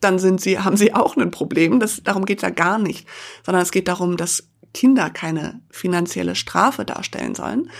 dann 0.00 0.18
sind 0.18 0.40
sie, 0.40 0.58
haben 0.58 0.76
sie 0.76 0.94
auch 0.94 1.16
ein 1.16 1.30
Problem. 1.30 1.80
Das, 1.80 2.02
darum 2.02 2.26
geht's 2.26 2.42
ja 2.42 2.50
gar 2.50 2.78
nicht. 2.78 3.08
Sondern 3.44 3.62
es 3.62 3.72
geht 3.72 3.88
darum, 3.88 4.16
dass 4.16 4.48
Kinder 4.74 5.08
keine 5.08 5.62
finanzielle 5.70 6.34
Strafe 6.34 6.84
darstellen 6.84 7.34
sollen. 7.34 7.70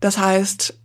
Das 0.00 0.18
heißt, 0.18 0.78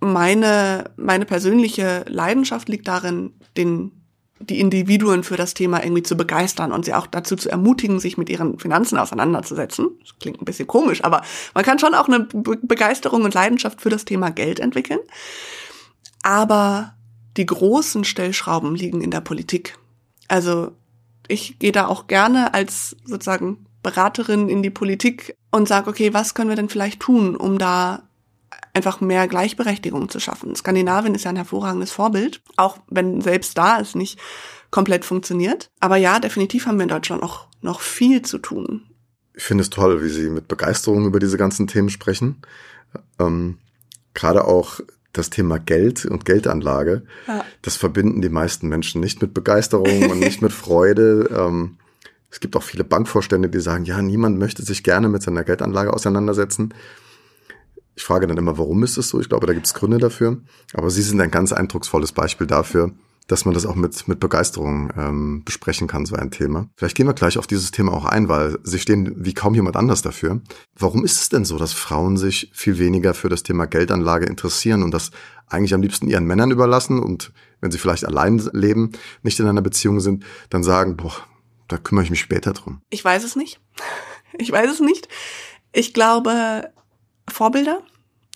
meine, 0.00 0.90
meine 0.96 1.24
persönliche 1.24 2.04
Leidenschaft 2.08 2.68
liegt 2.68 2.88
darin, 2.88 3.32
den 3.56 3.92
die 4.40 4.60
Individuen 4.60 5.24
für 5.24 5.36
das 5.36 5.54
Thema 5.54 5.82
irgendwie 5.82 6.02
zu 6.02 6.16
begeistern 6.16 6.70
und 6.72 6.84
sie 6.84 6.94
auch 6.94 7.06
dazu 7.06 7.34
zu 7.34 7.50
ermutigen, 7.50 7.98
sich 7.98 8.16
mit 8.16 8.28
ihren 8.28 8.58
Finanzen 8.58 8.96
auseinanderzusetzen. 8.96 9.88
Das 10.00 10.18
klingt 10.20 10.40
ein 10.40 10.44
bisschen 10.44 10.68
komisch, 10.68 11.02
aber 11.02 11.22
man 11.54 11.64
kann 11.64 11.78
schon 11.78 11.94
auch 11.94 12.08
eine 12.08 12.20
Begeisterung 12.20 13.24
und 13.24 13.34
Leidenschaft 13.34 13.80
für 13.80 13.90
das 13.90 14.04
Thema 14.04 14.30
Geld 14.30 14.60
entwickeln. 14.60 15.00
Aber 16.22 16.94
die 17.36 17.46
großen 17.46 18.04
Stellschrauben 18.04 18.74
liegen 18.74 19.00
in 19.00 19.10
der 19.10 19.20
Politik. 19.20 19.76
Also 20.28 20.72
ich 21.26 21.58
gehe 21.58 21.72
da 21.72 21.86
auch 21.86 22.06
gerne 22.06 22.54
als 22.54 22.96
sozusagen 23.04 23.66
Beraterin 23.82 24.48
in 24.48 24.62
die 24.62 24.70
Politik 24.70 25.36
und 25.50 25.68
sage, 25.68 25.90
okay, 25.90 26.14
was 26.14 26.34
können 26.34 26.48
wir 26.48 26.56
denn 26.56 26.68
vielleicht 26.68 27.00
tun, 27.00 27.36
um 27.36 27.58
da 27.58 28.07
einfach 28.74 29.00
mehr 29.00 29.28
Gleichberechtigung 29.28 30.08
zu 30.08 30.20
schaffen. 30.20 30.54
Skandinavien 30.54 31.14
ist 31.14 31.24
ja 31.24 31.30
ein 31.30 31.36
hervorragendes 31.36 31.92
Vorbild, 31.92 32.42
auch 32.56 32.78
wenn 32.88 33.20
selbst 33.20 33.56
da 33.56 33.80
es 33.80 33.94
nicht 33.94 34.18
komplett 34.70 35.04
funktioniert. 35.04 35.70
Aber 35.80 35.96
ja, 35.96 36.20
definitiv 36.20 36.66
haben 36.66 36.78
wir 36.78 36.84
in 36.84 36.88
Deutschland 36.88 37.22
noch, 37.22 37.48
noch 37.60 37.80
viel 37.80 38.22
zu 38.22 38.38
tun. 38.38 38.84
Ich 39.34 39.44
finde 39.44 39.62
es 39.62 39.70
toll, 39.70 40.02
wie 40.02 40.08
Sie 40.08 40.30
mit 40.30 40.48
Begeisterung 40.48 41.06
über 41.06 41.20
diese 41.20 41.38
ganzen 41.38 41.66
Themen 41.66 41.90
sprechen. 41.90 42.42
Ähm, 43.18 43.58
Gerade 44.14 44.44
auch 44.44 44.80
das 45.12 45.30
Thema 45.30 45.58
Geld 45.58 46.04
und 46.04 46.24
Geldanlage, 46.24 47.02
ja. 47.26 47.44
das 47.62 47.76
verbinden 47.76 48.20
die 48.20 48.28
meisten 48.28 48.68
Menschen 48.68 49.00
nicht 49.00 49.22
mit 49.22 49.32
Begeisterung 49.32 50.10
und 50.10 50.18
nicht 50.18 50.42
mit 50.42 50.52
Freude. 50.64 51.28
Ähm, 51.32 51.78
es 52.30 52.40
gibt 52.40 52.56
auch 52.56 52.62
viele 52.62 52.84
Bankvorstände, 52.84 53.48
die 53.48 53.60
sagen, 53.60 53.84
ja, 53.84 54.02
niemand 54.02 54.38
möchte 54.38 54.62
sich 54.62 54.82
gerne 54.82 55.08
mit 55.08 55.22
seiner 55.22 55.44
Geldanlage 55.44 55.92
auseinandersetzen. 55.92 56.74
Ich 57.98 58.04
frage 58.04 58.28
dann 58.28 58.36
immer, 58.36 58.56
warum 58.58 58.84
ist 58.84 58.96
es 58.96 59.08
so? 59.08 59.18
Ich 59.18 59.28
glaube, 59.28 59.48
da 59.48 59.52
gibt 59.52 59.66
es 59.66 59.74
Gründe 59.74 59.98
dafür. 59.98 60.40
Aber 60.72 60.88
Sie 60.88 61.02
sind 61.02 61.20
ein 61.20 61.32
ganz 61.32 61.52
eindrucksvolles 61.52 62.12
Beispiel 62.12 62.46
dafür, 62.46 62.92
dass 63.26 63.44
man 63.44 63.54
das 63.54 63.66
auch 63.66 63.74
mit, 63.74 64.06
mit 64.06 64.20
Begeisterung 64.20 64.92
ähm, 64.96 65.42
besprechen 65.44 65.88
kann, 65.88 66.06
so 66.06 66.14
ein 66.14 66.30
Thema. 66.30 66.68
Vielleicht 66.76 66.96
gehen 66.96 67.08
wir 67.08 67.12
gleich 67.12 67.38
auf 67.38 67.48
dieses 67.48 67.72
Thema 67.72 67.92
auch 67.92 68.04
ein, 68.04 68.28
weil 68.28 68.56
Sie 68.62 68.78
stehen 68.78 69.16
wie 69.16 69.34
kaum 69.34 69.56
jemand 69.56 69.74
anders 69.74 70.00
dafür. 70.00 70.40
Warum 70.78 71.04
ist 71.04 71.20
es 71.20 71.28
denn 71.28 71.44
so, 71.44 71.58
dass 71.58 71.72
Frauen 71.72 72.16
sich 72.16 72.52
viel 72.54 72.78
weniger 72.78 73.14
für 73.14 73.28
das 73.28 73.42
Thema 73.42 73.66
Geldanlage 73.66 74.26
interessieren 74.26 74.84
und 74.84 74.94
das 74.94 75.10
eigentlich 75.48 75.74
am 75.74 75.82
liebsten 75.82 76.06
ihren 76.06 76.24
Männern 76.24 76.52
überlassen 76.52 77.00
und 77.00 77.32
wenn 77.60 77.72
sie 77.72 77.78
vielleicht 77.78 78.06
allein 78.06 78.38
leben, 78.52 78.92
nicht 79.24 79.40
in 79.40 79.48
einer 79.48 79.60
Beziehung 79.60 79.98
sind, 79.98 80.24
dann 80.50 80.62
sagen, 80.62 80.96
boah, 80.96 81.16
da 81.66 81.78
kümmere 81.78 82.04
ich 82.04 82.10
mich 82.10 82.20
später 82.20 82.52
drum? 82.52 82.80
Ich 82.90 83.04
weiß 83.04 83.24
es 83.24 83.34
nicht. 83.34 83.60
Ich 84.36 84.52
weiß 84.52 84.70
es 84.70 84.80
nicht. 84.80 85.08
Ich 85.72 85.94
glaube, 85.94 86.70
Vorbilder, 87.30 87.82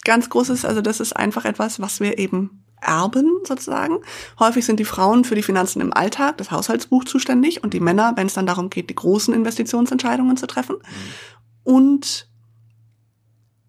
ganz 0.05 0.29
großes, 0.29 0.65
also 0.65 0.81
das 0.81 1.01
ist 1.01 1.17
einfach 1.17 1.45
etwas, 1.45 1.81
was 1.81 2.01
wir 2.01 2.19
eben 2.19 2.65
erben 2.81 3.38
sozusagen. 3.45 3.99
Häufig 4.38 4.67
sind 4.67 4.81
die 4.81 4.85
Frauen 4.85 5.25
für 5.25 5.35
die 5.35 5.43
Finanzen 5.43 5.81
im 5.81 5.93
Alltag, 5.93 6.38
das 6.38 6.51
Haushaltsbuch 6.51 7.05
zuständig 7.05 7.62
und 7.62 7.75
die 7.75 7.81
Männer, 7.81 8.12
wenn 8.17 8.27
es 8.27 8.35
dann 8.35 8.47
darum 8.47 8.71
geht, 8.71 8.91
die 8.91 8.95
großen 8.95 9.33
Investitionsentscheidungen 9.33 10.37
zu 10.37 10.47
treffen. 10.47 10.77
Mhm. 10.77 11.73
Und 11.73 12.29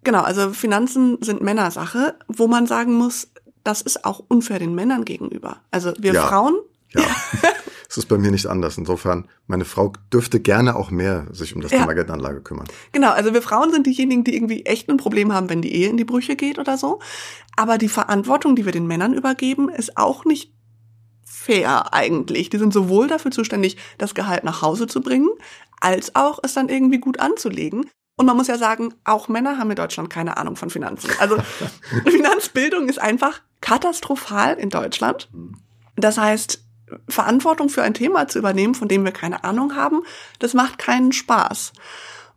genau, 0.04 0.22
also 0.22 0.50
Finanzen 0.50 1.18
sind 1.22 1.42
Männersache, 1.42 2.16
wo 2.28 2.48
man 2.48 2.66
sagen 2.66 2.96
muss, 2.96 3.30
das 3.64 3.82
ist 3.82 4.04
auch 4.04 4.24
unfair 4.28 4.60
den 4.60 4.76
Männern 4.76 5.06
gegenüber. 5.06 5.58
Also 5.72 5.94
wir 5.98 6.14
ja. 6.14 6.28
Frauen. 6.28 6.56
Ja. 6.94 7.04
Es 7.94 7.98
ist 7.98 8.08
bei 8.08 8.18
mir 8.18 8.32
nicht 8.32 8.48
anders. 8.48 8.80
Insofern, 8.80 9.30
meine 9.46 9.66
Frau 9.66 9.94
dürfte 10.12 10.40
gerne 10.40 10.76
auch 10.76 10.90
mehr 10.90 11.28
sich 11.30 11.54
um 11.54 11.62
das 11.62 11.70
ja. 11.70 11.78
Thema 11.78 11.94
Geldanlage 11.94 12.42
kümmern. 12.42 12.66
Genau, 12.92 13.12
also 13.12 13.36
wir 13.36 13.44
Frauen 13.44 13.72
sind 13.72 13.86
diejenigen, 13.86 14.24
die 14.24 14.36
irgendwie 14.36 14.66
echt 14.66 14.90
ein 14.90 14.98
Problem 14.98 15.32
haben, 15.32 15.48
wenn 15.48 15.62
die 15.62 15.76
Ehe 15.76 15.90
in 15.90 15.98
die 15.98 16.04
Brüche 16.04 16.36
geht 16.36 16.58
oder 16.58 16.76
so. 16.76 16.98
Aber 17.56 17.78
die 17.78 17.90
Verantwortung, 17.90 18.56
die 18.56 18.66
wir 18.66 18.72
den 18.72 18.88
Männern 18.88 19.14
übergeben, 19.14 19.70
ist 19.70 19.96
auch 19.96 20.26
nicht 20.26 20.52
fair 21.24 21.94
eigentlich. 21.94 22.50
Die 22.50 22.58
sind 22.58 22.74
sowohl 22.74 23.08
dafür 23.08 23.30
zuständig, 23.30 23.78
das 24.00 24.16
Gehalt 24.16 24.44
nach 24.44 24.64
Hause 24.64 24.88
zu 24.88 25.02
bringen, 25.02 25.30
als 25.80 26.16
auch 26.16 26.40
es 26.42 26.56
dann 26.56 26.70
irgendwie 26.70 27.00
gut 27.00 27.20
anzulegen. 27.20 27.86
Und 28.16 28.26
man 28.26 28.36
muss 28.36 28.48
ja 28.48 28.58
sagen, 28.58 28.96
auch 29.04 29.28
Männer 29.28 29.60
haben 29.60 29.70
in 29.70 29.76
Deutschland 29.76 30.10
keine 30.10 30.38
Ahnung 30.38 30.56
von 30.56 30.72
Finanzen. 30.72 31.12
Also 31.20 31.38
Finanzbildung 32.10 32.90
ist 32.90 33.00
einfach 33.00 33.42
katastrophal 33.62 34.56
in 34.56 34.72
Deutschland. 34.72 35.30
Das 35.96 36.18
heißt, 36.18 36.64
Verantwortung 37.08 37.70
für 37.70 37.84
ein 37.84 37.94
Thema 37.94 38.28
zu 38.28 38.40
übernehmen, 38.40 38.76
von 38.76 38.88
dem 38.88 39.04
wir 39.04 39.12
keine 39.12 39.44
Ahnung 39.44 39.76
haben, 39.76 40.02
das 40.40 40.54
macht 40.54 40.78
keinen 40.78 41.12
Spaß. 41.12 41.74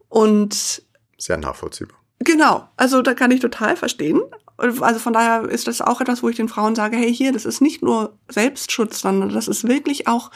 Und 0.08 0.82
sehr 1.18 1.36
nachvollziehbar. 1.36 1.98
Genau, 2.20 2.68
also 2.76 3.02
da 3.02 3.14
kann 3.14 3.30
ich 3.30 3.40
total 3.40 3.76
verstehen. 3.76 4.20
Also 4.56 4.98
von 4.98 5.12
daher 5.12 5.42
ist 5.48 5.68
das 5.68 5.82
auch 5.82 6.00
etwas, 6.00 6.22
wo 6.22 6.28
ich 6.28 6.36
den 6.36 6.48
Frauen 6.48 6.74
sage, 6.74 6.96
hey 6.96 7.14
hier, 7.14 7.32
das 7.32 7.44
ist 7.44 7.60
nicht 7.60 7.82
nur 7.82 8.18
Selbstschutz, 8.28 9.00
sondern 9.00 9.28
das 9.28 9.48
ist 9.48 9.68
wirklich 9.68 10.08
auch, 10.08 10.30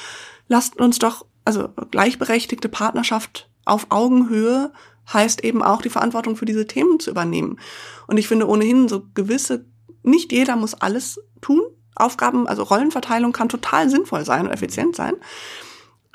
lasst 0.48 0.78
uns 0.78 0.98
doch, 0.98 1.24
also 1.44 1.68
gleichberechtigte 1.90 2.68
Partnerschaft 2.68 3.48
auf 3.64 3.86
Augenhöhe 3.88 4.72
heißt 5.12 5.42
eben 5.42 5.62
auch 5.62 5.80
die 5.80 5.90
Verantwortung 5.90 6.36
für 6.36 6.44
diese 6.44 6.66
Themen 6.66 7.00
zu 7.00 7.10
übernehmen. 7.10 7.58
Und 8.06 8.18
ich 8.18 8.28
finde 8.28 8.48
ohnehin 8.48 8.88
so 8.88 9.04
gewisse, 9.14 9.64
nicht 10.02 10.32
jeder 10.32 10.56
muss 10.56 10.74
alles 10.74 11.20
tun, 11.40 11.62
Aufgaben, 11.94 12.46
also 12.46 12.62
Rollenverteilung 12.62 13.32
kann 13.32 13.48
total 13.48 13.88
sinnvoll 13.88 14.24
sein 14.24 14.46
und 14.46 14.52
effizient 14.52 14.96
sein. 14.96 15.14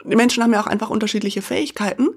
Die 0.03 0.15
Menschen 0.15 0.43
haben 0.43 0.53
ja 0.53 0.61
auch 0.61 0.67
einfach 0.67 0.89
unterschiedliche 0.89 1.41
Fähigkeiten, 1.41 2.09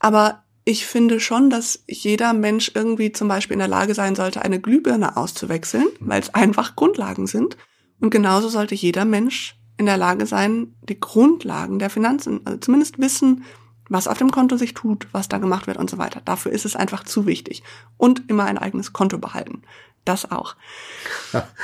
aber 0.00 0.44
ich 0.64 0.86
finde 0.86 1.20
schon, 1.20 1.50
dass 1.50 1.84
jeder 1.86 2.32
Mensch 2.32 2.72
irgendwie 2.74 3.12
zum 3.12 3.28
Beispiel 3.28 3.54
in 3.54 3.58
der 3.58 3.68
Lage 3.68 3.94
sein 3.94 4.14
sollte, 4.14 4.42
eine 4.42 4.60
Glühbirne 4.60 5.16
auszuwechseln, 5.16 5.86
weil 6.00 6.20
es 6.20 6.34
einfach 6.34 6.74
Grundlagen 6.74 7.26
sind. 7.26 7.58
Und 8.00 8.10
genauso 8.10 8.48
sollte 8.48 8.74
jeder 8.74 9.04
Mensch 9.04 9.56
in 9.76 9.86
der 9.86 9.98
Lage 9.98 10.24
sein, 10.24 10.74
die 10.88 10.98
Grundlagen 10.98 11.78
der 11.78 11.90
Finanzen, 11.90 12.40
also 12.44 12.58
zumindest 12.58 12.98
wissen, 12.98 13.44
was 13.90 14.08
auf 14.08 14.18
dem 14.18 14.30
Konto 14.30 14.56
sich 14.56 14.72
tut, 14.72 15.06
was 15.12 15.28
da 15.28 15.36
gemacht 15.38 15.66
wird 15.66 15.76
und 15.76 15.90
so 15.90 15.98
weiter. 15.98 16.22
Dafür 16.24 16.52
ist 16.52 16.64
es 16.64 16.76
einfach 16.76 17.04
zu 17.04 17.26
wichtig. 17.26 17.62
Und 17.98 18.30
immer 18.30 18.44
ein 18.44 18.56
eigenes 18.56 18.94
Konto 18.94 19.18
behalten. 19.18 19.62
Das 20.04 20.30
auch. 20.30 20.56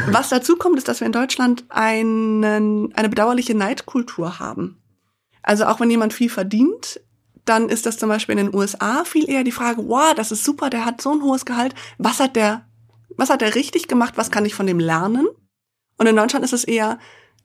Was 0.06 0.30
dazu 0.30 0.56
kommt, 0.56 0.78
ist, 0.78 0.88
dass 0.88 1.00
wir 1.00 1.06
in 1.06 1.12
Deutschland 1.12 1.64
einen, 1.68 2.94
eine 2.94 3.08
bedauerliche 3.08 3.54
Neidkultur 3.54 4.38
haben. 4.38 4.80
Also 5.42 5.66
auch 5.66 5.80
wenn 5.80 5.90
jemand 5.90 6.12
viel 6.12 6.30
verdient, 6.30 7.00
dann 7.44 7.68
ist 7.68 7.86
das 7.86 7.98
zum 7.98 8.08
Beispiel 8.08 8.38
in 8.38 8.46
den 8.46 8.54
USA 8.54 9.04
viel 9.04 9.28
eher 9.28 9.44
die 9.44 9.52
Frage, 9.52 9.88
wow, 9.88 10.14
das 10.14 10.32
ist 10.32 10.44
super, 10.44 10.70
der 10.70 10.84
hat 10.84 11.00
so 11.00 11.12
ein 11.12 11.22
hohes 11.22 11.44
Gehalt. 11.44 11.74
Was 11.98 12.20
hat 12.20 12.36
der, 12.36 12.66
was 13.16 13.30
hat 13.30 13.40
der 13.40 13.54
richtig 13.54 13.88
gemacht? 13.88 14.14
Was 14.16 14.30
kann 14.30 14.44
ich 14.44 14.54
von 14.54 14.66
dem 14.66 14.78
lernen? 14.78 15.26
Und 15.96 16.06
in 16.06 16.16
Deutschland 16.16 16.44
ist 16.44 16.52
es 16.52 16.64
eher, 16.64 16.98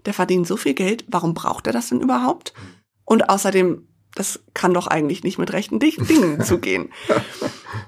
der 0.05 0.13
verdient 0.13 0.47
so 0.47 0.57
viel 0.57 0.73
Geld, 0.73 1.03
warum 1.07 1.33
braucht 1.33 1.67
er 1.67 1.73
das 1.73 1.89
denn 1.89 2.01
überhaupt? 2.01 2.53
Und 3.03 3.29
außerdem, 3.29 3.87
das 4.15 4.39
kann 4.53 4.73
doch 4.73 4.87
eigentlich 4.87 5.23
nicht 5.23 5.37
mit 5.37 5.53
rechten 5.53 5.79
Dingen 5.79 6.41
zugehen. 6.43 6.89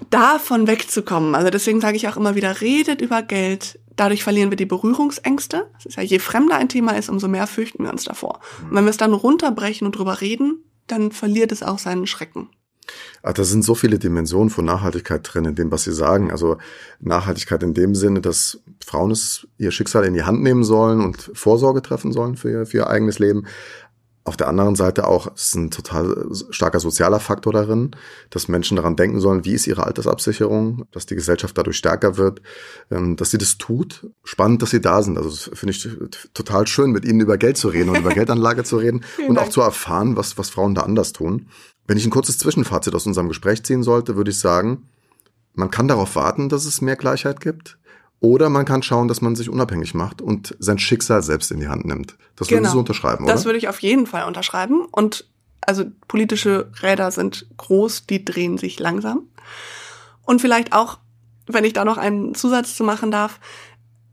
Davon 0.10 0.68
wegzukommen, 0.68 1.36
also 1.36 1.50
deswegen 1.50 1.82
sage 1.82 1.98
ich 1.98 2.08
auch 2.08 2.18
immer 2.18 2.36
wieder, 2.36 2.62
redet 2.62 3.02
über 3.02 3.24
Geld, 3.24 3.80
dadurch 3.96 4.24
verlieren 4.24 4.52
wir 4.52 4.58
die 4.58 4.66
Berührungsängste. 4.66 5.70
Das 5.74 5.86
ist 5.86 5.98
ja, 5.98 6.04
je 6.04 6.20
fremder 6.20 6.56
ein 6.58 6.70
Thema 6.70 6.92
ist, 6.92 7.10
umso 7.10 7.28
mehr 7.28 7.48
fürchten 7.48 7.84
wir 7.84 7.92
uns 7.92 8.04
davor. 8.04 8.40
Und 8.64 8.76
wenn 8.76 8.86
wir 8.86 8.92
es 8.92 8.98
dann 8.98 9.14
runterbrechen 9.14 9.88
und 9.88 9.98
drüber 9.98 10.22
reden, 10.22 10.64
dann 10.86 11.12
verliert 11.12 11.52
es 11.52 11.64
auch 11.64 11.80
seinen 11.80 12.08
Schrecken. 12.08 12.50
Ach, 13.22 13.34
da 13.34 13.44
sind 13.44 13.64
so 13.64 13.76
viele 13.76 14.00
Dimensionen 14.00 14.50
von 14.50 14.64
Nachhaltigkeit 14.64 15.22
drin, 15.24 15.46
in 15.46 15.56
dem, 15.56 15.72
was 15.72 15.84
Sie 15.84 15.92
sagen. 15.92 16.32
Also 16.32 16.58
Nachhaltigkeit 17.00 17.62
in 17.64 17.74
dem 17.74 17.96
Sinne, 17.96 18.22
dass 18.22 18.62
Frauen 18.86 19.12
es 19.12 19.48
ihr 19.58 19.72
Schicksal 19.72 20.06
in 20.06 20.14
die 20.14 20.24
Hand 20.24 20.42
nehmen 20.42 20.64
sollen 20.64 21.02
und 21.02 21.32
Vorsorge 21.34 21.82
treffen 21.82 22.14
sollen 22.14 22.38
für 22.38 22.50
ihr, 22.50 22.66
für 22.66 22.78
ihr 22.78 22.88
eigenes 22.88 23.20
Leben. 23.20 23.46
Auf 24.28 24.36
der 24.36 24.50
anderen 24.50 24.76
Seite 24.76 25.08
auch, 25.08 25.34
es 25.34 25.48
ist 25.48 25.56
ein 25.56 25.72
total 25.72 26.28
starker 26.50 26.82
sozialer 26.82 27.22
Faktor 27.22 27.54
darin, 27.54 27.92
dass 28.30 28.50
Menschen 28.50 28.76
daran 28.76 28.98
denken 28.98 29.22
sollen, 29.22 29.46
wie 29.46 29.54
ist 29.54 29.68
ihre 29.68 29.86
Altersabsicherung, 29.86 30.84
dass 30.92 31.06
die 31.06 31.16
Gesellschaft 31.16 31.58
dadurch 31.58 31.78
stärker 31.78 32.18
wird, 32.18 32.42
ähm, 32.92 33.16
dass 33.16 33.32
sie 33.32 33.38
das 33.38 33.58
tut. 33.58 34.06
Spannend, 34.26 34.62
dass 34.62 34.72
sie 34.72 34.82
da 34.82 35.02
sind. 35.02 35.18
Also 35.18 35.32
finde 35.56 35.72
ich 35.72 35.88
total 36.34 36.68
schön, 36.68 36.92
mit 36.92 37.06
ihnen 37.06 37.22
über 37.22 37.38
Geld 37.38 37.56
zu 37.56 37.70
reden 37.70 37.88
und 37.88 38.00
über 38.00 38.10
Geldanlage 38.14 38.66
zu 38.66 38.76
reden 38.76 39.06
und 39.30 39.40
auch 39.40 39.48
zu 39.48 39.62
erfahren, 39.62 40.18
was, 40.18 40.38
was 40.38 40.50
Frauen 40.50 40.76
da 40.76 40.82
anders 40.82 41.14
tun. 41.14 41.48
Wenn 41.88 41.98
ich 41.98 42.06
ein 42.06 42.12
kurzes 42.12 42.38
Zwischenfazit 42.38 42.94
aus 42.96 43.06
unserem 43.06 43.30
Gespräch 43.30 43.64
ziehen 43.64 43.82
sollte, 43.82 44.18
würde 44.18 44.32
ich 44.32 44.40
sagen, 44.40 44.90
man 45.54 45.72
kann 45.72 45.88
darauf 45.88 46.18
warten, 46.18 46.50
dass 46.50 46.66
es 46.66 46.82
mehr 46.82 46.98
Gleichheit 46.98 47.40
gibt. 47.40 47.78
Oder 48.20 48.50
man 48.50 48.66
kann 48.66 48.82
schauen, 48.82 49.08
dass 49.08 49.22
man 49.22 49.36
sich 49.36 49.50
unabhängig 49.50 49.94
macht 49.94 50.22
und 50.22 50.56
sein 50.60 50.80
Schicksal 50.80 51.22
selbst 51.22 51.52
in 51.52 51.60
die 51.60 51.68
Hand 51.68 51.86
nimmt. 51.86 52.18
Das 52.36 52.48
genau. 52.48 52.62
würdest 52.62 52.74
du 52.74 52.80
unterschreiben, 52.80 53.26
oder? 53.26 53.34
Das 53.34 53.46
würde 53.46 53.60
ich 53.60 53.68
auf 53.68 53.80
jeden 53.80 54.08
Fall 54.08 54.26
unterschreiben. 54.26 54.86
Und 54.92 55.28
also 55.62 55.86
politische 56.08 56.72
Räder 56.82 57.12
sind 57.12 57.46
groß, 57.58 58.08
die 58.08 58.26
drehen 58.26 58.58
sich 58.58 58.80
langsam. 58.80 59.28
Und 60.24 60.42
vielleicht 60.42 60.74
auch, 60.74 60.98
wenn 61.46 61.64
ich 61.64 61.74
da 61.74 61.86
noch 61.86 61.98
einen 61.98 62.34
Zusatz 62.34 62.76
zu 62.76 62.84
machen 62.84 63.12
darf, 63.12 63.40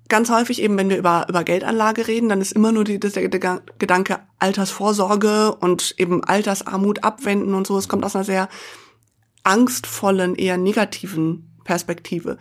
ganz 0.09 0.31
häufig 0.31 0.61
eben, 0.61 0.77
wenn 0.77 0.91
wir 0.91 0.99
über, 0.99 1.27
über 1.29 1.45
Geldanlage 1.45 2.07
reden, 2.07 2.29
dann 2.29 2.41
ist 2.41 2.53
immer 2.53 2.73
nur 2.73 2.85
die, 2.85 3.01
der 3.01 3.63
Gedanke 3.79 4.21
Altersvorsorge 4.39 5.55
und 5.55 5.95
eben 5.97 6.23
Altersarmut 6.23 7.03
abwenden 7.03 7.55
und 7.55 7.67
so. 7.67 7.79
Es 7.79 7.89
kommt 7.89 8.05
aus 8.05 8.15
einer 8.15 8.25
sehr 8.25 8.49
angstvollen, 9.45 10.35
eher 10.35 10.57
negativen 10.57 11.59
Perspektive. 11.65 12.39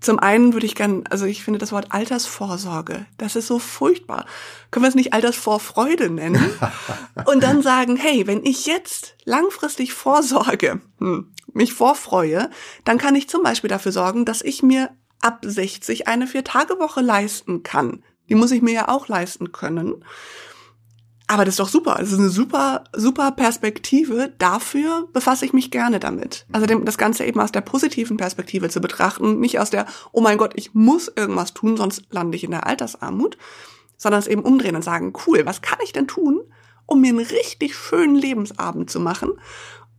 Zum 0.00 0.18
einen 0.18 0.52
würde 0.52 0.66
ich 0.66 0.74
gern, 0.74 1.04
also 1.08 1.24
ich 1.24 1.42
finde 1.42 1.58
das 1.58 1.72
Wort 1.72 1.86
Altersvorsorge, 1.90 3.06
das 3.16 3.34
ist 3.34 3.46
so 3.46 3.58
furchtbar. 3.58 4.26
Können 4.70 4.84
wir 4.84 4.88
es 4.88 4.94
nicht 4.94 5.12
Altersvorfreude 5.12 6.10
nennen? 6.10 6.52
Und 7.26 7.42
dann 7.42 7.62
sagen, 7.62 7.96
hey, 7.96 8.26
wenn 8.26 8.44
ich 8.44 8.66
jetzt 8.66 9.16
langfristig 9.24 9.94
vorsorge, 9.94 10.80
hm, 10.98 11.32
mich 11.52 11.72
vorfreue, 11.72 12.50
dann 12.84 12.98
kann 12.98 13.14
ich 13.14 13.28
zum 13.28 13.42
Beispiel 13.42 13.68
dafür 13.68 13.92
sorgen, 13.92 14.24
dass 14.24 14.42
ich 14.42 14.62
mir 14.62 14.90
ab 15.20 15.40
60 15.44 16.08
eine 16.08 16.26
Vier-Tage-Woche 16.26 17.00
leisten 17.00 17.62
kann. 17.62 18.02
Die 18.28 18.34
muss 18.34 18.50
ich 18.50 18.62
mir 18.62 18.74
ja 18.74 18.88
auch 18.88 19.08
leisten 19.08 19.52
können. 19.52 20.04
Aber 21.28 21.44
das 21.44 21.54
ist 21.54 21.60
doch 21.60 21.68
super. 21.68 21.96
Das 21.98 22.12
ist 22.12 22.18
eine 22.18 22.28
super, 22.28 22.84
super 22.92 23.32
Perspektive. 23.32 24.32
Dafür 24.38 25.08
befasse 25.12 25.44
ich 25.44 25.52
mich 25.52 25.70
gerne 25.70 25.98
damit. 25.98 26.46
Also 26.52 26.66
das 26.66 26.98
Ganze 26.98 27.24
eben 27.24 27.40
aus 27.40 27.50
der 27.50 27.62
positiven 27.62 28.16
Perspektive 28.16 28.68
zu 28.68 28.80
betrachten, 28.80 29.40
nicht 29.40 29.58
aus 29.58 29.70
der, 29.70 29.86
oh 30.12 30.20
mein 30.20 30.38
Gott, 30.38 30.52
ich 30.54 30.74
muss 30.74 31.08
irgendwas 31.14 31.52
tun, 31.52 31.76
sonst 31.76 32.04
lande 32.10 32.36
ich 32.36 32.44
in 32.44 32.52
der 32.52 32.66
Altersarmut, 32.66 33.36
sondern 33.96 34.20
es 34.20 34.28
eben 34.28 34.42
umdrehen 34.42 34.76
und 34.76 34.82
sagen, 34.82 35.12
cool, 35.26 35.44
was 35.46 35.62
kann 35.62 35.78
ich 35.82 35.92
denn 35.92 36.06
tun, 36.06 36.42
um 36.86 37.00
mir 37.00 37.08
einen 37.08 37.18
richtig 37.18 37.74
schönen 37.74 38.14
Lebensabend 38.14 38.88
zu 38.88 39.00
machen 39.00 39.32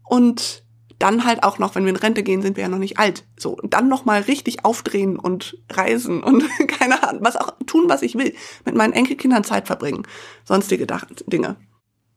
und 0.06 0.64
dann 1.00 1.26
halt 1.26 1.44
auch 1.44 1.60
noch, 1.60 1.76
wenn 1.76 1.84
wir 1.84 1.92
in 1.92 1.96
Rente 1.98 2.24
gehen, 2.24 2.42
sind 2.42 2.58
wir 2.58 2.64
ja 2.64 2.70
noch 2.70 2.80
nicht 2.80 2.98
alt. 2.98 3.26
So, 3.38 3.52
und 3.52 3.74
dann 3.74 3.88
noch 3.88 4.06
mal 4.06 4.22
richtig 4.22 4.66
aufdrehen 4.66 5.18
und 5.18 5.58
reisen 5.72 6.24
und 6.24 6.44
keine 6.68 7.04
Ahnung, 7.08 7.24
was 7.24 7.36
auch 7.36 7.54
tun, 7.66 7.86
was 7.88 8.02
ich 8.02 8.16
will. 8.16 8.34
Mit 8.66 8.76
meinen 8.76 8.94
Enkelkindern 8.94 9.44
Zeit 9.44 9.68
verbringen. 9.68 10.04
Sonstige 10.44 10.88
Dinge. 11.28 11.58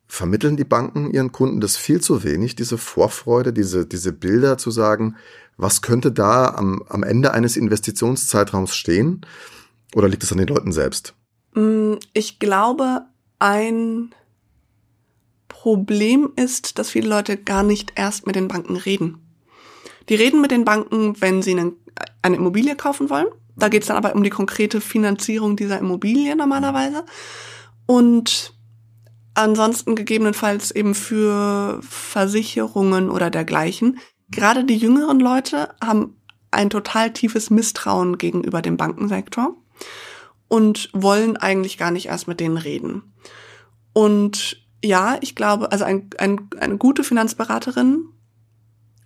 Vermitteln 0.07 0.57
die 0.57 0.65
Banken 0.65 1.13
ihren 1.13 1.31
Kunden 1.31 1.61
das 1.61 1.77
viel 1.77 2.01
zu 2.01 2.25
wenig, 2.25 2.57
diese 2.57 2.79
Vorfreude, 2.79 3.53
diese, 3.53 3.87
diese 3.87 4.13
Bilder 4.13 4.59
zu 4.59 4.73
sagen, 4.73 5.17
was 5.57 5.83
könnte 5.83 6.11
da 6.11 6.49
am, 6.49 6.83
am 6.89 7.05
Ende 7.05 7.33
eines 7.33 7.57
Investitionszeitraums 7.57 8.75
stehen? 8.75 9.25
Oder 9.95 10.09
liegt 10.09 10.23
es 10.23 10.33
an 10.33 10.39
den 10.39 10.49
Leuten 10.49 10.73
selbst? 10.73 11.15
Mm, 11.55 11.95
ich 12.13 12.39
glaube, 12.39 13.03
ein 13.39 14.15
Problem 15.61 16.33
ist, 16.37 16.79
dass 16.79 16.89
viele 16.89 17.11
Leute 17.11 17.37
gar 17.37 17.63
nicht 17.63 17.93
erst 17.95 18.27
mit 18.27 18.35
den 18.35 18.49
Banken 18.49 18.77
reden. 18.77 19.19
Die 20.09 20.15
reden 20.15 20.41
mit 20.41 20.53
den 20.53 20.65
Banken, 20.65 21.21
wenn 21.21 21.43
sie 21.43 21.51
eine, 21.51 21.75
eine 22.23 22.37
Immobilie 22.37 22.77
kaufen 22.77 23.11
wollen. 23.11 23.27
Da 23.57 23.69
geht 23.69 23.83
es 23.83 23.89
dann 23.89 23.99
aber 23.99 24.15
um 24.15 24.23
die 24.23 24.31
konkrete 24.31 24.81
Finanzierung 24.81 25.57
dieser 25.57 25.79
Immobilie 25.79 26.35
normalerweise. 26.35 27.05
Und 27.85 28.55
ansonsten 29.35 29.97
gegebenenfalls 29.97 30.71
eben 30.71 30.95
für 30.95 31.79
Versicherungen 31.83 33.11
oder 33.11 33.29
dergleichen. 33.29 33.99
Gerade 34.31 34.65
die 34.65 34.79
jüngeren 34.79 35.21
Leute 35.21 35.75
haben 35.85 36.17
ein 36.51 36.71
total 36.71 37.13
tiefes 37.13 37.51
Misstrauen 37.51 38.17
gegenüber 38.17 38.63
dem 38.63 38.79
Bankensektor 38.79 39.55
und 40.49 40.89
wollen 40.95 41.37
eigentlich 41.37 41.77
gar 41.77 41.91
nicht 41.91 42.07
erst 42.07 42.29
mit 42.29 42.41
denen 42.41 42.57
reden. 42.57 43.03
Und 43.93 44.60
ja, 44.85 45.19
ich 45.21 45.35
glaube, 45.35 45.73
also 45.73 45.85
ein, 45.85 46.11
ein, 46.19 46.49
eine 46.59 46.79
gute 46.79 47.05
Finanzberaterin 47.05 48.05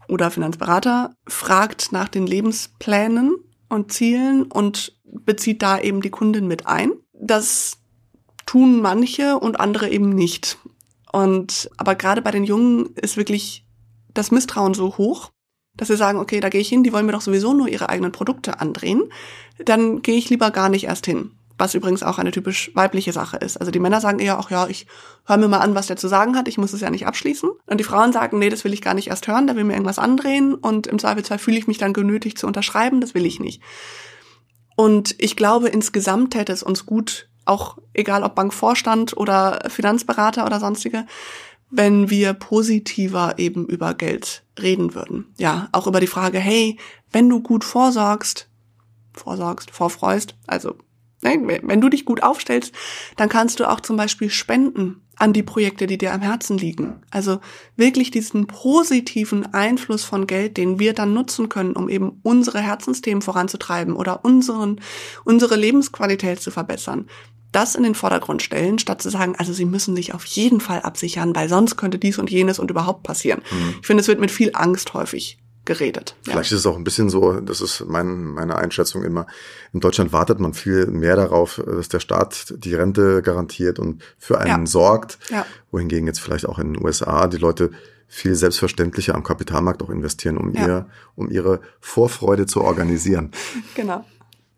oder 0.08 0.30
Finanzberater 0.30 1.14
fragt 1.26 1.92
nach 1.92 2.08
den 2.08 2.26
Lebensplänen 2.26 3.36
und 3.68 3.92
Zielen 3.92 4.44
und 4.44 4.98
bezieht 5.04 5.62
da 5.62 5.80
eben 5.80 6.00
die 6.00 6.10
Kundin 6.10 6.46
mit 6.46 6.66
ein. 6.66 6.92
Das 7.12 7.78
tun 8.46 8.82
manche 8.82 9.38
und 9.38 9.58
andere 9.58 9.88
eben 9.88 10.10
nicht. 10.10 10.58
Und 11.12 11.70
aber 11.76 11.94
gerade 11.94 12.22
bei 12.22 12.30
den 12.30 12.44
Jungen 12.44 12.94
ist 12.96 13.16
wirklich 13.16 13.66
das 14.12 14.30
Misstrauen 14.30 14.74
so 14.74 14.96
hoch, 14.96 15.30
dass 15.76 15.88
sie 15.88 15.96
sagen, 15.96 16.18
okay, 16.18 16.40
da 16.40 16.50
gehe 16.50 16.60
ich 16.60 16.68
hin, 16.68 16.84
die 16.84 16.92
wollen 16.92 17.06
mir 17.06 17.12
doch 17.12 17.20
sowieso 17.20 17.52
nur 17.52 17.68
ihre 17.68 17.88
eigenen 17.88 18.12
Produkte 18.12 18.60
andrehen, 18.60 19.02
dann 19.64 20.02
gehe 20.02 20.16
ich 20.16 20.30
lieber 20.30 20.50
gar 20.50 20.68
nicht 20.68 20.84
erst 20.84 21.06
hin 21.06 21.32
was 21.56 21.74
übrigens 21.74 22.02
auch 22.02 22.18
eine 22.18 22.32
typisch 22.32 22.70
weibliche 22.74 23.12
Sache 23.12 23.36
ist. 23.36 23.56
Also 23.56 23.70
die 23.70 23.78
Männer 23.78 24.00
sagen 24.00 24.18
eher, 24.18 24.38
ach 24.38 24.50
ja, 24.50 24.66
ich 24.66 24.86
höre 25.26 25.36
mir 25.36 25.48
mal 25.48 25.58
an, 25.58 25.74
was 25.74 25.86
der 25.86 25.96
zu 25.96 26.08
sagen 26.08 26.36
hat, 26.36 26.48
ich 26.48 26.58
muss 26.58 26.72
es 26.72 26.80
ja 26.80 26.90
nicht 26.90 27.06
abschließen. 27.06 27.50
Und 27.66 27.78
die 27.78 27.84
Frauen 27.84 28.12
sagen, 28.12 28.38
nee, 28.38 28.48
das 28.48 28.64
will 28.64 28.72
ich 28.72 28.82
gar 28.82 28.94
nicht 28.94 29.08
erst 29.08 29.28
hören, 29.28 29.46
der 29.46 29.56
will 29.56 29.64
mir 29.64 29.74
irgendwas 29.74 29.98
andrehen 29.98 30.54
und 30.54 30.86
im 30.86 30.98
Zweifelsfall 30.98 31.38
fühle 31.38 31.58
ich 31.58 31.66
mich 31.66 31.78
dann 31.78 31.92
genötigt 31.92 32.38
zu 32.38 32.46
unterschreiben, 32.46 33.00
das 33.00 33.14
will 33.14 33.24
ich 33.24 33.40
nicht. 33.40 33.62
Und 34.76 35.14
ich 35.18 35.36
glaube, 35.36 35.68
insgesamt 35.68 36.32
täte 36.32 36.52
es 36.52 36.64
uns 36.64 36.86
gut, 36.86 37.28
auch 37.44 37.78
egal 37.92 38.24
ob 38.24 38.34
Bankvorstand 38.34 39.16
oder 39.16 39.60
Finanzberater 39.68 40.46
oder 40.46 40.58
sonstige, 40.58 41.06
wenn 41.70 42.10
wir 42.10 42.34
positiver 42.34 43.34
eben 43.38 43.66
über 43.66 43.94
Geld 43.94 44.44
reden 44.60 44.94
würden. 44.94 45.32
Ja, 45.38 45.68
auch 45.72 45.86
über 45.86 46.00
die 46.00 46.06
Frage, 46.06 46.38
hey, 46.38 46.78
wenn 47.12 47.28
du 47.28 47.40
gut 47.40 47.64
vorsorgst, 47.64 48.48
vorsorgst, 49.12 49.70
vorfreust, 49.70 50.34
also 50.46 50.76
wenn 51.24 51.80
du 51.80 51.88
dich 51.88 52.04
gut 52.04 52.22
aufstellst, 52.22 52.72
dann 53.16 53.28
kannst 53.28 53.60
du 53.60 53.68
auch 53.68 53.80
zum 53.80 53.96
Beispiel 53.96 54.30
spenden 54.30 55.00
an 55.16 55.32
die 55.32 55.42
Projekte, 55.42 55.86
die 55.86 55.98
dir 55.98 56.12
am 56.12 56.22
Herzen 56.22 56.58
liegen. 56.58 57.02
Also 57.10 57.40
wirklich 57.76 58.10
diesen 58.10 58.46
positiven 58.46 59.52
Einfluss 59.54 60.04
von 60.04 60.26
Geld, 60.26 60.56
den 60.56 60.78
wir 60.78 60.92
dann 60.92 61.14
nutzen 61.14 61.48
können, 61.48 61.74
um 61.74 61.88
eben 61.88 62.20
unsere 62.22 62.60
Herzensthemen 62.60 63.22
voranzutreiben 63.22 63.94
oder 63.94 64.24
unseren, 64.24 64.80
unsere 65.24 65.56
Lebensqualität 65.56 66.40
zu 66.40 66.50
verbessern. 66.50 67.06
Das 67.52 67.76
in 67.76 67.84
den 67.84 67.94
Vordergrund 67.94 68.42
stellen, 68.42 68.80
statt 68.80 69.00
zu 69.00 69.10
sagen, 69.10 69.36
also 69.38 69.52
sie 69.52 69.64
müssen 69.64 69.94
sich 69.94 70.12
auf 70.12 70.24
jeden 70.24 70.60
Fall 70.60 70.82
absichern, 70.82 71.36
weil 71.36 71.48
sonst 71.48 71.76
könnte 71.76 71.98
dies 71.98 72.18
und 72.18 72.28
jenes 72.28 72.58
und 72.58 72.70
überhaupt 72.70 73.04
passieren. 73.04 73.42
Mhm. 73.50 73.74
Ich 73.80 73.86
finde, 73.86 74.00
es 74.00 74.08
wird 74.08 74.18
mit 74.18 74.32
viel 74.32 74.50
Angst 74.54 74.92
häufig 74.92 75.38
geredet. 75.64 76.16
Vielleicht 76.22 76.50
ja. 76.50 76.56
ist 76.56 76.60
es 76.60 76.66
auch 76.66 76.76
ein 76.76 76.84
bisschen 76.84 77.10
so, 77.10 77.40
das 77.40 77.60
ist 77.60 77.84
mein, 77.86 78.24
meine 78.24 78.56
Einschätzung 78.56 79.02
immer, 79.02 79.26
in 79.72 79.80
Deutschland 79.80 80.12
wartet 80.12 80.40
man 80.40 80.54
viel 80.54 80.86
mehr 80.86 81.16
darauf, 81.16 81.62
dass 81.64 81.88
der 81.88 82.00
Staat 82.00 82.54
die 82.56 82.74
Rente 82.74 83.22
garantiert 83.22 83.78
und 83.78 84.02
für 84.18 84.38
einen 84.38 84.64
ja. 84.64 84.66
sorgt, 84.66 85.18
ja. 85.30 85.46
wohingegen 85.70 86.06
jetzt 86.06 86.20
vielleicht 86.20 86.46
auch 86.46 86.58
in 86.58 86.74
den 86.74 86.84
USA 86.84 87.26
die 87.26 87.38
Leute 87.38 87.70
viel 88.06 88.34
selbstverständlicher 88.34 89.14
am 89.14 89.24
Kapitalmarkt 89.24 89.82
auch 89.82 89.90
investieren, 89.90 90.36
um 90.36 90.54
ihr, 90.54 90.86
um 91.16 91.30
ihre 91.30 91.60
Vorfreude 91.80 92.46
zu 92.46 92.60
organisieren. 92.60 93.32
genau. 93.74 94.04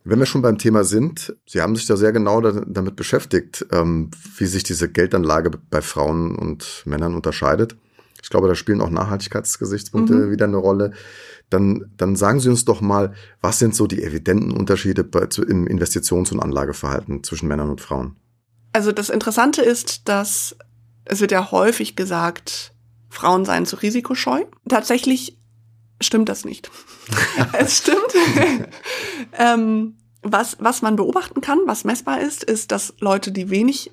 Wenn 0.04 0.18
wir 0.20 0.26
schon 0.26 0.42
beim 0.42 0.58
Thema 0.58 0.84
sind, 0.84 1.34
Sie 1.46 1.60
haben 1.60 1.74
sich 1.74 1.86
da 1.86 1.96
sehr 1.96 2.12
genau 2.12 2.40
damit 2.40 2.94
beschäftigt, 2.94 3.66
ähm, 3.72 4.10
wie 4.36 4.46
sich 4.46 4.62
diese 4.62 4.88
Geldanlage 4.88 5.50
bei 5.70 5.82
Frauen 5.82 6.36
und 6.36 6.82
Männern 6.84 7.14
unterscheidet. 7.14 7.76
Ich 8.22 8.30
glaube, 8.30 8.48
da 8.48 8.54
spielen 8.54 8.80
auch 8.80 8.90
Nachhaltigkeitsgesichtspunkte 8.90 10.14
mhm. 10.14 10.30
wieder 10.30 10.46
eine 10.46 10.56
Rolle. 10.56 10.92
Dann, 11.50 11.92
dann 11.96 12.16
sagen 12.16 12.40
Sie 12.40 12.48
uns 12.48 12.64
doch 12.64 12.80
mal, 12.80 13.14
was 13.40 13.58
sind 13.58 13.74
so 13.74 13.86
die 13.86 14.02
evidenten 14.02 14.52
Unterschiede 14.52 15.04
bei, 15.04 15.26
zu, 15.26 15.44
im 15.44 15.66
Investitions- 15.66 16.32
und 16.32 16.40
Anlageverhalten 16.40 17.22
zwischen 17.22 17.48
Männern 17.48 17.70
und 17.70 17.80
Frauen? 17.80 18.16
Also 18.72 18.92
das 18.92 19.08
Interessante 19.08 19.62
ist, 19.62 20.08
dass 20.08 20.56
es 21.06 21.20
wird 21.20 21.32
ja 21.32 21.50
häufig 21.50 21.96
gesagt, 21.96 22.72
Frauen 23.08 23.44
seien 23.44 23.64
zu 23.64 23.76
risikoscheu. 23.76 24.44
Tatsächlich 24.68 25.38
stimmt 26.00 26.28
das 26.28 26.44
nicht. 26.44 26.70
es 27.58 27.78
stimmt. 27.78 28.68
ähm, 29.38 29.94
was, 30.22 30.56
was 30.60 30.82
man 30.82 30.96
beobachten 30.96 31.40
kann, 31.40 31.60
was 31.66 31.84
messbar 31.84 32.20
ist, 32.20 32.42
ist, 32.42 32.72
dass 32.72 32.94
Leute, 32.98 33.30
die 33.30 33.48
wenig 33.48 33.92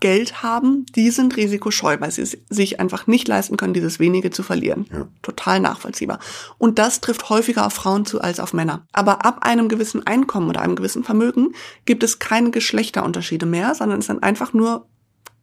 Geld 0.00 0.42
haben, 0.42 0.86
die 0.94 1.10
sind 1.10 1.36
risikoscheu, 1.36 1.96
weil 2.00 2.10
sie 2.10 2.24
sich 2.48 2.80
einfach 2.80 3.06
nicht 3.06 3.28
leisten 3.28 3.56
können, 3.56 3.74
dieses 3.74 3.98
wenige 3.98 4.30
zu 4.30 4.42
verlieren. 4.42 4.86
Ja. 4.92 5.08
Total 5.22 5.60
nachvollziehbar. 5.60 6.18
Und 6.58 6.78
das 6.78 7.00
trifft 7.00 7.28
häufiger 7.28 7.66
auf 7.66 7.74
Frauen 7.74 8.06
zu 8.06 8.20
als 8.20 8.40
auf 8.40 8.52
Männer. 8.52 8.86
Aber 8.92 9.24
ab 9.24 9.38
einem 9.42 9.68
gewissen 9.68 10.06
Einkommen 10.06 10.48
oder 10.48 10.60
einem 10.60 10.76
gewissen 10.76 11.04
Vermögen 11.04 11.54
gibt 11.84 12.02
es 12.02 12.18
keine 12.18 12.50
Geschlechterunterschiede 12.50 13.46
mehr, 13.46 13.74
sondern 13.74 14.00
es 14.00 14.06
sind 14.06 14.22
einfach 14.22 14.52
nur 14.52 14.86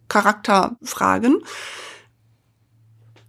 Charakterfragen. 0.09 1.37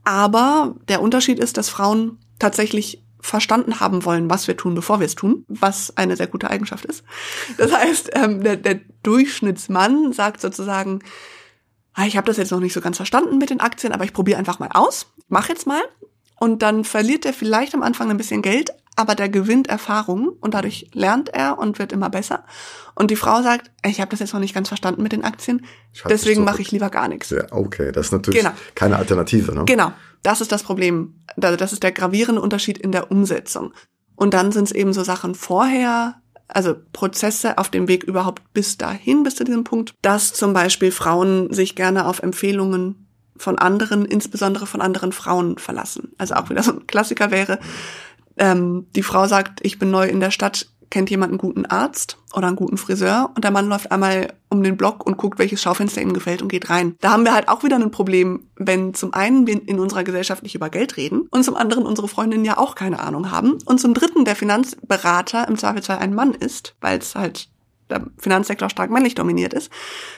Aber 0.04 0.74
der 0.88 1.00
Unterschied 1.00 1.38
ist, 1.38 1.56
dass 1.56 1.68
Frauen 1.68 2.18
tatsächlich 2.38 3.03
verstanden 3.24 3.80
haben 3.80 4.04
wollen, 4.04 4.28
was 4.28 4.46
wir 4.48 4.56
tun, 4.56 4.74
bevor 4.74 5.00
wir 5.00 5.06
es 5.06 5.14
tun, 5.14 5.46
was 5.48 5.96
eine 5.96 6.14
sehr 6.14 6.26
gute 6.26 6.50
Eigenschaft 6.50 6.84
ist. 6.84 7.04
Das 7.56 7.72
heißt, 7.72 8.10
ähm, 8.12 8.44
der, 8.44 8.58
der 8.58 8.80
Durchschnittsmann 9.02 10.12
sagt 10.12 10.42
sozusagen, 10.42 11.00
ah, 11.94 12.04
ich 12.04 12.18
habe 12.18 12.26
das 12.26 12.36
jetzt 12.36 12.52
noch 12.52 12.60
nicht 12.60 12.74
so 12.74 12.82
ganz 12.82 12.98
verstanden 12.98 13.38
mit 13.38 13.48
den 13.48 13.60
Aktien, 13.60 13.94
aber 13.94 14.04
ich 14.04 14.12
probiere 14.12 14.38
einfach 14.38 14.58
mal 14.58 14.68
aus, 14.74 15.06
mach 15.28 15.48
jetzt 15.48 15.66
mal. 15.66 15.80
Und 16.38 16.60
dann 16.60 16.84
verliert 16.84 17.24
er 17.24 17.32
vielleicht 17.32 17.74
am 17.74 17.82
Anfang 17.82 18.10
ein 18.10 18.18
bisschen 18.18 18.42
Geld, 18.42 18.72
aber 18.94 19.14
der 19.14 19.30
gewinnt 19.30 19.68
Erfahrung 19.68 20.28
und 20.40 20.52
dadurch 20.52 20.90
lernt 20.92 21.30
er 21.30 21.58
und 21.58 21.78
wird 21.78 21.92
immer 21.92 22.10
besser. 22.10 22.44
Und 22.94 23.10
die 23.10 23.16
Frau 23.16 23.40
sagt, 23.40 23.70
ich 23.86 24.02
habe 24.02 24.10
das 24.10 24.20
jetzt 24.20 24.34
noch 24.34 24.40
nicht 24.40 24.54
ganz 24.54 24.68
verstanden 24.68 25.02
mit 25.02 25.12
den 25.12 25.24
Aktien, 25.24 25.64
deswegen 26.06 26.44
mache 26.44 26.60
ich 26.60 26.70
lieber 26.72 26.90
gar 26.90 27.08
nichts. 27.08 27.30
Ja, 27.30 27.46
okay, 27.52 27.90
das 27.90 28.06
ist 28.06 28.12
natürlich 28.12 28.40
genau. 28.40 28.54
keine 28.74 28.96
Alternative. 28.96 29.54
Ne? 29.54 29.64
Genau, 29.64 29.92
das 30.24 30.40
ist 30.40 30.50
das 30.50 30.64
Problem. 30.64 31.20
Das 31.36 31.72
ist 31.72 31.84
der 31.84 31.92
gravierende 31.92 32.40
Unterschied 32.40 32.78
in 32.78 32.90
der 32.90 33.12
Umsetzung. 33.12 33.72
Und 34.16 34.34
dann 34.34 34.50
sind 34.50 34.64
es 34.64 34.72
eben 34.72 34.92
so 34.92 35.04
Sachen 35.04 35.34
vorher, 35.34 36.16
also 36.48 36.74
Prozesse 36.92 37.58
auf 37.58 37.68
dem 37.68 37.88
Weg 37.88 38.04
überhaupt 38.04 38.42
bis 38.52 38.76
dahin, 38.76 39.22
bis 39.22 39.36
zu 39.36 39.44
diesem 39.44 39.64
Punkt, 39.64 39.94
dass 40.02 40.32
zum 40.32 40.52
Beispiel 40.52 40.90
Frauen 40.90 41.52
sich 41.52 41.76
gerne 41.76 42.06
auf 42.06 42.22
Empfehlungen 42.22 43.06
von 43.36 43.58
anderen, 43.58 44.04
insbesondere 44.04 44.66
von 44.66 44.80
anderen 44.80 45.12
Frauen 45.12 45.58
verlassen. 45.58 46.12
Also 46.18 46.34
auch 46.34 46.50
wieder 46.50 46.62
so 46.62 46.72
ein 46.72 46.86
Klassiker 46.86 47.30
wäre, 47.30 47.58
ähm, 48.36 48.86
die 48.96 49.02
Frau 49.02 49.26
sagt, 49.26 49.60
ich 49.62 49.78
bin 49.78 49.90
neu 49.90 50.08
in 50.08 50.20
der 50.20 50.30
Stadt, 50.30 50.68
kennt 50.90 51.10
jemand 51.10 51.30
einen 51.30 51.38
guten 51.38 51.66
Arzt 51.66 52.18
oder 52.34 52.46
einen 52.46 52.56
guten 52.56 52.76
Friseur 52.76 53.30
und 53.34 53.44
der 53.44 53.50
Mann 53.50 53.68
läuft 53.68 53.90
einmal 53.90 54.32
um 54.48 54.62
den 54.62 54.76
Block 54.76 55.06
und 55.06 55.16
guckt, 55.16 55.38
welches 55.38 55.62
Schaufenster 55.62 56.00
ihm 56.00 56.12
gefällt 56.12 56.42
und 56.42 56.48
geht 56.48 56.70
rein. 56.70 56.96
Da 57.00 57.10
haben 57.10 57.24
wir 57.24 57.34
halt 57.34 57.48
auch 57.48 57.62
wieder 57.62 57.76
ein 57.76 57.90
Problem, 57.90 58.48
wenn 58.56 58.94
zum 58.94 59.14
einen 59.14 59.46
wir 59.46 59.66
in 59.68 59.80
unserer 59.80 60.04
Gesellschaft 60.04 60.42
nicht 60.42 60.54
über 60.54 60.70
Geld 60.70 60.96
reden 60.96 61.28
und 61.30 61.44
zum 61.44 61.56
anderen 61.56 61.86
unsere 61.86 62.08
Freundinnen 62.08 62.44
ja 62.44 62.58
auch 62.58 62.74
keine 62.74 63.00
Ahnung 63.00 63.30
haben 63.30 63.58
und 63.64 63.80
zum 63.80 63.94
dritten 63.94 64.24
der 64.24 64.36
Finanzberater 64.36 65.48
im 65.48 65.58
Zweifelsfall 65.58 65.98
ein 65.98 66.14
Mann 66.14 66.34
ist, 66.34 66.74
weil 66.80 66.98
es 66.98 67.14
halt 67.14 67.48
der 67.90 68.06
Finanzsektor 68.18 68.70
stark 68.70 68.90
männlich 68.90 69.14
dominiert 69.14 69.52
ist. 69.52 69.70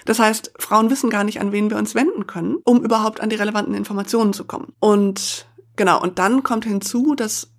Das 0.04 0.18
heißt, 0.18 0.52
Frauen 0.58 0.90
wissen 0.90 1.10
gar 1.10 1.24
nicht, 1.24 1.40
an 1.40 1.52
wen 1.52 1.70
wir 1.70 1.78
uns 1.78 1.94
wenden 1.94 2.26
können, 2.26 2.56
um 2.64 2.82
überhaupt 2.82 3.20
an 3.20 3.30
die 3.30 3.36
relevanten 3.36 3.74
Informationen 3.74 4.32
zu 4.32 4.44
kommen. 4.44 4.72
Und 4.78 5.46
genau, 5.74 6.00
und 6.00 6.18
dann 6.18 6.42
kommt 6.42 6.64
hinzu, 6.64 7.14
dass 7.14 7.50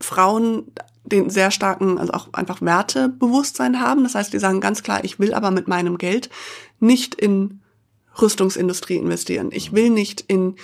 Frauen 0.00 0.72
den 1.04 1.30
sehr 1.30 1.50
starken, 1.50 1.98
also 1.98 2.12
auch 2.12 2.32
einfach 2.32 2.62
Wertebewusstsein 2.62 3.80
haben. 3.80 4.04
Das 4.04 4.14
heißt, 4.14 4.32
die 4.32 4.38
sagen 4.38 4.60
ganz 4.60 4.82
klar, 4.82 5.04
ich 5.04 5.18
will 5.18 5.34
aber 5.34 5.50
mit 5.50 5.68
meinem 5.68 5.98
Geld 5.98 6.30
nicht 6.80 7.14
in 7.14 7.60
Rüstungsindustrie 8.20 8.96
investieren. 8.96 9.50
Ich 9.52 9.72
will 9.72 9.90
nicht 9.90 10.22
in 10.22 10.56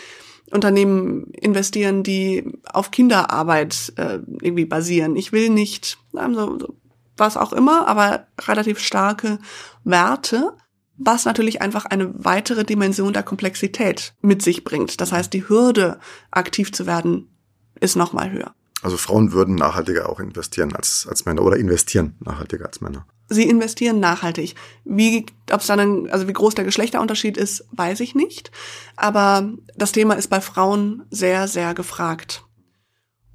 Unternehmen 0.51 1.31
investieren, 1.33 2.03
die 2.03 2.45
auf 2.73 2.91
Kinderarbeit 2.91 3.93
äh, 3.97 4.19
irgendwie 4.41 4.65
basieren. 4.65 5.17
Ich 5.17 5.33
will 5.33 5.51
nicht, 5.51 5.99
also 6.15 6.59
was 7.17 7.37
auch 7.37 7.53
immer, 7.53 7.87
aber 7.87 8.27
relativ 8.41 8.81
starke 8.81 9.39
Werte, 9.85 10.57
was 10.97 11.25
natürlich 11.25 11.63
einfach 11.63 11.85
eine 11.85 12.13
weitere 12.25 12.65
Dimension 12.65 13.13
der 13.13 13.23
Komplexität 13.23 14.15
mit 14.23 14.43
sich 14.43 14.65
bringt. 14.65 15.01
Das 15.01 15.13
heißt, 15.13 15.33
die 15.33 15.49
Hürde, 15.49 15.99
aktiv 16.31 16.73
zu 16.73 16.87
werden, 16.87 17.29
ist 17.79 17.97
nochmal 17.97 18.31
höher. 18.31 18.55
Also 18.83 18.97
Frauen 18.97 19.33
würden 19.33 19.57
nachhaltiger 19.57 20.09
auch 20.09 20.21
investieren 20.21 20.75
als, 20.75 21.07
als 21.09 21.27
Männer 21.27 21.43
oder 21.43 21.57
investieren 21.57 22.17
nachhaltiger 22.21 22.67
als 22.67 22.81
Männer. 22.81 23.07
Sie 23.29 23.49
investieren 23.49 24.01
nachhaltig. 24.01 24.55
Wie, 24.85 25.27
ob 25.53 25.61
es 25.61 25.67
dann, 25.67 26.09
also 26.11 26.27
wie 26.27 26.33
groß 26.33 26.55
der 26.55 26.65
Geschlechterunterschied 26.65 27.37
ist, 27.37 27.67
weiß 27.73 28.01
ich 28.01 28.15
nicht. 28.15 28.51
Aber 28.97 29.53
das 29.77 29.93
Thema 29.93 30.15
ist 30.15 30.29
bei 30.29 30.41
Frauen 30.41 31.05
sehr, 31.11 31.47
sehr 31.47 31.75
gefragt. 31.75 32.45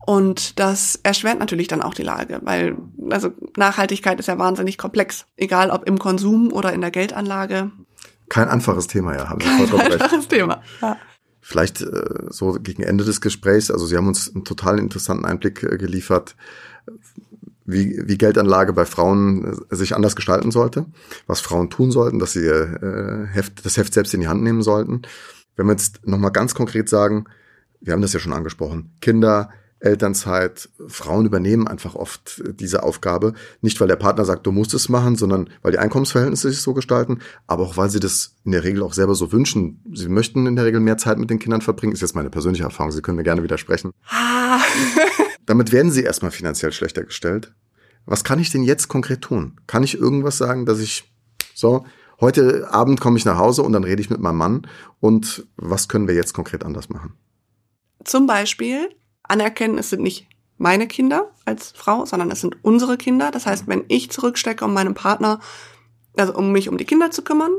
Und 0.06 0.60
das 0.60 1.00
erschwert 1.02 1.40
natürlich 1.40 1.68
dann 1.68 1.82
auch 1.82 1.94
die 1.94 2.04
Lage, 2.04 2.40
weil 2.44 2.78
also 3.10 3.32
Nachhaltigkeit 3.58 4.20
ist 4.20 4.28
ja 4.28 4.38
wahnsinnig 4.38 4.78
komplex, 4.78 5.26
egal 5.36 5.72
ob 5.72 5.88
im 5.88 5.98
Konsum 5.98 6.52
oder 6.54 6.74
in 6.74 6.82
der 6.82 6.92
Geldanlage. 6.92 7.72
Kein 8.30 8.48
einfaches 8.48 8.88
Thema, 8.88 9.16
ja, 9.16 9.30
haben 9.30 9.42
Sie 9.42 9.48
recht. 9.48 9.72
Kein 9.72 9.92
einfaches 9.94 10.28
Thema. 10.28 10.62
Ja. 10.82 10.98
Vielleicht 11.48 11.82
äh, 11.82 12.26
so 12.30 12.54
gegen 12.54 12.82
Ende 12.82 13.04
des 13.04 13.22
Gesprächs, 13.22 13.70
also 13.70 13.86
Sie 13.86 13.96
haben 13.96 14.08
uns 14.08 14.34
einen 14.34 14.46
total 14.46 14.80
interessanten 14.80 15.26
Einblick 15.26 15.62
äh, 15.62 15.78
geliefert, 15.78 16.36
wie, 17.66 18.02
wie 18.04 18.18
Geldanlage 18.18 18.74
bei 18.74 18.88
Frauen 18.88 19.64
äh, 19.70 19.76
sich 19.76 19.96
anders 19.96 20.16
gestalten 20.16 20.50
sollte, 20.50 20.88
was 21.28 21.42
Frauen 21.42 21.70
tun 21.70 21.92
sollten, 21.92 22.18
dass 22.18 22.34
sie 22.34 22.48
äh, 22.48 23.28
Heft, 23.28 23.64
das 23.64 23.78
Heft 23.78 23.94
selbst 23.94 24.16
in 24.16 24.22
die 24.22 24.28
Hand 24.28 24.42
nehmen 24.42 24.64
sollten. 24.64 25.04
Wenn 25.56 25.68
wir 25.68 25.74
jetzt 25.74 26.08
nochmal 26.08 26.32
ganz 26.32 26.56
konkret 26.56 26.90
sagen, 26.90 27.26
wir 27.80 27.94
haben 27.94 28.02
das 28.02 28.14
ja 28.14 28.20
schon 28.20 28.34
angesprochen, 28.34 28.96
Kinder, 29.00 29.52
Elternzeit, 29.80 30.70
Frauen 30.88 31.26
übernehmen 31.26 31.68
einfach 31.68 31.96
oft 31.96 32.42
diese 32.60 32.84
Aufgabe. 32.84 33.34
Nicht, 33.62 33.80
weil 33.80 33.88
der 33.88 33.98
Partner 33.98 34.26
sagt, 34.26 34.48
du 34.48 34.52
musst 34.52 34.74
es 34.74 34.90
machen, 34.90 35.16
sondern 35.16 35.50
weil 35.62 35.74
die 35.74 35.80
Einkommensverhältnisse 35.80 36.50
sich 36.50 36.62
so 36.62 36.74
gestalten, 36.74 37.20
aber 37.46 37.64
auch 37.64 37.78
weil 37.78 37.90
sie 37.90 38.00
das 38.00 38.36
in 38.46 38.52
der 38.52 38.64
Regel 38.64 38.84
auch 38.84 38.94
selber 38.94 39.16
so 39.16 39.32
wünschen. 39.32 39.82
Sie 39.94 40.08
möchten 40.08 40.48
in 40.48 40.56
der 40.56 40.66
Regel 40.66 40.80
mehr 40.80 40.98
Zeit 40.98 41.18
mit 41.20 41.30
den 41.30 41.40
Kindern 41.40 41.62
verbringen. 41.62 41.94
Ist 41.94 42.02
jetzt 42.02 42.16
meine 42.16 42.30
persönliche 42.30 42.64
Erfahrung. 42.64 42.92
Sie 42.92 43.02
können 43.02 43.18
mir 43.18 43.24
gerne 43.24 43.44
widersprechen. 43.44 43.92
Ah. 44.10 44.60
Damit 45.46 45.72
werden 45.72 45.92
sie 45.92 46.04
erstmal 46.04 46.32
finanziell 46.32 46.72
schlechter 46.72 47.04
gestellt. 47.04 47.54
Was 48.06 48.24
kann 48.24 48.40
ich 48.40 48.52
denn 48.52 48.64
jetzt 48.64 48.88
konkret 48.88 49.22
tun? 49.22 49.60
Kann 49.68 49.84
ich 49.84 49.98
irgendwas 49.98 50.38
sagen, 50.38 50.66
dass 50.66 50.80
ich 50.80 51.12
so, 51.54 51.86
heute 52.20 52.72
Abend 52.72 53.02
komme 53.02 53.18
ich 53.18 53.26
nach 53.26 53.38
Hause 53.38 53.62
und 53.64 53.74
dann 53.74 53.84
rede 53.84 54.02
ich 54.02 54.10
mit 54.10 54.20
meinem 54.20 54.38
Mann 54.38 54.68
und 55.00 55.46
was 55.58 55.88
können 55.88 56.08
wir 56.08 56.16
jetzt 56.16 56.34
konkret 56.34 56.64
anders 56.64 56.90
machen? 56.90 57.14
Zum 58.04 58.28
Beispiel 58.28 58.90
anerkennen, 59.28 59.78
es 59.78 59.90
sind 59.90 60.02
nicht 60.02 60.28
meine 60.58 60.88
Kinder 60.88 61.32
als 61.44 61.72
Frau, 61.76 62.06
sondern 62.06 62.32
es 62.32 62.42
sind 62.42 62.64
unsere 62.64 62.98
Kinder. 62.98 63.32
Das 63.32 63.46
heißt, 63.46 63.68
wenn 63.68 63.84
ich 63.88 64.12
zurückstecke, 64.12 64.64
um 64.64 64.74
meinem 64.74 64.94
Partner, 64.94 65.40
also 66.18 66.34
um 66.36 66.52
mich 66.52 66.70
um 66.70 66.78
die 66.78 66.86
Kinder 66.86 67.12
zu 67.12 67.24
kümmern, 67.24 67.52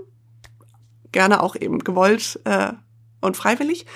gerne 1.12 1.42
auch 1.42 1.56
eben 1.56 1.80
gewollt 1.80 2.40
äh, 2.44 2.72
und 3.20 3.36
freiwillig, 3.36 3.86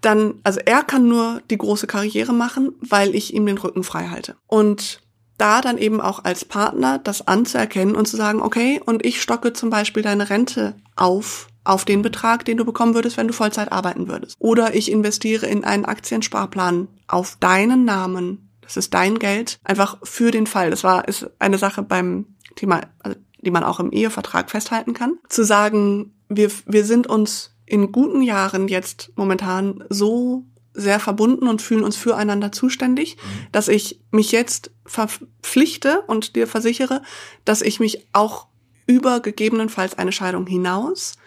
dann, 0.00 0.40
also 0.44 0.60
er 0.64 0.84
kann 0.84 1.08
nur 1.08 1.42
die 1.50 1.58
große 1.58 1.86
Karriere 1.86 2.32
machen, 2.32 2.74
weil 2.80 3.14
ich 3.14 3.34
ihm 3.34 3.46
den 3.46 3.58
Rücken 3.58 3.82
frei 3.82 4.08
halte. 4.08 4.36
Und 4.46 5.02
da 5.38 5.60
dann 5.60 5.78
eben 5.78 6.00
auch 6.00 6.24
als 6.24 6.44
Partner 6.44 6.98
das 6.98 7.26
anzuerkennen 7.26 7.96
und 7.96 8.06
zu 8.06 8.16
sagen, 8.16 8.42
okay, 8.42 8.80
und 8.84 9.04
ich 9.04 9.22
stocke 9.22 9.52
zum 9.52 9.70
Beispiel 9.70 10.02
deine 10.02 10.30
Rente 10.30 10.76
auf 10.96 11.47
auf 11.68 11.84
den 11.84 12.02
Betrag, 12.02 12.44
den 12.44 12.56
du 12.56 12.64
bekommen 12.64 12.94
würdest, 12.94 13.16
wenn 13.16 13.28
du 13.28 13.34
Vollzeit 13.34 13.72
arbeiten 13.72 14.08
würdest. 14.08 14.36
Oder 14.38 14.74
ich 14.74 14.90
investiere 14.90 15.46
in 15.46 15.64
einen 15.64 15.84
Aktiensparplan 15.84 16.88
auf 17.06 17.36
deinen 17.40 17.84
Namen. 17.84 18.50
Das 18.62 18.76
ist 18.76 18.94
dein 18.94 19.18
Geld, 19.18 19.58
einfach 19.64 19.98
für 20.02 20.30
den 20.30 20.46
Fall. 20.46 20.70
Das 20.70 20.82
war 20.82 21.06
ist 21.06 21.30
eine 21.38 21.58
Sache 21.58 21.82
beim 21.82 22.36
Thema, 22.56 22.80
also, 23.00 23.18
die 23.40 23.50
man 23.50 23.64
auch 23.64 23.80
im 23.80 23.92
Ehevertrag 23.92 24.50
festhalten 24.50 24.94
kann. 24.94 25.18
Zu 25.28 25.44
sagen, 25.44 26.14
wir, 26.28 26.50
wir 26.66 26.84
sind 26.84 27.06
uns 27.06 27.54
in 27.66 27.92
guten 27.92 28.22
Jahren 28.22 28.68
jetzt 28.68 29.12
momentan 29.16 29.84
so 29.90 30.46
sehr 30.72 31.00
verbunden 31.00 31.48
und 31.48 31.60
fühlen 31.60 31.84
uns 31.84 31.96
füreinander 31.96 32.50
zuständig, 32.50 33.16
mhm. 33.16 33.46
dass 33.52 33.68
ich 33.68 34.00
mich 34.10 34.32
jetzt 34.32 34.70
verpflichte 34.86 36.02
und 36.06 36.34
dir 36.34 36.46
versichere, 36.46 37.02
dass 37.44 37.60
ich 37.60 37.78
mich 37.78 38.06
auch 38.14 38.46
über 38.86 39.20
gegebenenfalls 39.20 39.98
eine 39.98 40.12
Scheidung 40.12 40.46
hinaus 40.46 41.18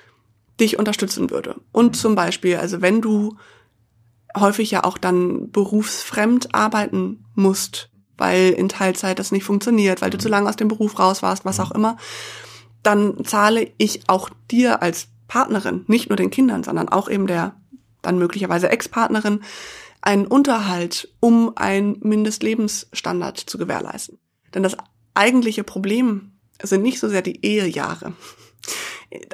dich 0.62 0.80
unterstützen 0.80 1.30
würde. 1.30 1.56
Und 1.72 1.96
zum 1.96 2.16
Beispiel, 2.16 2.58
also 2.58 2.82
wenn 2.82 3.02
du 3.02 3.36
häufig 4.38 4.72
ja 4.72 4.84
auch 4.84 4.98
dann 4.98 5.52
berufsfremd 5.52 6.54
arbeiten 6.56 7.26
musst, 7.36 7.90
weil 8.18 8.52
in 8.52 8.70
Teilzeit 8.70 9.20
das 9.20 9.32
nicht 9.32 9.44
funktioniert, 9.44 10.02
weil 10.02 10.12
du 10.12 10.18
zu 10.18 10.30
lange 10.30 10.48
aus 10.48 10.56
dem 10.56 10.68
Beruf 10.68 11.00
raus 11.00 11.24
warst, 11.24 11.44
was 11.44 11.60
auch 11.60 11.72
immer, 11.72 11.98
dann 12.84 13.26
zahle 13.26 13.72
ich 13.78 14.02
auch 14.08 14.30
dir 14.50 14.82
als 14.82 15.08
Partnerin, 15.28 15.84
nicht 15.88 16.10
nur 16.10 16.18
den 16.18 16.30
Kindern, 16.30 16.64
sondern 16.64 16.90
auch 16.90 17.10
eben 17.10 17.28
der 17.28 17.56
dann 18.02 18.18
möglicherweise 18.18 18.70
Ex-Partnerin, 18.70 19.42
einen 20.02 20.26
Unterhalt, 20.26 21.10
um 21.20 21.56
einen 21.56 21.98
Mindestlebensstandard 22.02 23.38
zu 23.38 23.58
gewährleisten. 23.58 24.18
Denn 24.54 24.64
das 24.64 24.76
eigentliche 25.14 25.64
Problem 25.64 26.32
sind 26.62 26.82
nicht 26.82 27.00
so 27.00 27.08
sehr 27.08 27.22
die 27.22 27.46
Ehejahre 27.46 28.14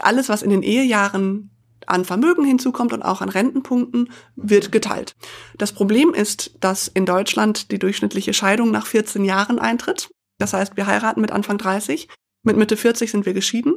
alles, 0.02 0.30
was 0.30 0.42
in 0.42 0.50
den 0.50 0.64
Ehejahren 0.64 1.52
an 1.86 2.06
Vermögen 2.06 2.44
hinzukommt 2.44 2.94
und 2.94 3.02
auch 3.02 3.22
an 3.22 3.30
Rentenpunkten, 3.30 4.12
wird 4.36 4.72
geteilt. 4.72 5.16
Das 5.58 5.72
Problem 5.72 6.14
ist, 6.14 6.58
dass 6.60 6.88
in 6.88 7.06
Deutschland 7.06 7.72
die 7.72 7.80
durchschnittliche 7.80 8.34
Scheidung 8.34 8.72
nach 8.72 8.86
14 8.86 9.24
Jahren 9.24 9.60
eintritt. 9.60 10.10
Das 10.38 10.54
heißt, 10.54 10.76
wir 10.76 10.88
heiraten 10.88 11.22
mit 11.22 11.32
Anfang 11.32 11.58
30, 11.58 12.08
mit 12.44 12.58
Mitte 12.58 12.78
40 12.78 13.10
sind 13.10 13.26
wir 13.26 13.34
geschieden. 13.34 13.76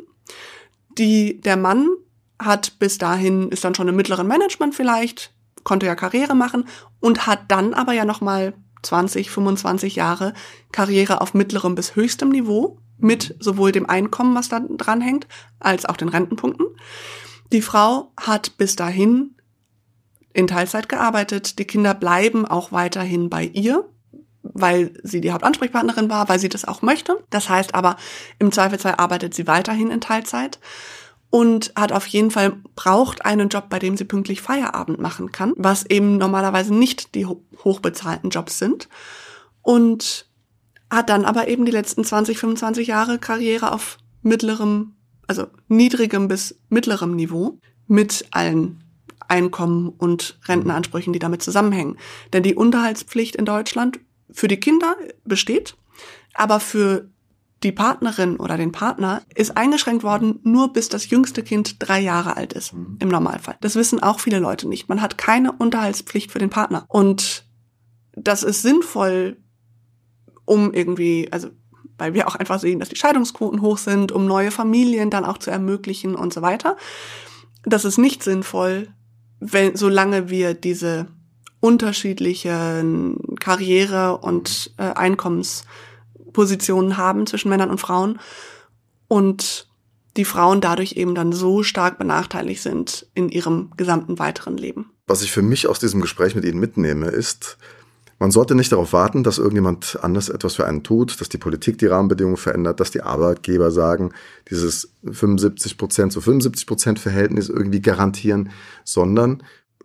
Die, 0.98 1.40
der 1.40 1.56
Mann 1.56 1.88
hat 2.38 2.78
bis 2.78 2.98
dahin, 2.98 3.48
ist 3.50 3.64
dann 3.64 3.74
schon 3.74 3.88
im 3.88 3.96
mittleren 3.96 4.26
Management 4.26 4.74
vielleicht, 4.74 5.32
konnte 5.62 5.86
ja 5.86 5.94
Karriere 5.94 6.34
machen 6.34 6.66
und 7.00 7.26
hat 7.26 7.42
dann 7.48 7.74
aber 7.74 7.92
ja 7.92 8.04
nochmal 8.04 8.54
20, 8.82 9.30
25 9.30 9.96
Jahre 9.96 10.32
Karriere 10.72 11.20
auf 11.20 11.34
mittlerem 11.34 11.74
bis 11.74 11.96
höchstem 11.96 12.30
Niveau 12.30 12.78
mit 13.00 13.36
sowohl 13.40 13.72
dem 13.72 13.88
Einkommen, 13.88 14.34
was 14.34 14.48
da 14.48 14.60
dran 14.60 15.00
hängt, 15.00 15.26
als 15.58 15.86
auch 15.86 15.96
den 15.96 16.08
Rentenpunkten. 16.08 16.66
Die 17.52 17.62
Frau 17.62 18.12
hat 18.18 18.56
bis 18.58 18.76
dahin 18.76 19.34
in 20.32 20.46
Teilzeit 20.46 20.88
gearbeitet. 20.88 21.58
Die 21.58 21.64
Kinder 21.64 21.94
bleiben 21.94 22.46
auch 22.46 22.72
weiterhin 22.72 23.30
bei 23.30 23.44
ihr, 23.44 23.88
weil 24.42 24.92
sie 25.02 25.20
die 25.20 25.32
Hauptansprechpartnerin 25.32 26.08
war, 26.08 26.28
weil 26.28 26.38
sie 26.38 26.48
das 26.48 26.64
auch 26.64 26.82
möchte. 26.82 27.22
Das 27.30 27.48
heißt 27.48 27.74
aber, 27.74 27.96
im 28.38 28.52
Zweifelsfall 28.52 28.94
arbeitet 28.96 29.34
sie 29.34 29.46
weiterhin 29.46 29.90
in 29.90 30.00
Teilzeit 30.00 30.60
und 31.30 31.72
hat 31.76 31.92
auf 31.92 32.06
jeden 32.06 32.30
Fall 32.30 32.56
braucht 32.74 33.24
einen 33.24 33.48
Job, 33.48 33.68
bei 33.68 33.78
dem 33.78 33.96
sie 33.96 34.04
pünktlich 34.04 34.40
Feierabend 34.40 35.00
machen 35.00 35.32
kann, 35.32 35.52
was 35.56 35.86
eben 35.86 36.18
normalerweise 36.18 36.74
nicht 36.74 37.14
die 37.14 37.26
hochbezahlten 37.26 38.30
Jobs 38.30 38.58
sind. 38.58 38.88
Und 39.62 40.29
hat 40.90 41.08
dann 41.08 41.24
aber 41.24 41.48
eben 41.48 41.64
die 41.64 41.72
letzten 41.72 42.04
20, 42.04 42.38
25 42.38 42.88
Jahre 42.88 43.18
Karriere 43.18 43.72
auf 43.72 43.98
mittlerem, 44.22 44.94
also 45.26 45.46
niedrigem 45.68 46.28
bis 46.28 46.58
mittlerem 46.68 47.14
Niveau 47.14 47.58
mit 47.86 48.26
allen 48.30 48.82
Einkommen 49.28 49.88
und 49.88 50.38
Rentenansprüchen, 50.46 51.12
die 51.12 51.18
damit 51.20 51.42
zusammenhängen. 51.42 51.96
Denn 52.32 52.42
die 52.42 52.56
Unterhaltspflicht 52.56 53.36
in 53.36 53.44
Deutschland 53.44 54.00
für 54.30 54.48
die 54.48 54.58
Kinder 54.58 54.96
besteht, 55.24 55.76
aber 56.34 56.60
für 56.60 57.08
die 57.62 57.72
Partnerin 57.72 58.36
oder 58.36 58.56
den 58.56 58.72
Partner 58.72 59.22
ist 59.34 59.56
eingeschränkt 59.56 60.02
worden, 60.02 60.40
nur 60.42 60.72
bis 60.72 60.88
das 60.88 61.10
jüngste 61.10 61.42
Kind 61.42 61.76
drei 61.78 62.00
Jahre 62.00 62.36
alt 62.36 62.54
ist, 62.54 62.72
im 62.72 63.08
Normalfall. 63.08 63.56
Das 63.60 63.76
wissen 63.76 64.02
auch 64.02 64.18
viele 64.18 64.38
Leute 64.38 64.66
nicht. 64.66 64.88
Man 64.88 65.02
hat 65.02 65.18
keine 65.18 65.52
Unterhaltspflicht 65.52 66.32
für 66.32 66.38
den 66.38 66.50
Partner. 66.50 66.86
Und 66.88 67.44
das 68.12 68.42
ist 68.42 68.62
sinnvoll, 68.62 69.36
um 70.50 70.74
irgendwie, 70.74 71.28
also 71.30 71.48
weil 71.96 72.12
wir 72.14 72.26
auch 72.26 72.34
einfach 72.34 72.58
sehen, 72.58 72.80
dass 72.80 72.88
die 72.88 72.96
Scheidungsquoten 72.96 73.62
hoch 73.62 73.78
sind, 73.78 74.10
um 74.10 74.26
neue 74.26 74.50
Familien 74.50 75.10
dann 75.10 75.24
auch 75.24 75.38
zu 75.38 75.52
ermöglichen 75.52 76.16
und 76.16 76.32
so 76.32 76.42
weiter. 76.42 76.76
Das 77.64 77.84
ist 77.84 77.98
nicht 77.98 78.24
sinnvoll, 78.24 78.88
wenn, 79.38 79.76
solange 79.76 80.28
wir 80.28 80.54
diese 80.54 81.06
unterschiedlichen 81.60 83.36
Karriere- 83.38 84.18
und 84.18 84.74
äh, 84.78 84.92
Einkommenspositionen 84.94 86.96
haben 86.96 87.26
zwischen 87.26 87.50
Männern 87.50 87.70
und 87.70 87.80
Frauen 87.80 88.18
und 89.06 89.68
die 90.16 90.24
Frauen 90.24 90.60
dadurch 90.60 90.94
eben 90.94 91.14
dann 91.14 91.32
so 91.32 91.62
stark 91.62 91.98
benachteiligt 91.98 92.62
sind 92.62 93.06
in 93.14 93.28
ihrem 93.28 93.70
gesamten 93.76 94.18
weiteren 94.18 94.56
Leben. 94.56 94.90
Was 95.06 95.22
ich 95.22 95.30
für 95.30 95.42
mich 95.42 95.68
aus 95.68 95.78
diesem 95.78 96.00
Gespräch 96.00 96.34
mit 96.34 96.44
Ihnen 96.44 96.58
mitnehme, 96.58 97.06
ist, 97.06 97.56
man 98.20 98.30
sollte 98.30 98.54
nicht 98.54 98.70
darauf 98.70 98.92
warten, 98.92 99.24
dass 99.24 99.38
irgendjemand 99.38 99.98
anders 100.02 100.28
etwas 100.28 100.54
für 100.54 100.66
einen 100.66 100.82
tut, 100.82 101.18
dass 101.20 101.30
die 101.30 101.38
Politik 101.38 101.78
die 101.78 101.86
Rahmenbedingungen 101.86 102.36
verändert, 102.36 102.78
dass 102.78 102.90
die 102.90 103.00
Arbeitgeber 103.00 103.70
sagen, 103.70 104.12
dieses 104.50 104.92
75 105.10 105.78
Prozent 105.78 106.12
zu 106.12 106.20
75 106.20 106.66
Prozent 106.66 106.98
Verhältnis 106.98 107.48
irgendwie 107.48 107.80
garantieren, 107.80 108.50
sondern 108.84 109.42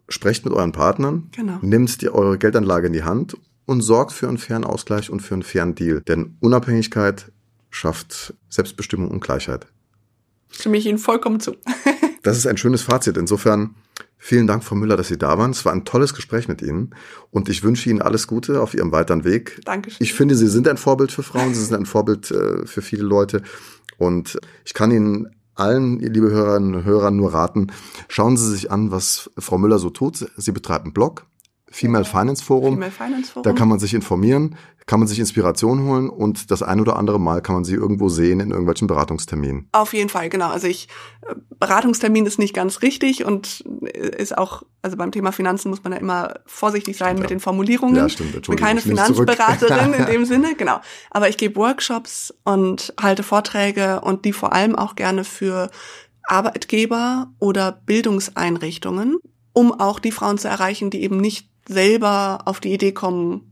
sprecht 0.09 0.43
mit 0.43 0.53
euren 0.53 0.73
Partnern, 0.73 1.29
genau. 1.33 1.59
nimmt 1.61 2.01
die, 2.01 2.09
eure 2.09 2.37
Geldanlage 2.37 2.87
in 2.87 2.93
die 2.93 3.03
Hand 3.03 3.37
und 3.65 3.81
sorgt 3.81 4.11
für 4.11 4.27
einen 4.27 4.37
fairen 4.37 4.65
Ausgleich 4.65 5.09
und 5.09 5.21
für 5.21 5.33
einen 5.33 5.43
fairen 5.43 5.73
Deal. 5.73 6.01
Denn 6.01 6.35
Unabhängigkeit 6.41 7.31
schafft 7.69 8.33
Selbstbestimmung 8.49 9.09
und 9.11 9.21
Gleichheit. 9.21 9.65
Stimme 10.51 10.77
ich 10.77 10.85
Ihnen 10.85 10.97
vollkommen 10.97 11.39
zu. 11.39 11.55
das 12.23 12.37
ist 12.37 12.47
ein 12.47 12.57
schönes 12.57 12.81
Fazit. 12.81 13.15
Insofern 13.15 13.75
vielen 14.17 14.47
Dank, 14.47 14.63
Frau 14.63 14.75
Müller, 14.75 14.97
dass 14.97 15.07
Sie 15.07 15.17
da 15.17 15.37
waren. 15.37 15.51
Es 15.51 15.65
war 15.65 15.73
ein 15.73 15.85
tolles 15.85 16.13
Gespräch 16.13 16.47
mit 16.47 16.61
Ihnen 16.61 16.95
und 17.31 17.49
ich 17.49 17.63
wünsche 17.63 17.89
Ihnen 17.89 18.01
alles 18.01 18.27
Gute 18.27 18.61
auf 18.61 18.73
Ihrem 18.73 18.91
weiteren 18.91 19.23
Weg. 19.23 19.61
Dankeschön. 19.65 19.97
Ich 19.99 20.13
finde, 20.13 20.35
Sie 20.35 20.47
sind 20.47 20.67
ein 20.67 20.77
Vorbild 20.77 21.11
für 21.11 21.23
Frauen, 21.23 21.53
Sie 21.53 21.63
sind 21.63 21.75
ein 21.75 21.85
Vorbild 21.85 22.31
äh, 22.31 22.65
für 22.65 22.81
viele 22.81 23.03
Leute 23.03 23.41
und 23.97 24.37
ich 24.65 24.73
kann 24.73 24.91
Ihnen 24.91 25.35
allen, 25.55 25.99
liebe 25.99 26.29
Hörerinnen 26.29 26.75
und 26.75 26.83
Hörer, 26.83 27.11
nur 27.11 27.33
raten, 27.33 27.67
schauen 28.07 28.37
Sie 28.37 28.49
sich 28.51 28.71
an, 28.71 28.91
was 28.91 29.31
Frau 29.37 29.57
Müller 29.57 29.79
so 29.79 29.89
tut. 29.89 30.29
Sie 30.35 30.51
betreibt 30.51 30.85
einen 30.85 30.93
Blog, 30.93 31.25
Female 31.75 32.05
Finance 32.05 32.41
Forum. 32.41 32.75
Female 32.75 32.91
Finance 32.91 33.31
Forum. 33.33 33.43
Da 33.43 33.51
kann 33.51 33.67
man 33.67 33.79
sich 33.79 33.93
informieren, 33.93 34.55
kann 34.85 35.01
man 35.01 35.09
sich 35.09 35.19
Inspiration 35.19 35.83
holen 35.83 36.09
und 36.09 36.49
das 36.49 36.63
ein 36.63 36.79
oder 36.79 36.95
andere 36.95 37.19
Mal 37.19 37.41
kann 37.41 37.53
man 37.53 37.65
sie 37.65 37.73
irgendwo 37.73 38.07
sehen 38.07 38.39
in 38.39 38.51
irgendwelchen 38.51 38.87
Beratungsterminen. 38.87 39.67
Auf 39.73 39.93
jeden 39.93 40.07
Fall, 40.07 40.29
genau. 40.29 40.47
Also 40.51 40.67
ich 40.67 40.87
äh, 41.27 41.35
Beratungstermin 41.59 42.25
ist 42.25 42.39
nicht 42.39 42.53
ganz 42.53 42.81
richtig 42.81 43.25
und 43.25 43.59
ist 43.83 44.37
auch, 44.37 44.63
also 44.83 44.95
beim 44.95 45.11
Thema 45.11 45.33
Finanzen 45.33 45.69
muss 45.69 45.83
man 45.83 45.91
ja 45.91 45.99
immer 45.99 46.35
vorsichtig 46.45 46.95
sein 46.95 47.17
stimmt, 47.17 47.19
mit 47.19 47.29
ja. 47.31 47.35
den 47.35 47.39
Formulierungen. 47.41 47.97
Ja, 47.97 48.07
stimmt. 48.07 48.35
Ich 48.35 48.47
bin 48.47 48.55
keine 48.55 48.79
Finanzberaterin 48.79 49.93
in 49.99 50.05
dem 50.05 50.23
Sinne, 50.23 50.55
genau. 50.55 50.79
Aber 51.11 51.27
ich 51.27 51.35
gebe 51.35 51.57
Workshops 51.57 52.33
und 52.45 52.93
halte 53.01 53.23
Vorträge 53.23 53.99
und 53.99 54.23
die 54.23 54.31
vor 54.31 54.53
allem 54.53 54.77
auch 54.77 54.95
gerne 54.95 55.25
für 55.25 55.69
Arbeitgeber 56.23 57.33
oder 57.39 57.73
Bildungseinrichtungen, 57.85 59.17
um 59.51 59.77
auch 59.77 59.99
die 59.99 60.13
Frauen 60.13 60.37
zu 60.37 60.47
erreichen, 60.47 60.89
die 60.89 61.03
eben 61.03 61.17
nicht 61.17 61.49
selber 61.67 62.39
auf 62.45 62.59
die 62.59 62.73
Idee 62.73 62.91
kommen, 62.91 63.51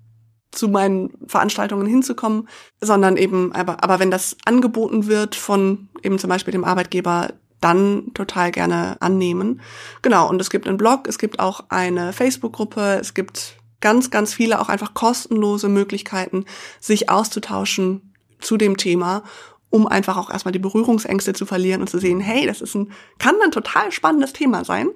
zu 0.52 0.68
meinen 0.68 1.12
Veranstaltungen 1.28 1.88
hinzukommen, 1.88 2.48
sondern 2.80 3.18
eben, 3.18 3.52
aber, 3.54 3.84
aber 3.84 4.00
wenn 4.00 4.12
das 4.12 4.38
angeboten 4.46 5.08
wird 5.08 5.36
von 5.36 5.90
eben 6.04 6.20
zum 6.20 6.30
Beispiel 6.30 6.52
dem 6.52 6.64
Arbeitgeber, 6.64 7.34
dann 7.60 8.14
total 8.14 8.52
gerne 8.52 9.02
annehmen. 9.02 9.62
Genau, 10.02 10.30
und 10.30 10.40
es 10.42 10.50
gibt 10.50 10.68
einen 10.68 10.78
Blog, 10.78 11.08
es 11.08 11.18
gibt 11.18 11.40
auch 11.40 11.66
eine 11.70 12.12
Facebook-Gruppe, 12.14 12.98
es 13.00 13.14
gibt 13.14 13.56
ganz, 13.80 14.12
ganz 14.12 14.34
viele 14.34 14.60
auch 14.60 14.70
einfach 14.70 14.94
kostenlose 14.94 15.70
Möglichkeiten, 15.70 16.46
sich 16.80 17.10
auszutauschen 17.10 18.14
zu 18.40 18.58
dem 18.58 18.78
Thema, 18.78 19.24
um 19.70 19.88
einfach 19.88 20.18
auch 20.18 20.30
erstmal 20.30 20.52
die 20.52 20.60
Berührungsängste 20.60 21.34
zu 21.34 21.46
verlieren 21.46 21.82
und 21.82 21.90
zu 21.90 22.00
sehen, 22.00 22.20
hey, 22.20 22.46
das 22.46 22.62
ist 22.62 22.76
ein, 22.76 22.92
kann 23.18 23.36
ein 23.44 23.52
total 23.52 23.92
spannendes 23.92 24.34
Thema 24.34 24.66
sein. 24.66 24.90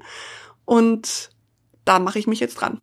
Und 0.66 1.30
da 1.86 2.00
mache 2.00 2.20
ich 2.20 2.28
mich 2.28 2.40
jetzt 2.40 2.56
dran. 2.56 2.80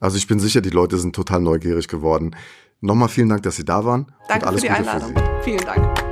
Also 0.00 0.16
ich 0.16 0.26
bin 0.26 0.38
sicher, 0.38 0.60
die 0.60 0.70
Leute 0.70 0.98
sind 0.98 1.14
total 1.14 1.40
neugierig 1.40 1.88
geworden. 1.88 2.36
Nochmal 2.80 3.08
vielen 3.08 3.28
Dank, 3.28 3.42
dass 3.44 3.56
Sie 3.56 3.64
da 3.64 3.84
waren. 3.84 4.12
Danke 4.28 4.52
für 4.52 4.60
die 4.60 4.70
Einladung. 4.70 5.14
Für 5.14 5.42
Vielen 5.42 5.64
Dank. 5.64 6.03